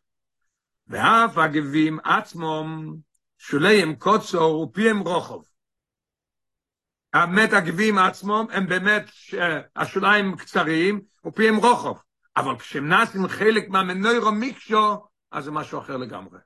ואף 0.88 1.38
הגבים 1.38 1.98
עצמם 2.04 2.94
שוליהם 3.38 3.94
קוצור 3.94 4.60
ופיהם 4.60 4.98
רוחוב. 4.98 5.44
האמת 7.12 7.52
הגבים 7.52 7.98
עצמם 7.98 8.46
הם 8.50 8.66
באמת 8.66 9.10
השוליים 9.76 10.36
קצריים 10.36 11.00
ופיהם 11.26 11.56
רוחוב. 11.56 12.02
אבל 12.36 12.58
כשהם 12.58 12.88
נעשים 12.88 13.28
חלק 13.28 13.68
מהמנוירו 13.68 14.32
מיקשו, 14.32 15.06
אז 15.30 15.44
זה 15.44 15.50
משהו 15.50 15.78
אחר 15.78 15.96
לגמרי. 15.96 16.38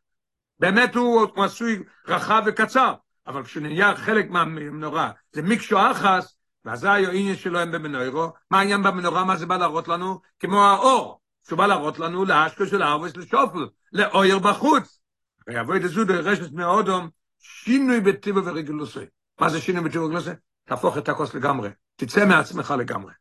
באמת 0.60 0.94
הוא, 0.94 1.26
עשוי 1.44 1.82
רחב 2.08 2.42
וקצר, 2.46 2.94
אבל 3.26 3.44
כשנהיה 3.44 3.96
חלק 3.96 4.30
מהמנורה, 4.30 5.10
זה 5.32 5.42
מיקשו 5.42 5.90
אחס, 5.90 6.34
ואז 6.64 6.84
העניין 6.84 7.36
שלו 7.36 7.58
הם 7.58 7.72
במנוירו, 7.72 8.32
מה 8.50 8.58
העניין 8.58 8.82
במנורה, 8.82 9.24
מה 9.24 9.36
זה 9.36 9.46
בא 9.46 9.56
להראות 9.56 9.88
לנו? 9.88 10.20
כמו 10.38 10.64
האור, 10.64 11.20
שהוא 11.48 11.58
בא 11.58 11.66
להראות 11.66 11.98
לנו 11.98 12.24
לאשקו 12.24 12.66
של 12.66 12.82
ארווס 12.82 13.16
לשופל, 13.16 13.68
לאויר 13.92 14.38
בחוץ. 14.38 15.00
ויבוא 15.46 15.76
את 15.76 15.84
הזו 15.84 16.04
דרשת 16.04 16.52
מאודום, 16.52 17.08
שינוי 17.38 18.00
בטיבו 18.00 18.44
ורגלוסי. 18.44 19.04
מה 19.40 19.48
זה 19.48 19.60
שינוי 19.60 19.84
בטיבו 19.84 20.04
ורגלוסי? 20.04 20.30
תהפוך 20.64 20.98
את 20.98 21.08
הכוס 21.08 21.34
לגמרי, 21.34 21.70
תצא 21.96 22.26
מעצמך 22.26 22.74
לגמרי. 22.78 23.12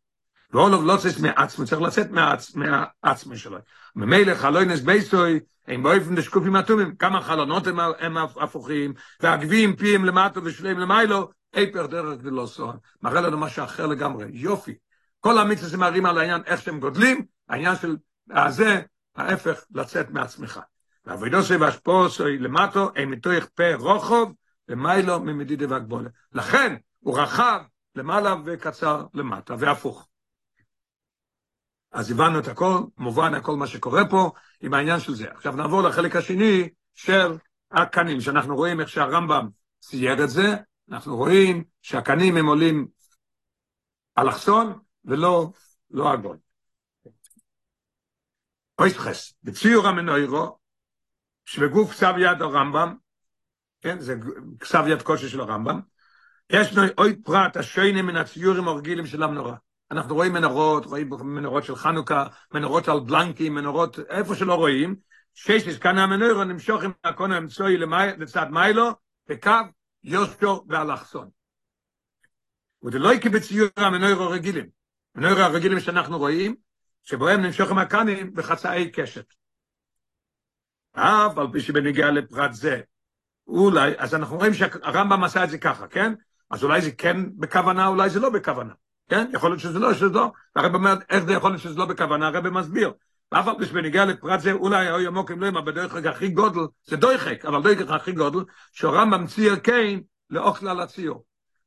ואולוב 0.53 0.85
לא 0.85 0.97
צריך 0.97 1.19
מעצמו, 1.19 1.65
צריך 1.65 1.81
לצאת 1.81 2.07
מהעצמי 2.55 3.37
שלו. 3.37 3.57
ממילא 3.95 4.35
חלוינס 4.35 4.79
בייסוי, 4.79 5.39
הם 5.67 5.83
באופן 5.83 6.15
דשקופים 6.15 6.55
אטומים, 6.55 6.95
כמה 6.95 7.21
חלונות 7.21 7.67
הם, 7.67 7.79
הם 7.99 8.17
הפוכים, 8.17 8.93
והגביעים 9.19 9.75
פיהם 9.75 10.05
למטו 10.05 10.43
ושלהם 10.43 10.79
למיילו, 10.79 11.29
היפר 11.53 11.85
דרך 11.87 12.19
גדולו 12.19 12.47
סוהר. 12.47 12.75
מראה 13.01 13.21
לנו 13.21 13.37
משהו 13.37 13.63
אחר 13.63 13.87
לגמרי, 13.87 14.25
יופי. 14.31 14.75
כל 15.19 15.37
המצווה 15.37 15.69
שמראים 15.69 16.05
על 16.05 16.17
העניין 16.17 16.41
איך 16.45 16.61
שהם 16.61 16.79
גודלים, 16.79 17.25
העניין 17.49 17.75
של 17.75 17.95
הזה, 18.31 18.81
ההפך, 19.15 19.63
לצאת 19.75 20.09
מעצמך. 20.09 20.59
ועבודוסי 21.05 21.55
והשפוסי 21.55 22.37
למטו, 22.37 22.91
הם 22.95 23.11
מתוך 23.11 23.45
פה 23.55 23.75
רוחוב, 23.75 24.33
למיילו 24.67 25.19
ממדידי 25.19 25.65
והגבולה. 25.65 26.09
לכן, 26.33 26.75
הוא 26.99 27.19
רחב 27.19 27.61
למעלה 27.95 28.35
וקצר 28.45 29.05
למטה, 29.13 29.55
והפוך. 29.59 30.08
אז 31.91 32.11
הבנו 32.11 32.39
את 32.39 32.47
הכל, 32.47 32.79
מובן 32.97 33.33
הכל 33.33 33.55
מה 33.55 33.67
שקורה 33.67 34.09
פה 34.09 34.31
עם 34.61 34.73
העניין 34.73 34.99
של 34.99 35.15
זה. 35.15 35.31
עכשיו 35.31 35.55
נעבור 35.55 35.81
לחלק 35.81 36.15
השני 36.15 36.69
של 36.95 37.37
הקנים, 37.71 38.21
שאנחנו 38.21 38.55
רואים 38.55 38.81
איך 38.81 38.89
שהרמב"ם 38.89 39.49
צייר 39.79 40.23
את 40.23 40.29
זה, 40.29 40.55
אנחנו 40.91 41.17
רואים 41.17 41.63
שהקנים 41.81 42.37
הם 42.37 42.45
עולים 42.45 42.87
אלכסון 44.17 44.79
ולא 45.05 45.51
לא 45.91 46.11
עגול. 46.11 46.37
אויסטחס, 48.79 49.33
בציור 49.43 49.87
המנוירו, 49.87 50.57
שבגוף 51.45 51.91
כתב 51.91 52.13
יד 52.17 52.41
הרמב"ם, 52.41 52.95
כן, 53.81 53.99
זה 53.99 54.15
כתב 54.59 54.83
יד 54.87 55.01
קושי 55.01 55.29
של 55.29 55.41
הרמב"ם, 55.41 55.81
יש 56.49 56.77
עוד 56.95 57.11
פרט 57.23 57.57
השוינים 57.57 58.05
מן 58.05 58.15
הציורים 58.15 58.67
הרגילים 58.67 59.07
של 59.07 59.23
המנורה. 59.23 59.55
אנחנו 59.91 60.15
רואים 60.15 60.33
מנורות, 60.33 60.85
רואים 60.85 61.09
מנורות 61.09 61.63
של 61.63 61.75
חנוכה, 61.75 62.27
מנורות 62.53 62.87
על 62.87 62.99
בלנקים, 62.99 63.53
מנורות 63.53 63.99
איפה 64.09 64.35
שלא 64.35 64.53
רואים, 64.53 64.95
שיש 65.33 65.77
כאן 65.77 65.97
המנורו 65.97 66.43
נמשוך 66.43 66.83
עם 66.83 66.91
הקון 67.03 67.31
האמצעי 67.31 67.77
לצד 68.17 68.45
מיילו, 68.49 68.89
בקו 69.27 69.51
יושו 70.03 70.65
ואלכסון. 70.69 71.29
וזה 72.83 72.99
לא 72.99 73.13
יקבל 73.13 73.39
ציור 73.39 73.69
המנורו 73.77 74.29
רגילים. 74.29 74.69
מנורו 75.15 75.41
הרגילים 75.41 75.79
שאנחנו 75.79 76.17
רואים, 76.17 76.55
שבהם 77.03 77.41
נמשוך 77.41 77.71
עם 77.71 77.77
הקנים 77.77 78.33
בחצאי 78.33 78.91
קשת. 78.91 79.33
אף 80.91 81.37
על 81.37 81.47
פי 81.51 81.59
שבנגיע 81.59 82.11
לפרט 82.11 82.53
זה, 82.53 82.81
אולי, 83.47 83.93
אז 83.97 84.15
אנחנו 84.15 84.37
רואים 84.37 84.53
שהרמב"ם 84.53 85.23
עשה 85.23 85.43
את 85.43 85.49
זה 85.49 85.57
ככה, 85.57 85.87
כן? 85.87 86.13
אז 86.49 86.63
אולי 86.63 86.81
זה 86.81 86.91
כן 86.91 87.17
בכוונה, 87.37 87.87
אולי 87.87 88.09
זה 88.09 88.19
לא 88.19 88.29
בכוונה. 88.29 88.73
כן? 89.09 89.29
יכול 89.33 89.51
להיות 89.51 89.61
שזה 89.61 89.79
לא, 89.79 89.93
שזה 89.93 90.09
לא. 90.09 90.31
הרב 90.55 90.75
אומר, 90.75 90.93
איך 91.09 91.23
זה 91.23 91.33
יכול 91.33 91.51
להיות 91.51 91.61
שזה 91.61 91.79
לא 91.79 91.85
בכוונה? 91.85 92.27
הרב 92.27 92.49
מסביר. 92.49 92.91
ואף 93.31 93.47
על 93.47 93.55
פי 93.57 93.65
שבניגיע 93.65 94.05
לפרט 94.05 94.39
זה, 94.39 94.51
אולי 94.51 94.97
אם 95.07 95.41
לא 95.41 95.47
ימה 95.47 95.61
בדרך 95.61 95.95
הכי 95.95 96.29
גודל, 96.29 96.59
זה 96.85 96.95
דויחק, 96.95 97.45
אבל 97.45 97.61
דויחק 97.61 97.89
הכי 97.89 98.11
גודל, 98.11 98.39
שהרמב"ם 98.71 99.27
צייר 99.27 99.55
כן 99.55 99.99
לאוכל 100.29 100.67
על 100.67 100.79
הציור. 100.79 101.23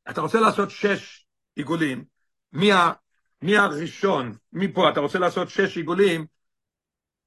אתה 0.09 0.21
רוצה 0.21 0.39
לעשות 0.39 0.69
שש 0.69 1.25
עיגולים, 1.55 2.03
מי, 2.53 2.71
ה, 2.71 2.91
מי 3.41 3.57
הראשון, 3.57 4.35
מפה 4.53 4.89
אתה 4.89 4.99
רוצה 4.99 5.19
לעשות 5.19 5.49
שש 5.49 5.77
עיגולים, 5.77 6.25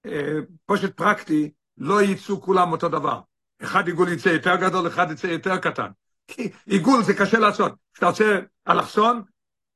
אה, 0.06 0.38
פושט 0.66 0.96
פרקטי, 0.96 1.50
לא 1.78 2.02
יצאו 2.02 2.42
כולם 2.42 2.72
אותו 2.72 2.88
דבר. 2.88 3.20
אחד 3.62 3.86
עיגול 3.86 4.08
יצא 4.12 4.28
יותר 4.28 4.56
גדול, 4.56 4.86
אחד 4.86 5.10
יצא 5.10 5.26
יותר 5.26 5.56
קטן. 5.56 5.88
כי 6.28 6.50
עיגול 6.66 7.02
זה 7.02 7.14
קשה 7.14 7.38
לעשות. 7.38 7.72
כשאתה 7.92 8.06
רוצה 8.06 8.38
אלכסון, 8.68 9.22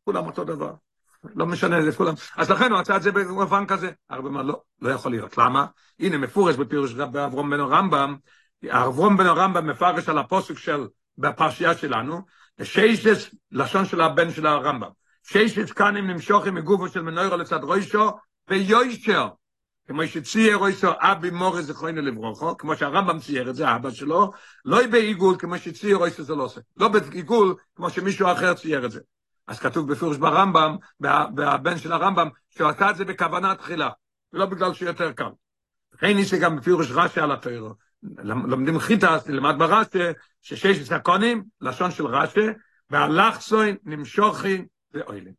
כולם 0.04 0.26
אותו 0.26 0.44
דבר. 0.44 0.72
לא 1.34 1.46
משנה, 1.46 1.82
זה 1.82 1.92
כולם. 1.92 2.14
אז 2.36 2.50
לכן 2.50 2.72
הוא 2.72 2.80
עשה 2.80 2.96
את 2.96 3.02
זה 3.02 3.12
במובן 3.12 3.66
כזה. 3.66 3.90
הרבה 4.10 4.28
אמר, 4.28 4.42
לא, 4.42 4.60
לא 4.80 4.90
יכול 4.90 5.10
להיות. 5.10 5.38
למה? 5.38 5.66
הנה, 6.00 6.18
מפורש 6.18 6.56
בפירוש 6.56 6.92
באברום 6.94 7.50
בן 7.50 7.60
הרמב"ם, 7.60 8.16
אברום 8.68 9.16
בן 9.16 9.26
הרמב"ם 9.26 9.66
מפרש 9.66 10.08
על 10.08 10.18
הפוסק 10.18 10.58
של, 10.58 10.86
בפרשייה 11.18 11.74
שלנו, 11.74 12.20
שיישס, 12.62 13.30
לשון 13.52 13.84
של 13.84 14.00
הבן 14.00 14.30
של 14.30 14.46
הרמב"ם. 14.46 14.88
שיישס 15.22 15.72
כאנים 15.72 16.06
נמשוכים 16.06 16.54
מגופו 16.54 16.88
של 16.88 17.02
מנוירו 17.02 17.36
לצד 17.36 17.64
רוישו, 17.64 18.10
ויוישר. 18.48 19.28
כמו 19.88 20.06
שצייר 20.06 20.56
רויסו 20.56 20.88
אבי 20.98 21.30
מורי 21.30 21.62
זכרוינו 21.62 22.02
לברוכו, 22.02 22.56
כמו 22.56 22.76
שהרמב"ם 22.76 23.18
צייר 23.18 23.50
את 23.50 23.54
זה, 23.54 23.74
אבא 23.76 23.90
שלו, 23.90 24.32
לא 24.64 24.86
בעיגול 24.86 25.36
כמו 25.38 25.58
שצייר 25.58 25.96
רויסו 25.96 26.22
זה 26.22 26.34
לא 26.34 26.42
עושה. 26.42 26.60
לא 26.76 26.88
בעיגול 26.88 27.54
כמו 27.76 27.90
שמישהו 27.90 28.32
אחר 28.32 28.54
צייר 28.54 28.86
את 28.86 28.90
זה. 28.90 29.00
אז 29.50 29.58
כתוב 29.58 29.92
בפירוש 29.92 30.16
ברמב"ם, 30.16 30.76
והבן 31.36 31.78
של 31.78 31.92
הרמב"ם, 31.92 32.28
שהוא 32.50 32.68
עשה 32.68 32.90
את 32.90 32.96
זה 32.96 33.04
בכוונה 33.04 33.54
תחילה, 33.54 33.90
ולא 34.32 34.46
בגלל 34.46 34.74
שהוא 34.74 34.88
יותר 34.88 35.12
קל. 35.12 35.30
אין 36.02 36.16
לי 36.16 36.24
שגם 36.24 36.56
בפירוש 36.56 36.90
רש"י 36.90 37.20
על 37.20 37.32
התוירו. 37.32 37.74
לומדים 38.24 38.78
חיטה, 38.78 39.16
למד 39.26 39.54
ברש"י, 39.58 39.98
ששש 40.42 40.82
סקונים, 40.82 41.44
לשון 41.60 41.90
של 41.90 42.06
רש"י, 42.06 42.46
והלכסוין 42.90 43.76
נמשוכין 43.84 44.66
ואוילים. 44.94 45.32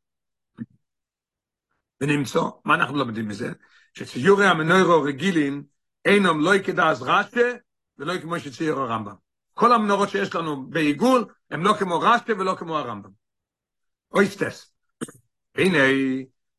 ונמצוא, 2.01 2.51
מה 2.65 2.75
אנחנו 2.75 2.97
לומדים 2.97 3.27
מזה? 3.27 3.51
שציורי 3.93 4.47
המנוירו 4.47 5.01
רגילים, 5.01 5.63
אינם 6.05 6.41
לא 6.41 6.55
יקדע 6.55 6.89
אז 6.89 7.01
רש"י, 7.01 7.49
ולא 7.97 8.17
כמו 8.21 8.39
שצייר 8.39 8.79
הרמב"ם. 8.79 9.15
כל 9.53 9.73
המנורות 9.73 10.09
שיש 10.09 10.35
לנו 10.35 10.65
בעיגול, 10.67 11.25
הם 11.51 11.63
לא 11.63 11.73
כמו 11.79 11.99
רש"י 11.99 12.33
ולא 12.33 12.55
כמו 12.59 12.77
הרמב"ם. 12.77 13.20
אויסטס. 14.13 14.73
הנה, 15.55 15.77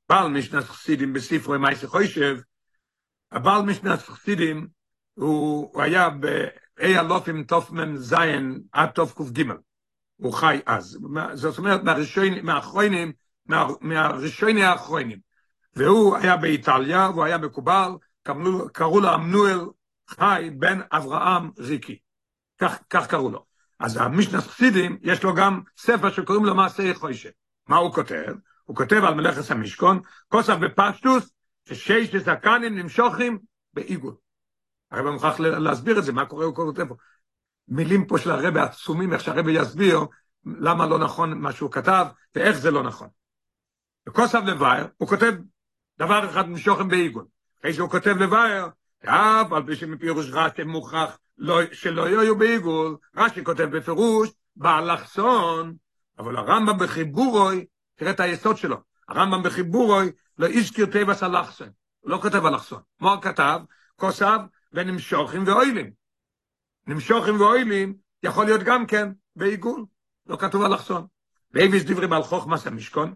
בעל 0.09 0.29
משנת 0.29 0.65
חסידים 0.65 1.13
בספרו 1.13 1.59
מייסי 1.59 1.87
חוישב, 1.87 2.39
הבעל 3.33 3.63
משנת 3.63 3.99
חסידים, 3.99 4.69
הוא, 5.15 5.83
היה 5.83 6.11
באי 6.11 6.99
אלופים 6.99 7.45
תופמם 7.45 7.97
זיין 7.97 8.61
עד 8.73 8.91
תוף 8.91 9.15
ק"ג. 9.15 9.43
הוא 10.17 10.33
חי 10.33 10.61
אז. 10.67 10.99
זאת 11.35 11.59
אומרת, 11.59 11.83
מהראשונים, 11.83 12.47
מהאחרונים, 12.47 13.13
מה, 13.47 13.67
מהראשונים 13.81 14.65
האחרונים. 14.65 15.19
והוא 15.77 16.17
היה 16.17 16.37
באיטליה, 16.37 17.11
והוא 17.11 17.25
היה 17.25 17.39
מקובל, 17.39 17.91
קראו 18.73 19.01
לו 19.01 19.15
אמנואל 19.15 19.61
חי 20.09 20.51
בן 20.59 20.81
אברהם 20.93 21.51
ריקי. 21.59 21.99
כך, 22.59 22.79
כך 22.91 23.07
קראו 23.07 23.31
לו. 23.31 23.45
אז 23.83 23.97
המשנת 23.97 24.45
חסידים, 24.45 24.99
יש 25.03 25.23
לו 25.23 25.35
גם 25.35 25.61
ספר 25.79 26.11
שקוראים 26.11 26.45
לו 26.45 26.55
מעשה 26.55 26.95
חוישב. 26.95 27.31
מה 27.69 27.77
הוא 27.77 27.93
כותב? 27.93 28.33
הוא 28.65 28.77
כותב 28.77 29.05
על 29.05 29.15
מלאכס 29.15 29.51
המשכון, 29.51 30.01
כוסף 30.29 30.55
בפשטוס, 30.55 31.31
ששש 31.69 32.17
זקנים 32.17 32.79
נמשוכים 32.79 33.39
בעיגול. 33.75 34.15
הרב 34.91 35.11
מוכרח 35.11 35.41
להסביר 35.41 35.99
את 35.99 36.05
זה, 36.05 36.13
מה 36.13 36.27
קורה, 36.27 36.45
הוא 36.45 36.55
כותב 36.55 36.89
פה. 36.89 36.95
מילים 37.69 38.07
פה 38.07 38.19
של 38.19 38.31
הרב 38.31 38.57
עצומים, 38.57 39.13
איך 39.13 39.23
שהרב 39.23 39.49
יסביר 39.49 40.01
למה 40.45 40.87
לא 40.87 40.99
נכון 40.99 41.39
מה 41.39 41.53
שהוא 41.53 41.71
כתב, 41.71 42.07
ואיך 42.35 42.59
זה 42.59 42.71
לא 42.71 42.83
נכון. 42.83 43.09
בכוסף 44.07 44.41
לבייר, 44.47 44.87
הוא 44.97 45.09
כותב 45.09 45.33
דבר 45.99 46.31
אחד 46.31 46.49
נמשוכם 46.49 46.89
בעיגול. 46.89 47.25
אחרי 47.61 47.75
שהוא 47.75 47.91
כותב 47.91 48.17
לבייר, 48.17 48.67
אף 49.05 49.53
על 49.53 49.67
פי 49.67 49.77
שמפירוש 49.77 50.31
רש"י 50.31 50.65
מוכרח 50.65 51.19
שלא 51.73 52.09
יהיו 52.09 52.39
בעיגול, 52.39 52.97
רש"י 53.17 53.45
כותב 53.45 53.65
בפירוש, 53.77 54.29
באלכסון, 54.57 55.75
אבל 56.19 56.37
הרמב"ם 56.37 56.79
בחיבורוי, 56.79 57.67
תראה 57.97 58.11
את 58.11 58.21
היסוד 58.21 58.57
שלו, 58.57 58.77
הרמב"ם 59.09 59.43
בחיבורוי 59.43 60.13
לא 60.39 60.49
הזכיר 60.49 60.87
טבעס 60.87 61.23
אלכסון, 61.23 61.69
לא 62.05 62.19
כותב 62.23 62.47
אלכסון. 62.47 62.81
הוא 63.01 63.23
כתב? 63.23 63.61
כוסף 63.97 64.39
ונמשוכים 64.73 65.47
ואוילים. 65.47 65.91
נמשוכים 66.87 67.41
ואוילים 67.41 67.95
יכול 68.23 68.45
להיות 68.45 68.63
גם 68.63 68.87
כן 68.87 69.09
בעיגול, 69.37 69.85
לא 70.27 70.37
כתוב 70.37 70.63
אלכסון. 70.63 71.07
והביס 71.55 71.83
דברי 71.85 72.07
בעל 72.07 72.23
חוכמס 72.23 72.67
המשכון, 72.67 73.15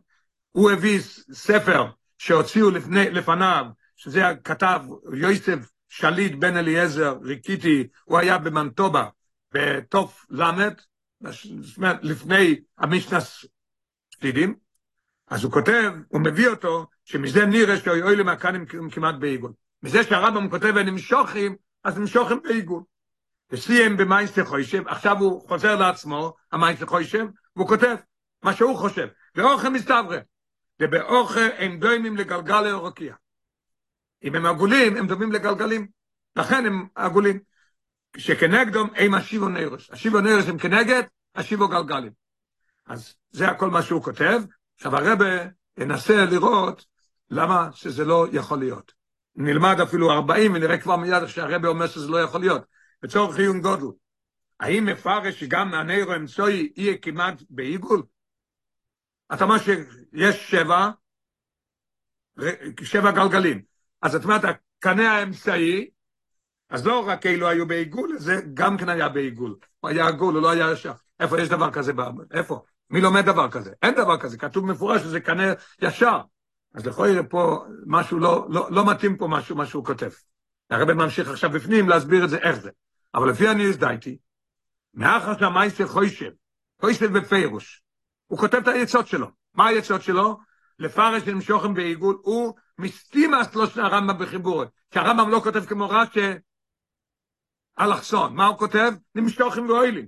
הוא 0.53 0.71
הביא 0.71 1.01
ספר 1.33 1.87
שהוציאו 2.19 2.71
לפני, 2.71 3.11
לפניו, 3.11 3.67
שזה 3.97 4.23
כתב 4.45 4.81
יוסף 5.13 5.71
שליט 5.89 6.35
בן 6.35 6.57
אליעזר 6.57 7.17
ריקיטי, 7.23 7.87
הוא 8.05 8.19
היה 8.19 8.39
במנטובה, 8.39 9.09
בתוף 9.53 10.27
למד, 10.31 10.75
לפני 12.03 12.61
המשנס 12.79 13.45
שלידים, 14.11 14.55
אז 15.29 15.45
הוא 15.45 15.53
כותב, 15.53 15.93
הוא 16.09 16.21
מביא 16.21 16.49
אותו, 16.49 16.87
שמזה 17.05 17.47
נראה 17.47 17.77
שאוי 17.77 18.17
למכנים 18.17 18.67
כמעט 18.91 19.15
בעיגול. 19.15 19.53
מזה 19.83 20.05
שהרמב"ם 20.05 20.51
כותב 20.51 20.73
ונמשוכים, 20.77 21.57
אז 21.85 21.99
נמשוכים 21.99 22.41
בעיגול. 22.43 22.83
וסיים 23.51 23.97
במיינסטר 23.97 24.45
חוישב, 24.45 24.89
עכשיו 24.89 25.19
הוא 25.19 25.49
חוזר 25.49 25.77
לעצמו, 25.77 26.35
המיינסטר 26.53 26.87
חוישב, 26.87 27.27
והוא 27.57 27.69
כותב 27.69 27.97
מה 28.43 28.55
שהוא 28.55 28.79
חושב. 28.79 29.07
ואוכל 29.35 29.69
מסתברא, 29.69 30.19
ובאוכל 30.81 31.49
הם 31.59 31.79
דוימים 31.79 32.17
לגלגל 32.17 32.61
לאורוקייה. 32.61 33.15
אם 34.27 34.35
הם 34.35 34.47
עגולים, 34.47 34.97
הם 34.97 35.07
דומים 35.07 35.33
לגלגלים. 35.33 35.87
לכן 36.37 36.67
הם 36.67 36.87
עגולים. 36.95 37.39
שכנגדום 38.17 38.91
הם 38.97 39.15
השיבו 39.15 39.49
נרס. 39.49 39.91
השיבו 39.91 40.21
נרס 40.21 40.49
הם 40.49 40.59
כנגד, 40.59 41.03
השיבו 41.35 41.69
גלגלים. 41.69 42.13
אז 42.87 43.15
זה 43.31 43.49
הכל 43.49 43.71
מה 43.71 43.83
שהוא 43.83 44.03
כותב. 44.03 44.43
עכשיו 44.77 44.97
הרבה 44.97 45.27
ינסה 45.79 46.25
לראות 46.25 46.85
למה 47.31 47.69
שזה 47.73 48.05
לא 48.05 48.27
יכול 48.33 48.59
להיות. 48.59 48.93
נלמד 49.37 49.81
אפילו 49.81 50.13
40 50.13 50.55
ונראה 50.55 50.79
כבר 50.79 50.97
מיד 50.97 51.23
איך 51.23 51.31
שהרבה 51.31 51.69
אומר 51.69 51.87
שזה 51.87 52.09
לא 52.09 52.23
יכול 52.23 52.41
להיות. 52.41 52.63
בצורך 53.03 53.39
עיון 53.39 53.61
גודל. 53.61 53.97
האם 54.61 54.87
מפרש 54.87 55.41
שגם 55.41 55.71
מהנרו 55.71 56.15
אמצוי 56.15 56.73
יהיה 56.77 56.97
כמעט 56.99 57.43
בעיגול? 57.51 58.03
אתה 59.35 59.45
אומר 59.45 59.59
שיש 59.59 60.51
שבע, 60.51 60.91
שבע 62.83 63.11
גלגלים. 63.11 63.76
אז 64.03 64.15
את 64.15 64.25
אומרת, 64.25 64.43
הקנה 64.45 65.13
האמצעי, 65.13 65.91
אז 66.71 66.87
לא 66.87 67.09
רק 67.09 67.27
אלו 67.27 67.49
היו 67.49 67.67
בעיגול, 67.67 68.19
זה 68.19 68.41
גם 68.55 68.77
כן 68.77 68.89
היה 68.89 69.09
בעיגול. 69.09 69.57
הוא 69.81 69.91
היה 69.91 70.07
עגול, 70.07 70.35
הוא 70.35 70.43
לא 70.43 70.51
היה 70.51 70.73
ישר. 70.73 70.93
איפה 71.21 71.41
יש 71.41 71.49
דבר 71.49 71.71
כזה? 71.71 71.93
איפה? 72.33 72.63
מי 72.91 73.01
לומד 73.01 73.27
דבר 73.27 73.51
כזה? 73.51 73.73
אין 73.83 73.95
דבר 73.95 74.19
כזה, 74.19 74.39
כתוב 74.39 74.67
מפורש 74.67 75.03
שזה 75.03 75.21
קנה 75.21 75.53
ישר. 75.83 76.21
אז 76.75 76.87
לכל 76.87 77.07
יראה 77.11 77.23
פה 77.23 77.65
משהו 77.87 78.19
לא, 78.19 78.47
לא, 78.49 78.69
לא 78.71 78.91
מתאים 78.91 79.17
פה 79.17 79.29
משהו, 79.29 79.57
מה 79.57 79.67
שהוא 79.67 79.85
כותב. 79.85 80.11
הרב 80.71 80.93
ממשיך 80.93 81.29
עכשיו 81.29 81.51
בפנים 81.51 81.89
להסביר 81.89 82.25
את 82.25 82.31
זה, 82.31 82.39
איך 82.39 82.57
זה. 82.57 82.71
אבל 83.15 83.31
לפי 83.31 83.49
אני 83.49 83.69
הזדייתי, 83.69 84.19
מאחר 84.95 85.39
שהמייסר 85.39 85.87
חוישב, 85.87 86.31
חוישב 86.81 87.19
בפירוש, 87.19 87.83
הוא 88.27 88.39
כותב 88.39 88.57
את 88.57 88.69
היצות 88.69 89.07
שלו. 89.07 89.31
מה 89.55 89.67
היצות 89.67 90.03
שלו? 90.03 90.39
לפרש 90.79 91.29
עם 91.29 91.41
שוכם 91.41 91.75
בעיגול, 91.75 92.19
הוא 92.23 92.55
מסתימאס 92.79 93.55
לא 93.55 93.67
של 93.67 93.81
הרמב"ם 93.81 94.19
בחיבורת. 94.19 94.69
שהרמב"ם 94.95 95.31
לא 95.31 95.41
כותב 95.45 95.65
כמו 95.65 95.89
רש"י, 95.91 96.21
אלכסון. 97.81 98.35
מה 98.35 98.47
הוא 98.47 98.59
כותב? 98.59 98.93
נמשוכם 99.15 99.69
ואוילים. 99.69 100.07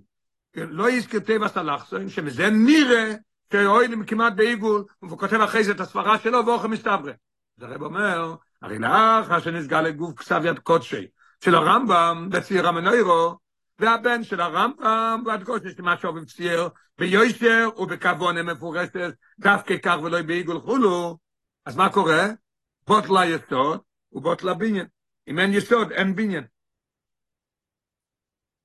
לא 0.55 0.91
יזכר 0.91 1.19
טבעס 1.19 1.57
אלכסון, 1.57 2.09
שמזה 2.09 2.51
נראה 2.51 3.15
שאוילים 3.53 4.07
כמעט 4.07 4.33
בעיגול, 4.37 4.85
והוא 5.03 5.19
כותב 5.19 5.41
אחרי 5.41 5.65
זה 5.65 5.73
את 5.73 5.81
הספרה 5.81 6.19
שלו 6.19 6.47
ואוכל 6.47 6.69
מסתברא. 6.69 7.13
אז 7.59 7.63
הרב 7.63 7.83
אומר, 7.83 8.35
הרי 8.63 8.79
לאחר 8.79 9.41
שנסגל 9.41 9.81
לגוף 9.81 10.19
כסב 10.19 10.45
יד 10.45 10.59
קודשי 10.59 11.07
של 11.45 11.55
הרמב"ם 11.55 12.29
בציר 12.31 12.69
המנוירו, 12.69 13.39
והבן 13.79 14.25
של 14.25 14.41
הרמב"ם 14.41 15.23
ועד 15.27 15.45
קודשי 15.45 15.69
שמה 15.77 15.97
שאוהבים 15.97 16.25
צייר, 16.25 16.69
ביושר 16.99 17.69
ובכוונה 17.77 18.43
מפורשת, 18.43 18.97
דווקא 19.39 19.75
כך 19.83 19.97
ולא 20.03 20.23
בעיגול 20.23 20.61
חולו, 20.61 21.19
אז 21.67 21.77
מה 21.77 21.93
קורה? 21.93 22.27
בוטלה 22.89 23.27
יסוד 23.27 23.81
ובוטלה 24.13 24.55
בניין. 24.55 24.87
אם 25.29 25.39
אין 25.39 25.53
יסוד, 25.55 25.93
אין 25.93 26.17
בניין. 26.17 26.45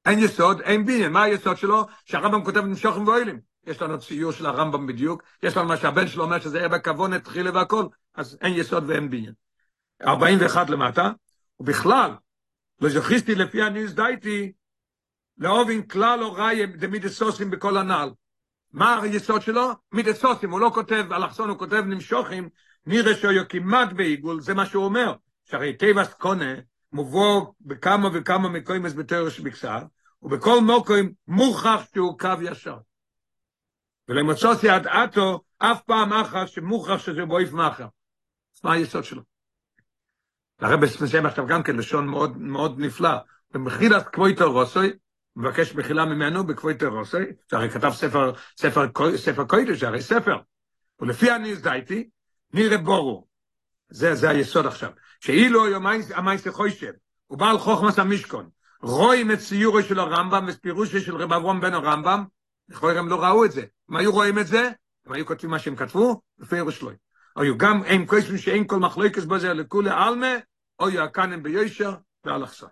אין 0.05 0.19
יסוד, 0.19 0.61
אין 0.61 0.86
בניין. 0.86 1.11
מה 1.11 1.24
היסוד 1.24 1.57
שלו? 1.57 1.86
שהרמב"ם 2.05 2.43
כותב 2.43 2.59
נמשוכם 2.59 3.07
ואוהלים. 3.07 3.39
יש 3.65 3.82
לנו 3.82 3.99
ציור 3.99 4.32
של 4.32 4.45
הרמב"ם 4.45 4.88
בדיוק, 4.88 5.24
יש 5.43 5.57
לנו 5.57 5.67
מה 5.67 5.78
שהבן 5.78 6.07
שלו 6.07 6.24
אומר 6.24 6.39
שזה 6.39 6.57
היה 6.59 6.67
בכוונה, 6.67 7.19
תחילה 7.19 7.51
והכל, 7.53 7.86
אז 8.15 8.38
אין 8.41 8.53
יסוד 8.53 8.84
ואין 8.89 9.09
בניין. 9.09 9.34
41 10.01 10.69
למטה, 10.69 11.11
ובכלל, 11.59 12.11
לא 12.82 12.89
זכיסתי 12.89 13.36
לפי 13.36 13.61
הניס 13.61 13.91
דייתי, 13.91 14.51
לאובין 15.38 15.88
כלל 15.88 16.24
או 16.24 16.34
ראי 16.34 16.65
דמידסוסים 16.65 17.51
בכל 17.51 17.78
הנעל. 17.78 18.09
מה 18.71 19.01
היסוד 19.01 19.41
שלו? 19.41 19.71
מידסוסים, 19.91 20.51
הוא 20.51 20.59
לא 20.59 20.71
כותב, 20.74 21.05
אלכסון 21.11 21.49
הוא 21.49 21.59
כותב 21.59 21.84
נמשוכים, 21.86 22.49
שהוא 23.22 23.34
כמעט 23.50 23.94
בעיגול, 23.94 24.42
זה 24.42 24.54
מה 24.54 24.66
שהוא 24.66 24.86
אומר, 24.86 25.14
שהרי 25.46 25.78
טבעס 25.78 26.14
קונה 26.14 26.54
מובוא 26.92 27.54
בכמה 27.62 28.10
וכמה 28.14 28.50
מקוימס 28.50 28.94
בתואר 28.94 29.30
שבקסר, 29.30 29.80
ובכל 30.22 30.62
מוקוים 30.62 31.14
מוכח 31.28 31.82
שהוא 31.94 32.20
קו 32.20 32.42
ישר. 32.42 32.78
ולמצוסי 34.10 34.70
עד 34.70 34.88
עתו, 34.88 35.42
אף 35.58 35.82
פעם 35.82 36.14
אחת 36.14 36.48
שמוכח 36.48 36.98
שזה 36.98 37.26
בויף 37.26 37.52
מאחר. 37.52 37.88
מה 38.64 38.74
היסוד 38.74 39.04
שלו? 39.04 39.22
הרב 40.60 40.80
מסיים 41.02 41.26
עכשיו 41.26 41.48
גם 41.48 41.64
כן 41.64 41.76
לשון 41.76 42.08
מאוד 42.08 42.38
מאוד 42.38 42.80
נפלא. 42.80 43.18
במחילת 43.52 44.08
כבויתו 44.08 44.52
רוסוי, 44.52 44.94
מבקש 45.36 45.76
מחילה 45.76 46.06
ממנו 46.06 46.44
בכבויתו 46.44 46.90
רוסוי, 46.92 47.26
שהרי 47.50 47.70
כתב 47.70 47.92
ספר, 47.94 48.34
ספר, 48.58 48.86
ספר 49.16 49.46
קוידש, 49.46 49.84
הרי 49.84 50.02
ספר. 50.02 50.38
ולפי 51.00 51.32
הניס 51.32 51.62
דייטי, 51.62 52.10
נראה 52.54 52.78
בורו. 52.78 53.28
זה, 53.89 54.16
זה 54.16 54.30
היסוד 54.30 54.66
עכשיו. 54.66 54.91
שאילו 55.20 55.66
המייס 56.16 56.47
חוישב, 56.47 56.91
הוא 57.28 57.38
בעל 57.38 57.58
חוכמס 57.58 57.99
המשכון, 57.99 58.49
רואים 58.82 59.32
את 59.32 59.39
ציורו 59.39 59.84
של 59.84 59.99
הרמב"ם 59.99 60.45
ופירושו 60.47 60.99
של 60.99 61.16
רב 61.16 61.34
אברום 61.34 61.62
בן 61.62 61.74
הרמב"ם, 61.74 62.24
לכאורה 62.70 62.99
הם 62.99 63.10
לא 63.10 63.24
ראו 63.24 63.45
את 63.45 63.51
זה. 63.51 63.66
אם 63.91 63.95
היו 63.95 64.12
רואים 64.12 64.39
את 64.39 64.47
זה, 64.47 64.70
הם 65.06 65.14
היו 65.14 65.26
כותבים 65.26 65.51
מה 65.51 65.60
שהם 65.60 65.76
כתבו, 65.76 66.22
בפירוש 66.38 66.80
שלו. 66.80 66.91
היו 67.36 67.58
גם 67.58 67.84
הם 67.84 68.06
כותבים 68.06 68.38
שאין 68.38 68.68
כל 68.68 68.80
מחלוקס 68.80 69.26
בזה 69.26 69.54
לכולי 69.54 69.89
עלמה, 69.89 70.36
או 70.80 70.89
יעקנם 70.89 71.43
ביושר 71.43 71.95
ואלכסון. 72.26 72.70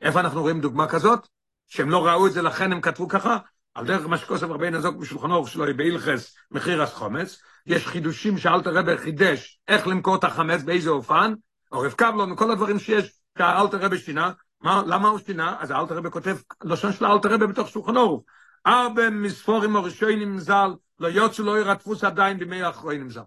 איפה 0.00 0.20
אנחנו 0.20 0.40
רואים 0.40 0.60
דוגמה 0.60 0.88
כזאת? 0.88 1.28
שהם 1.68 1.90
לא 1.90 2.06
ראו 2.06 2.26
את 2.26 2.32
זה, 2.32 2.42
לכן 2.42 2.72
הם 2.72 2.80
כתבו 2.80 3.08
ככה? 3.08 3.38
על 3.74 3.86
דרך 3.86 4.06
מה 4.06 4.18
שכוסף 4.18 4.42
הרבה 4.50 4.70
נזוק 4.70 4.96
בשולחנו 4.96 5.46
שלו 5.46 5.76
באילחס 5.76 6.36
מחיר 6.50 6.82
החומץ, 6.82 7.42
יש 7.66 7.86
חידושים 7.86 8.38
שאלת 8.38 8.66
רבי 8.66 8.98
חידש 8.98 9.60
איך 9.68 9.86
למכור 9.86 10.16
את 10.16 10.24
החמץ, 10.24 10.62
באיזה 10.62 10.90
אופן, 10.90 11.34
או 11.72 11.80
רב 11.80 11.92
קבלון, 11.92 12.36
כל 12.36 12.50
הדברים 12.50 12.78
שיש, 12.78 13.12
שהאלת 13.38 13.74
רבי 13.74 13.98
שינה, 13.98 14.32
מה, 14.60 14.82
למה 14.86 15.08
הוא 15.08 15.18
שינה? 15.18 15.56
אז 15.60 15.70
האלת 15.70 15.92
רבי 15.92 16.10
כותב, 16.10 16.36
לשון 16.64 16.92
של 16.92 17.04
האלת 17.04 17.26
רבי 17.26 17.46
בתוך 17.46 17.68
שולחנו, 17.68 18.24
ארבע 18.66 19.10
מספורים 19.10 19.76
הראשונים 19.76 20.38
ז"ל, 20.38 20.70
לא 21.00 21.08
יוצאו 21.08 21.44
לא 21.44 21.58
ירדפוס 21.58 22.04
עדיין 22.04 22.38
בימי 22.38 22.62
האחרונים 22.62 23.10
ז"ל. 23.10 23.20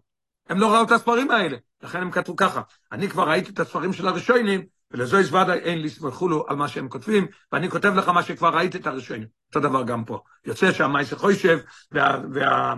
הם 0.49 0.59
לא 0.59 0.75
ראו 0.75 0.83
את 0.83 0.91
הספרים 0.91 1.31
האלה, 1.31 1.57
לכן 1.83 2.01
הם 2.01 2.11
כתבו 2.11 2.35
ככה. 2.35 2.61
אני 2.91 3.09
כבר 3.09 3.29
ראיתי 3.29 3.51
את 3.51 3.59
הספרים 3.59 3.93
של 3.93 4.07
הראשונים, 4.07 4.65
ולזו 4.91 5.17
ודאי 5.17 5.59
אין 5.59 5.81
לי 5.81 5.89
סמכולו 5.89 6.45
על 6.47 6.55
מה 6.55 6.67
שהם 6.67 6.89
כותבים, 6.89 7.27
ואני 7.51 7.69
כותב 7.69 7.93
לך 7.95 8.09
מה 8.09 8.23
שכבר 8.23 8.55
ראיתי 8.55 8.77
את 8.77 8.87
הראשונים. 8.87 9.27
אותו 9.47 9.59
דבר 9.59 9.83
גם 9.83 10.03
פה. 10.05 10.19
יוצא 10.45 10.71
שהמייסר 10.71 11.15
חוישב, 11.15 11.59
וה... 11.91 12.17
וה... 12.33 12.73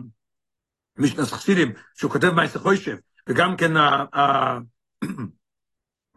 משנס 0.98 1.34
חסידים, 1.34 1.74
שהוא 1.96 2.12
כותב 2.12 2.30
מייסר 2.30 2.60
חוישב, 2.60 2.98
וגם 3.30 3.58
כן, 3.58 3.78
ה... 3.78 4.06
ה... 4.20 4.58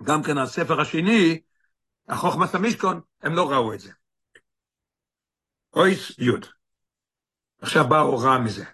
גם 0.02 0.22
כן 0.22 0.38
הספר 0.38 0.80
השני, 0.80 1.40
החוכמת 2.08 2.54
המשכון, 2.54 3.00
הם 3.22 3.34
לא 3.34 3.50
ראו 3.50 3.74
את 3.74 3.80
זה. 3.80 3.92
אויס 5.74 6.18
יוד. 6.18 6.46
עכשיו 7.60 7.88
באה 7.88 8.00
הוראה 8.00 8.38
מזה. 8.38 8.64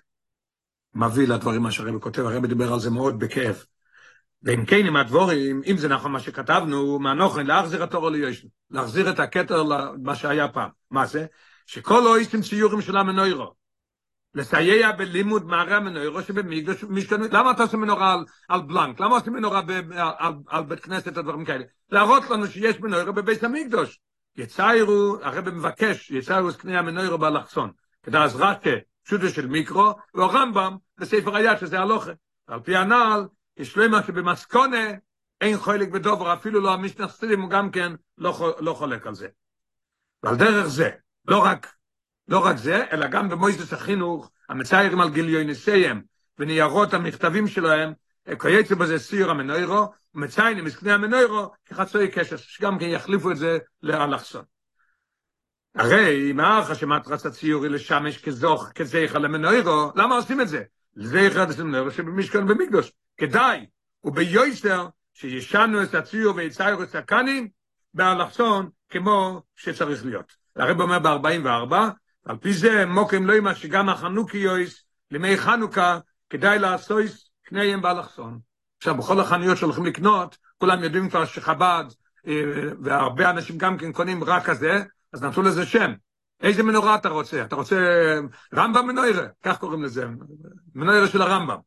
מביא 0.95 1.29
לדברים 1.29 1.63
מה 1.63 1.71
שהרבי 1.71 2.01
כותב, 2.01 2.23
הרבי 2.23 2.49
דיבר 2.49 2.73
על 2.73 2.81
זה 2.81 2.91
מאוד 2.91 3.19
בכאב. 3.19 3.65
ואם 4.43 4.67
כן, 4.67 4.87
עם 4.87 4.97
הדבורים, 4.97 5.63
אם 5.67 5.77
זה 5.77 5.89
נכון 5.89 6.13
מה 6.13 6.21
שכתבנו, 6.21 6.99
מהנוכן, 6.99 7.47
להחזיר 7.47 7.83
התור 7.83 8.11
ליושן, 8.11 8.49
להחזיר 8.71 9.11
את 9.11 9.19
הכתר 9.19 9.63
למה 9.63 10.15
שהיה 10.15 10.49
פעם. 10.49 10.71
מה 10.91 11.07
זה? 11.07 11.27
שכל 11.67 12.07
אויסטים 12.07 12.43
ציורים 12.43 12.81
של 12.81 12.97
המנוירו, 12.97 13.55
לסייע 14.37 14.93
בלימוד 14.93 15.47
מערי 15.47 15.74
המנוירו 15.74 16.22
שבמקדוש 16.22 16.84
משכנות, 16.84 17.32
למה 17.32 17.51
אתה 17.51 17.62
עושה 17.62 17.76
מנורה 17.76 18.12
על, 18.12 18.24
על 18.49 18.61
בלנק? 18.61 19.01
למה 19.01 19.14
עושים 19.14 19.32
מנורה 19.32 19.62
ב, 19.62 19.70
על, 19.70 20.12
על, 20.18 20.34
על 20.49 20.64
בית 20.64 20.80
כנסת 20.80 21.16
או 21.18 21.22
דברים 21.22 21.45
כאלה? 21.45 21.64
להראות 21.91 22.30
לנו 22.30 22.47
שיש 22.47 22.80
מנוירו 22.80 23.12
בבית 23.12 23.45
המקדוש. 23.45 24.01
יציירו, 24.37 25.16
הרב 25.22 25.51
מבקש, 25.51 26.11
יציירו 26.11 26.49
קנה 26.59 26.78
המנוירו 26.78 27.18
באלכסון. 27.18 27.70
כדי 28.03 28.18
אז 28.18 28.37
רשא, 28.37 28.76
פשוטו 29.05 29.28
של 29.28 29.47
מיקרו, 29.47 29.93
והרמב"ם 30.14 30.76
בספר 30.99 31.37
היד, 31.37 31.59
שזה 31.59 31.80
הלוכה. 31.80 32.12
על 32.47 32.61
פי 32.61 32.76
הנעל, 32.76 33.26
יש 33.57 33.78
למה 33.78 34.03
שבמסקונה 34.03 34.84
אין 35.41 35.57
חולק 35.57 35.89
בדובר, 35.89 36.32
אפילו 36.32 36.61
לא 36.61 36.72
המשנה 36.72 37.07
הוא 37.39 37.51
גם 37.51 37.70
כן 37.70 37.93
לא, 38.18 38.57
לא 38.61 38.74
חולק 38.74 39.07
על 39.07 39.14
זה. 39.14 39.28
ועל 40.22 40.37
דרך 40.37 40.66
זה, 40.66 40.91
לא 41.28 41.45
רק, 41.45 41.76
לא 42.29 42.39
רק 42.39 42.57
זה, 42.57 42.85
אלא 42.93 43.07
גם 43.07 43.29
במויסדס 43.29 43.72
החינוך, 43.72 44.31
המציירים 44.49 45.01
על 45.01 45.11
גיליוניסיהם 45.11 46.03
וניירות 46.39 46.95
המכתבים 46.95 47.49
שלהם, 47.49 47.93
כייצא 48.39 48.74
בזה 48.74 48.99
סיר 48.99 49.31
המנוירו, 49.31 49.93
ומציינים 50.14 50.64
מסקני 50.64 50.93
המנוירו 50.93 51.51
כחצוי 51.66 52.11
קשס, 52.11 52.41
שגם 52.41 52.79
כן 52.79 52.87
יחליפו 52.87 53.31
את 53.31 53.37
זה 53.37 53.59
לאלכסון. 53.83 54.45
הרי 55.74 56.33
האחה 56.39 56.74
שמטרס 56.74 57.27
הציור 57.27 57.64
היא 57.64 57.70
לשמש 57.70 58.18
כזוך, 58.18 58.68
כזיכה 58.74 59.18
למנוירו, 59.18 59.93
למה 59.97 60.14
עושים 60.14 60.41
את 60.41 60.49
זה? 60.49 60.62
לזיכה 60.97 61.45
למנוירו 61.59 61.91
שבמשכון 61.91 62.47
במקדוש. 62.47 62.93
כדאי, 63.16 63.66
וביוסר, 64.05 64.89
שישנו 65.14 65.83
את 65.83 65.95
הציור 65.95 66.37
ויצאירו 66.37 66.83
את 66.83 66.95
הקנים, 66.95 67.49
באלכסון, 67.95 68.68
כמו 68.89 69.43
שצריך 69.57 70.05
להיות. 70.05 70.37
הרב 70.57 70.81
אומר 70.81 70.99
ב-44, 70.99 71.74
על 72.27 72.37
פי 72.37 72.53
זה 72.53 72.87
מוקים 72.87 73.27
לא 73.27 73.33
ימה 73.33 73.55
שגם 73.55 73.89
החנוקיוס, 73.89 74.85
לימי 75.11 75.37
חנוכה, 75.37 75.99
כדאי 76.31 76.59
לעשות 76.59 77.03
קניהם 77.45 77.83
באלכסון. 77.83 78.39
עכשיו, 78.79 78.97
בכל 78.97 79.20
החנויות 79.20 79.59
שהולכים 79.59 79.87
לקנות, 79.87 80.39
כולם 80.59 80.83
יודעים 80.85 81.11
כבר 81.11 81.24
שחב"ד, 81.24 81.85
והרבה 82.83 83.31
אנשים 83.31 83.59
גם 83.59 83.79
כן 83.79 83.93
קונים 83.93 84.24
רק 84.24 84.45
כזה, 84.45 84.83
אז 85.12 85.22
נתנו 85.22 85.43
לזה 85.43 85.66
שם. 85.66 85.93
איזה 86.41 86.62
מנורה 86.62 86.95
אתה 86.95 87.09
רוצה? 87.09 87.43
אתה 87.43 87.57
רוצה 87.57 87.77
רמב"ם 88.55 88.87
מנוירה? 88.87 89.27
כך 89.43 89.59
קוראים 89.59 89.83
לזה, 89.83 90.07
מנוירה 90.74 91.09
של 91.09 91.22
הרמב"ם. 91.22 91.59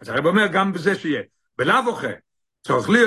אז 0.00 0.08
הרב 0.08 0.26
אומר 0.26 0.46
גם 0.46 0.72
בזה 0.72 0.94
שיהיה. 0.94 1.22
בלאו 1.58 1.86
אוכל, 1.86 2.06
צורך 2.66 2.88
לי, 2.88 2.98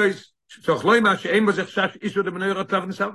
צורך 0.61 0.85
לא 0.85 0.99
מה 0.99 1.17
שאין 1.17 1.45
בזה 1.45 1.65
חשש 1.65 1.97
איסו 2.01 2.21
דמנוירה 2.21 2.63
תו 2.63 2.79
נסם, 2.79 3.09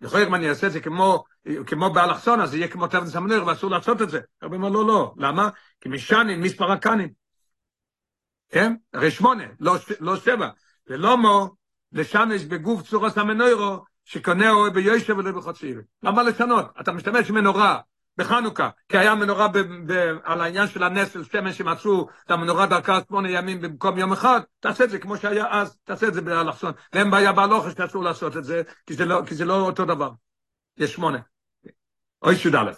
יכול 0.00 0.22
אם 0.22 0.34
אני 0.34 0.48
אעשה 0.48 0.66
את 0.66 0.72
זה 0.72 0.80
כמו, 0.80 1.24
כמו 1.66 1.90
באלכסון, 1.92 2.40
אז 2.40 2.54
יהיה 2.54 2.68
כמו 2.68 2.86
תו 2.86 3.00
נסם 3.00 3.24
מנוירה 3.24 3.46
ואסור 3.46 3.70
לעשות 3.70 4.02
את 4.02 4.10
זה. 4.10 4.20
הרב 4.42 4.52
אומר 4.52 4.68
לא, 4.68 4.86
לא. 4.86 5.14
למה? 5.16 5.48
כי 5.80 5.88
משנים 5.88 6.40
מספר 6.40 6.72
הקנים. 6.72 7.08
כן? 8.48 8.74
הרי 8.92 9.10
שמונה, 9.10 9.44
לא, 9.60 9.76
לא 10.00 10.16
שבע. 10.16 10.48
ולא 10.86 11.18
מו, 11.18 11.54
לשמש 11.92 12.44
בגוף 12.44 12.82
צורס 12.82 13.18
המנוירו, 13.18 13.84
שקונהו 14.04 14.72
ביושב 14.72 15.18
ולא 15.18 15.32
בחוציר. 15.32 15.80
למה 16.02 16.22
לשנות? 16.22 16.66
אתה 16.80 16.92
משתמש 16.92 17.30
במנורה 17.30 17.78
בחנוכה, 18.20 18.68
כי 18.88 18.98
היה 18.98 19.14
מנורה 19.14 19.48
ב, 19.48 19.58
ב, 19.58 20.16
על 20.24 20.40
העניין 20.40 20.68
של 20.68 20.82
הנס 20.82 21.12
של 21.12 21.24
שמן 21.24 21.52
שמצאו 21.52 22.08
את 22.26 22.30
המנורה 22.30 22.66
דרכה 22.66 22.98
שמונה 23.08 23.30
ימים 23.30 23.60
במקום 23.60 23.98
יום 23.98 24.12
אחד, 24.12 24.40
תעשה 24.60 24.84
את 24.84 24.90
זה 24.90 24.98
כמו 24.98 25.16
שהיה 25.16 25.46
אז, 25.50 25.78
תעשה 25.84 26.08
את 26.08 26.14
זה 26.14 26.20
באלכסון. 26.20 26.72
ואין 26.92 27.10
בעיה 27.10 27.32
בהלוכה 27.32 27.70
שאסור 27.70 28.04
לעשות 28.04 28.36
את 28.36 28.44
זה, 28.44 28.62
כי 28.86 28.94
זה, 28.94 29.04
לא, 29.04 29.22
כי 29.26 29.34
זה 29.34 29.44
לא 29.44 29.60
אותו 29.60 29.84
דבר. 29.84 30.10
יש 30.76 30.92
שמונה. 30.92 31.18
אוי 32.22 32.34
י"א. 32.34 32.72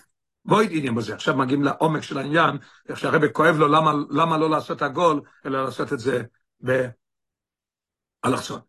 בואי 0.45 0.66
עניין 0.70 0.95
בזה, 0.95 1.14
עכשיו 1.14 1.36
מגיעים 1.36 1.62
לעומק 1.62 2.03
של 2.03 2.18
העניין, 2.18 2.59
איך 2.88 2.99
שהרבא 2.99 3.26
כואב 3.32 3.57
לו 3.57 3.68
למה, 3.68 3.93
למה 4.11 4.38
לא 4.38 4.51
לעשות 4.51 4.82
עגול, 4.82 5.20
אלא 5.47 5.64
לעשות 5.64 5.93
את 5.93 5.99
זה 5.99 6.22
באלכסון. 8.24 8.61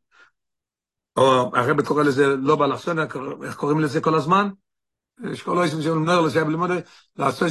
או 1.17 1.51
הרב 1.55 1.81
קורא 1.81 2.03
לזה 2.03 2.27
לא 2.27 2.55
באלכסון, 2.55 2.99
איך 3.43 3.55
קוראים 3.55 3.79
לזה 3.79 4.01
כל 4.01 4.15
הזמן? 4.15 4.49
יש 5.31 5.43
כל 5.43 5.57
אויסים 5.57 5.81
שמנויר 5.81 6.21
לזה, 6.21 6.41
אבל 6.41 6.51
לימוד 6.51 6.69
לעשות, 7.15 7.47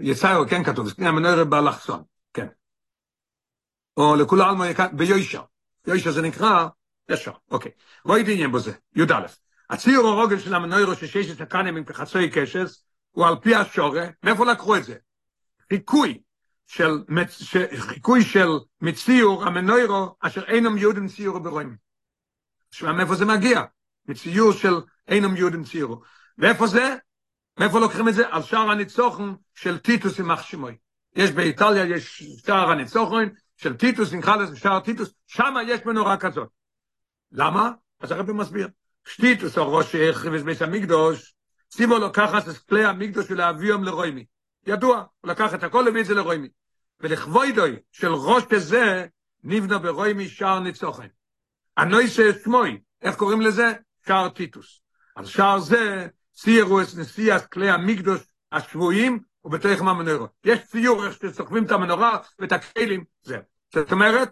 יצאירו, 0.00 0.44
כן 0.48 0.64
כתוב, 0.64 0.88
סקניה 0.88 1.12
מנויר 1.12 1.44
באלכסון, 1.44 2.02
כן. 2.32 2.46
או 3.96 4.16
לכול 4.16 4.40
העלמו 4.40 4.64
ביוישר, 4.92 5.42
יוישר 5.86 6.10
זה 6.10 6.22
נקרא 6.22 6.66
ישר, 7.08 7.32
אוקיי. 7.50 7.72
בואי 8.04 8.32
עניין 8.32 8.52
בזה, 8.52 8.72
י"א. 8.96 9.26
הציור 9.70 10.08
הרוגל 10.08 10.38
של 10.38 10.54
המנוירו 10.54 10.94
ששיש 10.94 11.30
את 11.30 11.40
הקנים 11.40 11.76
עם 11.76 11.84
כחצוי 11.84 12.30
קשס, 12.30 12.84
הוא 13.10 13.26
על 13.26 13.36
פי 13.42 13.54
השורה, 13.54 14.06
מאיפה 14.22 14.46
לקחו 14.46 14.76
את 14.76 14.84
זה? 14.84 14.94
חיקוי 15.68 16.22
של, 16.66 16.98
חיקוי 17.78 18.22
של 18.22 18.48
מציור 18.80 19.44
המנוירו, 19.44 20.16
אשר 20.20 20.44
אינם 20.44 20.78
יהודים 20.78 21.08
ציורו 21.08 21.40
ברואים. 21.40 21.76
תשמע 22.70 22.92
מאיפה 22.92 23.14
זה 23.14 23.24
מגיע? 23.24 23.62
מציור 24.08 24.52
של 24.52 24.74
אינם 25.08 25.36
יהודים 25.36 25.64
ציירו. 25.64 26.00
ואיפה 26.38 26.66
זה? 26.66 26.96
מאיפה 27.60 27.80
לוקחים 27.80 28.08
את 28.08 28.14
זה? 28.14 28.28
על 28.28 28.42
שער 28.42 28.70
הניצוחן 28.70 29.34
של 29.54 29.78
טיטוס 29.78 30.18
יימח 30.18 30.42
שמוי. 30.42 30.76
יש 31.16 31.30
באיטליה, 31.30 31.84
יש 31.84 32.22
שער 32.46 32.70
הניצוחן, 32.70 33.28
של 33.56 33.76
טיטוס, 33.76 34.12
נקרא 34.12 34.36
לזה 34.36 34.56
שער 34.56 34.80
טיטוס, 34.80 35.14
שם 35.26 35.54
יש 35.66 35.86
מנורה 35.86 36.16
כזאת. 36.16 36.48
למה? 37.32 37.70
אז 38.00 38.12
הרב 38.12 38.32
מסביר. 38.32 38.68
שטיטוס 39.08 39.58
או 39.58 39.72
ראש 39.72 39.96
חריבס 40.12 40.42
בית 40.42 40.62
המקדוש, 40.62 41.34
סיבו 41.70 41.98
לוקחת 41.98 42.48
את 42.48 42.58
כלי 42.58 42.84
המקדוש 42.84 43.30
ולהביאם 43.30 43.84
לרוימי. 43.84 44.24
ידוע, 44.66 45.04
הוא 45.20 45.30
לקח 45.30 45.54
את 45.54 45.62
הכל 45.62 45.82
להביא 45.82 46.00
את 46.00 46.06
זה 46.06 46.14
לרוימי. 46.14 46.48
ולכבוידוי 47.00 47.76
של 47.92 48.12
ראש 48.12 48.42
כזה, 48.50 49.06
נבנה 49.44 49.78
ברוימי 49.78 50.28
שער 50.28 50.60
ניצוחן. 50.60 51.06
הנויסה 51.76 52.22
שמוי, 52.44 52.80
איך 53.02 53.16
קוראים 53.16 53.40
לזה? 53.40 53.72
שער 54.06 54.28
טיטוס. 54.28 54.80
אז 55.16 55.28
שער 55.28 55.58
זה, 55.58 56.08
ציירו 56.38 56.80
את 56.80 56.86
נשיאת 56.96 57.46
כלי 57.46 57.70
המקדוש 57.70 58.20
השבויים, 58.52 59.18
ובתוך 59.44 59.82
מהמנורה. 59.82 60.26
יש 60.44 60.58
ציור 60.58 61.06
איך 61.06 61.18
שסוחבים 61.22 61.64
את 61.64 61.70
המנורה 61.70 62.18
ואת 62.38 62.52
הכלים, 62.52 63.04
זה. 63.22 63.38
זאת 63.74 63.92
אומרת, 63.92 64.30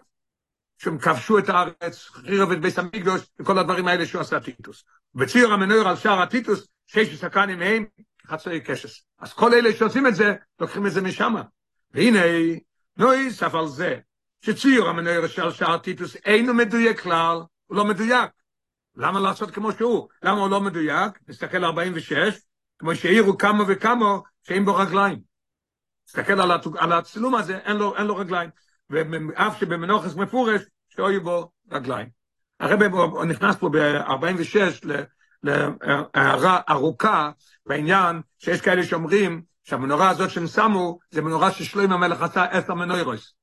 שהם 0.77 0.97
כבשו 0.97 1.37
את 1.37 1.49
הארץ, 1.49 2.09
חירב 2.09 2.51
את 2.51 2.61
בית 2.61 2.77
המקדוש, 2.77 3.21
וכל 3.39 3.59
הדברים 3.59 3.87
האלה 3.87 4.05
שהוא 4.05 4.21
עשה 4.21 4.39
טיטוס. 4.39 4.83
בציור 5.15 5.53
המנורה 5.53 5.89
על 5.89 5.95
שער 5.95 6.21
הטיטוס, 6.21 6.67
שיש 6.85 7.09
שסקנים 7.09 7.59
מהם, 7.59 7.85
חצי 8.27 8.59
קשס. 8.59 9.05
אז 9.19 9.33
כל 9.33 9.53
אלה 9.53 9.73
שעושים 9.73 10.07
את 10.07 10.15
זה, 10.15 10.35
לוקחים 10.59 10.87
את 10.87 10.91
זה 10.91 11.01
משם. 11.01 11.35
והנה, 11.91 12.19
נויס 12.97 13.43
אף 13.43 13.55
על 13.55 13.67
זה, 13.67 13.99
שציור 14.41 14.89
המנורה 14.89 15.27
של 15.27 15.51
שער 15.51 15.77
טיטוס 15.77 16.15
אינו 16.15 16.53
מדויק 16.53 16.99
כלל, 16.99 17.37
הוא 17.65 17.77
לא 17.77 17.85
מדויק. 17.85 18.29
למה 18.97 19.19
לעשות 19.19 19.51
כמו 19.51 19.71
שהוא? 19.71 20.07
למה 20.23 20.39
הוא 20.41 20.49
לא 20.49 20.61
מדויק? 20.61 21.19
נסתכל 21.27 21.63
46, 21.63 22.41
כמו 22.79 22.95
שהעירו 22.95 23.37
כמה 23.37 23.63
וכמה 23.67 24.17
שאין 24.43 24.65
בו 24.65 24.75
רגליים. 24.75 25.19
תסתכל 26.05 26.41
על, 26.77 26.91
הצילום 26.91 27.35
הזה, 27.35 27.57
אין 27.57 27.77
לו, 27.77 27.95
אין 27.95 28.07
לו 28.07 28.15
רגליים. 28.15 28.49
ואף 28.89 29.59
שבמנוחס 29.59 30.15
מפורש, 30.15 30.61
שהיו 30.89 31.23
בו 31.23 31.51
רגליים. 31.71 32.09
הרב 32.59 32.83
נכנס 33.27 33.55
פה 33.55 33.69
ב-46 33.69 34.87
להערה 35.43 36.59
ארוכה 36.69 37.31
בעניין 37.65 38.21
שיש 38.37 38.61
כאלה 38.61 38.83
שאומרים 38.83 39.41
שהמנורה 39.63 40.09
הזאת 40.09 40.29
שהם 40.29 40.47
שמו, 40.47 40.99
זה 41.11 41.21
מנורה 41.21 41.51
ששלוים 41.51 41.91
המלך 41.91 42.21
עשה 42.21 42.43
עשר 42.43 42.73
מנוירוס. 42.73 43.33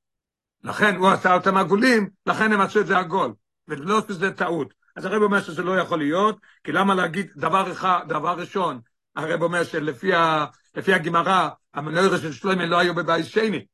לכן 0.64 0.96
הוא 0.96 1.08
עשה 1.08 1.34
אותם 1.34 1.56
עגולים, 1.56 2.08
לכן 2.26 2.52
הם 2.52 2.60
עשו 2.60 2.80
את 2.80 2.86
זה 2.86 2.98
עגול. 2.98 3.32
ולא 3.68 4.00
שזה 4.08 4.30
טעות. 4.30 4.74
אז 4.96 5.04
הרב 5.04 5.22
אומר 5.22 5.40
שזה 5.40 5.62
לא 5.62 5.78
יכול 5.78 5.98
להיות, 5.98 6.38
כי 6.64 6.72
למה 6.72 6.94
להגיד 6.94 7.26
דבר 7.36 7.72
אחד, 7.72 8.00
דבר 8.08 8.34
ראשון, 8.38 8.80
הרב 9.16 9.42
אומר 9.42 9.64
שלפי 9.64 10.14
ה, 10.14 10.46
הגמרא, 10.76 11.48
המנוירה 11.74 12.18
של 12.18 12.32
שלוימן 12.32 12.68
לא 12.68 12.78
היו 12.78 12.94
בבית 12.94 13.26
שני, 13.26 13.64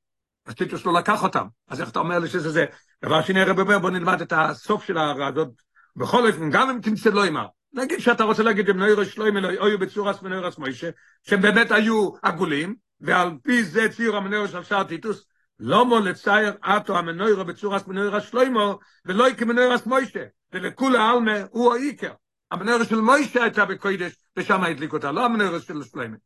אז 0.46 0.54
טיטוס 0.54 0.86
לא 0.86 0.92
לקח 0.92 1.22
אותם. 1.22 1.46
אז 1.68 1.80
איך 1.80 1.90
אתה 1.90 1.98
אומר 1.98 2.18
לי 2.18 2.28
שזה 2.28 2.50
זה? 2.50 2.64
דבר 3.04 3.22
שני, 3.22 3.40
הרב 3.40 3.58
אומר, 3.58 3.78
בוא 3.78 3.90
נלמד 3.90 4.20
את 4.20 4.32
הסוף 4.36 4.84
של 4.84 4.98
הזאת. 4.98 5.48
בכל 5.96 6.28
אופן, 6.28 6.50
גם 6.50 6.70
אם 6.70 6.80
תמצא 6.80 7.10
לא 7.10 7.28
אמר, 7.28 7.46
נגיד 7.72 7.98
שאתה 7.98 8.24
רוצה 8.24 8.42
להגיד 8.42 8.66
שמנוירה 8.66 9.04
שלוימן 9.04 9.42
לא 9.42 9.66
היו 9.66 9.78
בצורס 9.78 10.22
מנוירס 10.22 10.58
מוישה, 10.58 10.90
שהם 11.22 11.42
באמת 11.42 11.70
היו 11.70 12.10
עגולים, 12.22 12.74
ועל 13.00 13.30
פי 13.42 13.64
זה 13.64 13.88
ציור 13.88 14.16
המנוירה 14.16 14.48
של 14.48 14.62
שער 14.62 14.84
טיטוס, 14.84 15.26
לא 15.60 15.86
מו 15.86 15.98
לצייר 15.98 16.52
אטו 16.60 16.98
המנוירה 16.98 17.44
בצורס 17.44 17.86
מנוירס 17.86 18.22
שלוימו, 18.22 18.78
ולא 19.04 19.26
כמנוירס 19.38 19.86
מוישה. 19.86 20.24
ולכול 20.52 20.96
העלמה 20.96 21.36
הוא 21.50 21.74
העיקר. 21.74 22.12
המנורה 22.50 22.84
של 22.84 23.00
מוישה 23.00 23.42
הייתה 23.42 23.64
בקוידש, 23.64 24.12
ושם 24.36 24.64
הדליק 24.64 24.92
אותה, 24.92 25.12
לא 25.12 25.24
המנורה 25.24 25.60
של 25.60 25.82
שלמה. 25.82 26.16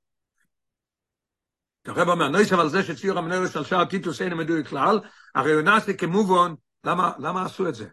הרב 1.87 2.09
אומר, 2.09 2.29
נויס 2.29 2.53
אבל 2.53 2.69
זה 2.69 2.83
שציור 2.83 3.19
המנורה 3.19 3.49
של 3.49 3.65
שער 3.65 3.85
טיטוס 3.85 4.23
אין 4.23 4.35
מדוי 4.35 4.65
כלל, 4.65 5.01
הרי 5.35 5.53
הוא 5.53 5.63
נעשה 5.63 5.93
כמובן, 5.93 6.55
למה, 6.85 7.13
למה 7.19 7.45
עשו 7.45 7.69
את 7.69 7.75
זה? 7.75 7.89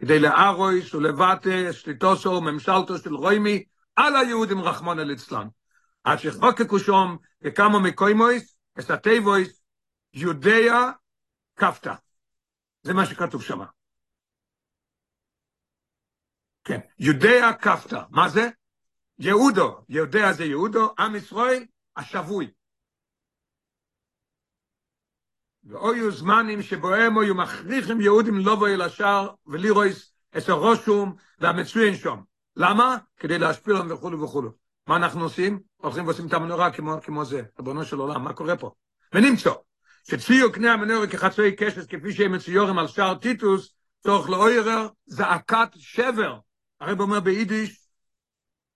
כדי 0.00 0.18
לארויס 0.18 0.94
ולבטא 0.94 1.72
שליטוסו 1.72 2.30
וממשלתו 2.30 2.98
של 2.98 3.14
רוימי 3.14 3.64
על 3.96 4.16
היהודים 4.16 4.60
רחמון 4.60 4.98
אל 4.98 5.12
אצלן. 5.12 5.48
עד 6.04 6.18
שחוקקו 6.18 6.78
שום 6.78 7.16
וכמה 7.42 7.78
מקוימויס, 7.78 8.58
את 8.78 8.90
יודע 10.14 10.90
כפתא. 11.56 11.94
זה 12.82 12.94
מה 12.94 13.06
שכתוב 13.06 13.42
שמה. 13.42 13.66
כן, 16.64 16.80
יודע 16.98 17.52
כפתא, 17.60 18.02
מה 18.10 18.28
זה? 18.28 18.48
יהודו, 19.18 19.84
יודע 19.88 20.32
זה 20.32 20.44
יהודו, 20.44 20.94
עם 20.98 21.16
ישראל, 21.16 21.64
השבוי. 21.96 22.50
ואויו 25.64 26.10
זמנים 26.10 26.62
שבוהם 26.62 27.18
היו 27.18 27.34
מכריחים 27.34 28.00
יהודים 28.00 28.38
לבוא 28.38 28.68
אל 28.68 28.82
השער 28.82 29.34
ולירויס 29.46 30.12
את 30.38 30.48
הרושום 30.48 31.16
והמצוין 31.38 31.94
שם. 31.94 32.20
למה? 32.56 32.96
כדי 33.16 33.38
להשפיל 33.38 33.76
אותם 33.76 33.90
וכולו 33.90 34.22
וכולו. 34.22 34.52
מה 34.86 34.96
אנחנו 34.96 35.22
עושים? 35.22 35.60
הולכים 35.76 36.04
ועושים 36.04 36.26
את 36.26 36.32
המנורה 36.32 36.72
כמו, 36.72 37.00
כמו 37.02 37.24
זה, 37.24 37.42
ריבונו 37.58 37.84
של 37.84 37.96
עולם, 37.96 38.24
מה 38.24 38.32
קורה 38.32 38.56
פה? 38.56 38.70
ונמצא, 39.14 39.50
שציור 40.10 40.52
קנה 40.52 40.72
המנורה 40.72 41.06
כחצוי 41.06 41.56
קשת 41.56 41.88
כפי 41.90 42.12
שהם 42.12 42.32
מציורים 42.32 42.78
על 42.78 42.88
שער 42.88 43.14
טיטוס, 43.14 43.74
תוך 44.00 44.30
לאוירר 44.30 44.88
זעקת 45.06 45.68
שבר. 45.76 46.38
הרב 46.80 47.00
אומר 47.00 47.20
ביידיש, 47.20 47.86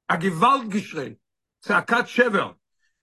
הגוואלד 0.08 0.68
גשרי, 0.68 1.14
צעקת 1.60 2.08
שבר, 2.08 2.52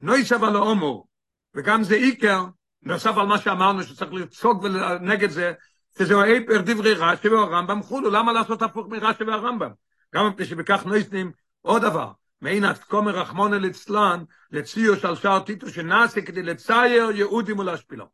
נויסב 0.01 0.43
על 0.43 0.55
האומור, 0.55 1.07
וגם 1.55 1.83
זה 1.83 1.95
איקר, 1.95 2.45
נוסף 2.81 3.17
על 3.17 3.25
מה 3.25 3.37
שאמרנו 3.37 3.83
שצריך 3.83 4.13
לצעוק 4.13 4.63
נגד 5.01 5.29
זה, 5.29 5.53
שזהו 5.97 6.23
איפר 6.23 6.61
דברי 6.61 6.93
רש"י 6.93 7.29
והרמב"ם 7.29 7.83
חולו, 7.83 8.09
למה 8.09 8.33
לעשות 8.33 8.61
הפוך 8.61 8.87
מרש"י 8.87 9.23
והרמב"ם? 9.23 9.71
גם 10.15 10.27
מפני 10.27 10.45
שבכך 10.45 10.85
נויסנים 10.85 11.31
עוד 11.61 11.81
דבר, 11.81 12.11
מעין 12.43 12.63
התקומר 12.63 13.11
רחמון 13.11 13.53
אל 13.53 13.65
אצלן, 13.69 14.23
לציור 14.51 14.95
של 14.95 15.15
שער 15.15 15.39
טיטו 15.39 15.69
שנעשה 15.69 16.21
כדי 16.21 16.43
לצייר 16.43 17.11
יהודים 17.11 17.59
ולהשפילו. 17.59 18.05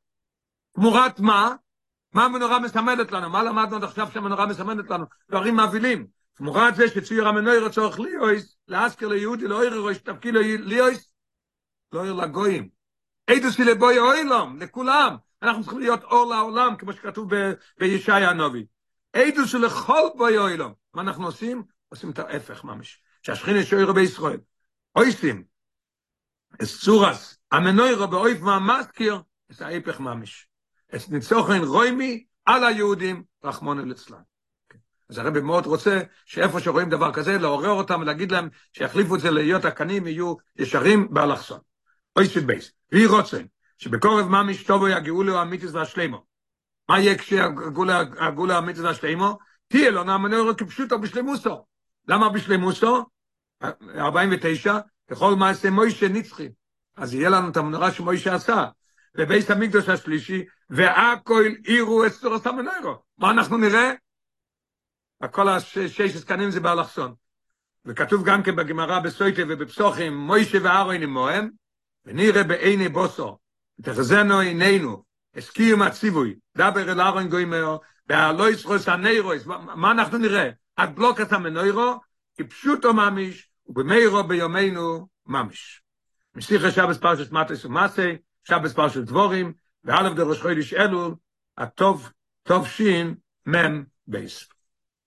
תמורת 0.75 1.19
מה? 1.19 1.55
מה 2.13 2.25
המנורה 2.25 2.59
מסמדת 2.59 3.11
לנו? 3.11 3.29
מה 3.29 3.43
למדנו 3.43 3.75
עד 3.75 3.83
עכשיו 3.83 4.07
שהמנורה 4.13 4.45
מסמדת 4.45 4.89
לנו? 4.89 5.05
דברים 5.29 5.57
מבהילים. 5.57 6.07
תמורת 6.33 6.75
זה 6.75 6.87
שציור 6.87 7.27
המנויר 7.27 7.69
צורך 7.69 7.99
ליאויס, 7.99 8.57
להזכיר 8.67 9.07
ליהודי 9.07 9.47
לא 9.47 9.61
עיר 9.61 9.81
ראש 9.81 9.97
תפקיד 9.97 10.33
ליאויס, 10.33 11.13
לא 11.91 12.03
עיר 12.03 12.13
לגויים. 12.13 12.69
אידוס 13.27 13.59
לבוי 13.59 13.99
אוילום, 13.99 14.57
לכולם. 14.59 15.15
אנחנו 15.41 15.61
צריכים 15.61 15.79
להיות 15.79 16.03
אור 16.03 16.29
לעולם, 16.29 16.75
כמו 16.75 16.93
שכתוב 16.93 17.29
בישעיה 17.79 18.29
הנובי. 18.29 18.65
אידוס 19.13 19.53
לכל 19.53 20.01
בוי 20.17 20.37
אוילום. 20.37 20.73
מה 20.93 21.01
אנחנו 21.01 21.25
עושים? 21.25 21.63
עושים 21.89 22.09
את 22.09 22.19
ההפך 22.19 22.63
ממש. 22.63 23.01
שהשכינה 23.29 23.63
שוער 23.63 23.91
בישראל. 23.91 24.39
אויסים. 24.95 25.43
אס 26.63 26.81
צורס, 26.81 27.37
המנויר 27.51 28.05
באויף 28.05 28.41
מהמזכיר, 28.41 29.21
אס 29.51 29.61
ההפך 29.61 29.99
ממש. 29.99 30.47
אס 30.95 31.09
ניצוחן 31.09 31.63
רוימי 31.63 32.25
על 32.45 32.63
היהודים, 32.63 33.23
רחמון 33.43 33.79
אל 33.79 33.91
אצלם. 33.91 34.21
אז 35.09 35.17
הרב 35.17 35.39
מאוד 35.39 35.65
רוצה 35.65 35.99
שאיפה 36.25 36.59
שרואים 36.59 36.89
דבר 36.89 37.13
כזה, 37.13 37.37
לעורר 37.37 37.69
אותם 37.69 37.99
ולהגיד 38.01 38.31
להם 38.31 38.49
שיחליפו 38.73 39.15
את 39.15 39.19
זה 39.19 39.31
להיות 39.31 39.65
הקנים, 39.65 40.07
יהיו 40.07 40.35
ישרים 40.55 41.13
באלכסון. 41.13 41.59
אוי 42.15 42.27
סיד 42.27 42.47
בייס. 42.47 42.71
והיא 42.91 43.07
רוצה 43.07 43.41
שבקורב 43.77 44.27
מה 44.27 44.43
משתובו 44.43 44.87
יגיעו 44.87 45.23
לו 45.23 45.39
המיתוס 45.39 45.73
והשלימו. 45.73 46.25
מה 46.89 46.99
יהיה 46.99 47.17
כשיגעו 47.17 48.51
המיתוס 48.51 48.83
והשלימו? 48.83 49.37
תהיה 49.67 49.91
לו 49.91 50.03
נאמנו 50.03 50.57
כפשוטו 50.57 50.99
בשלימוסו. 50.99 51.65
למה 52.07 52.29
בשלימוסו? 52.29 53.05
49, 53.63 54.79
ככל 55.11 55.35
מעשה 55.35 55.69
מוישה 55.69 56.07
נצחי. 56.07 56.49
אז 56.97 57.13
יהיה 57.13 57.29
לנו 57.29 57.49
את 57.49 57.57
המנורה 57.57 57.91
שמוישה 57.91 58.35
עשה. 58.35 58.65
בבייס 59.15 59.51
המקדוש 59.51 59.89
השלישי, 59.89 60.45
והכל 60.69 61.45
עירו 61.63 62.05
את 62.05 62.11
סורס 62.11 62.47
המנוירו. 62.47 62.95
מה 63.17 63.31
אנחנו 63.31 63.57
נראה? 63.57 63.91
הכל 65.21 65.49
השש 65.49 66.01
זקנים 66.01 66.51
זה 66.51 66.59
באלכסון. 66.59 67.13
וכתוב 67.85 68.25
גם 68.25 68.43
כן 68.43 68.55
בגמרא 68.55 68.99
בסויטה 68.99 69.41
ובפסוחים, 69.47 70.17
מוישה 70.17 70.57
ואהרון 70.63 71.03
עמוהם, 71.03 71.49
ונראה 72.05 72.43
בעיני 72.43 72.89
בוסו, 72.89 73.37
ותחזנו 73.79 74.39
עינינו, 74.39 75.03
הסכים 75.35 75.81
הציווי, 75.81 76.35
דבר 76.57 76.91
אל 76.91 77.01
אהרון 77.01 77.29
גוימר, 77.29 77.77
והלויסרוס 78.07 78.87
הנאירוס, 78.87 79.45
מה 79.75 79.91
אנחנו 79.91 80.17
נראה? 80.17 80.49
הדלוקת 80.77 81.33
המנוירו, 81.33 81.99
כפשוטו 82.37 82.93
ממש, 82.93 83.48
ובמאירו 83.69 84.23
ביומנו 84.23 85.07
ממש. 85.25 85.81
משיחה 86.35 86.71
שבס 86.71 86.97
פרשת 86.97 87.31
מטס 87.31 87.65
ומסי, 87.65 88.11
שבס 88.43 88.73
פרשת 88.73 89.01
דבורים, 89.01 89.53
ואלף 89.83 90.13
דרוש 90.13 90.41
חוידיש 90.41 90.73
אלול, 90.73 91.15
הטוב, 91.57 92.11
טוב 92.43 92.67
שין, 92.67 93.15
מם 93.45 93.83
בייס. 94.07 94.49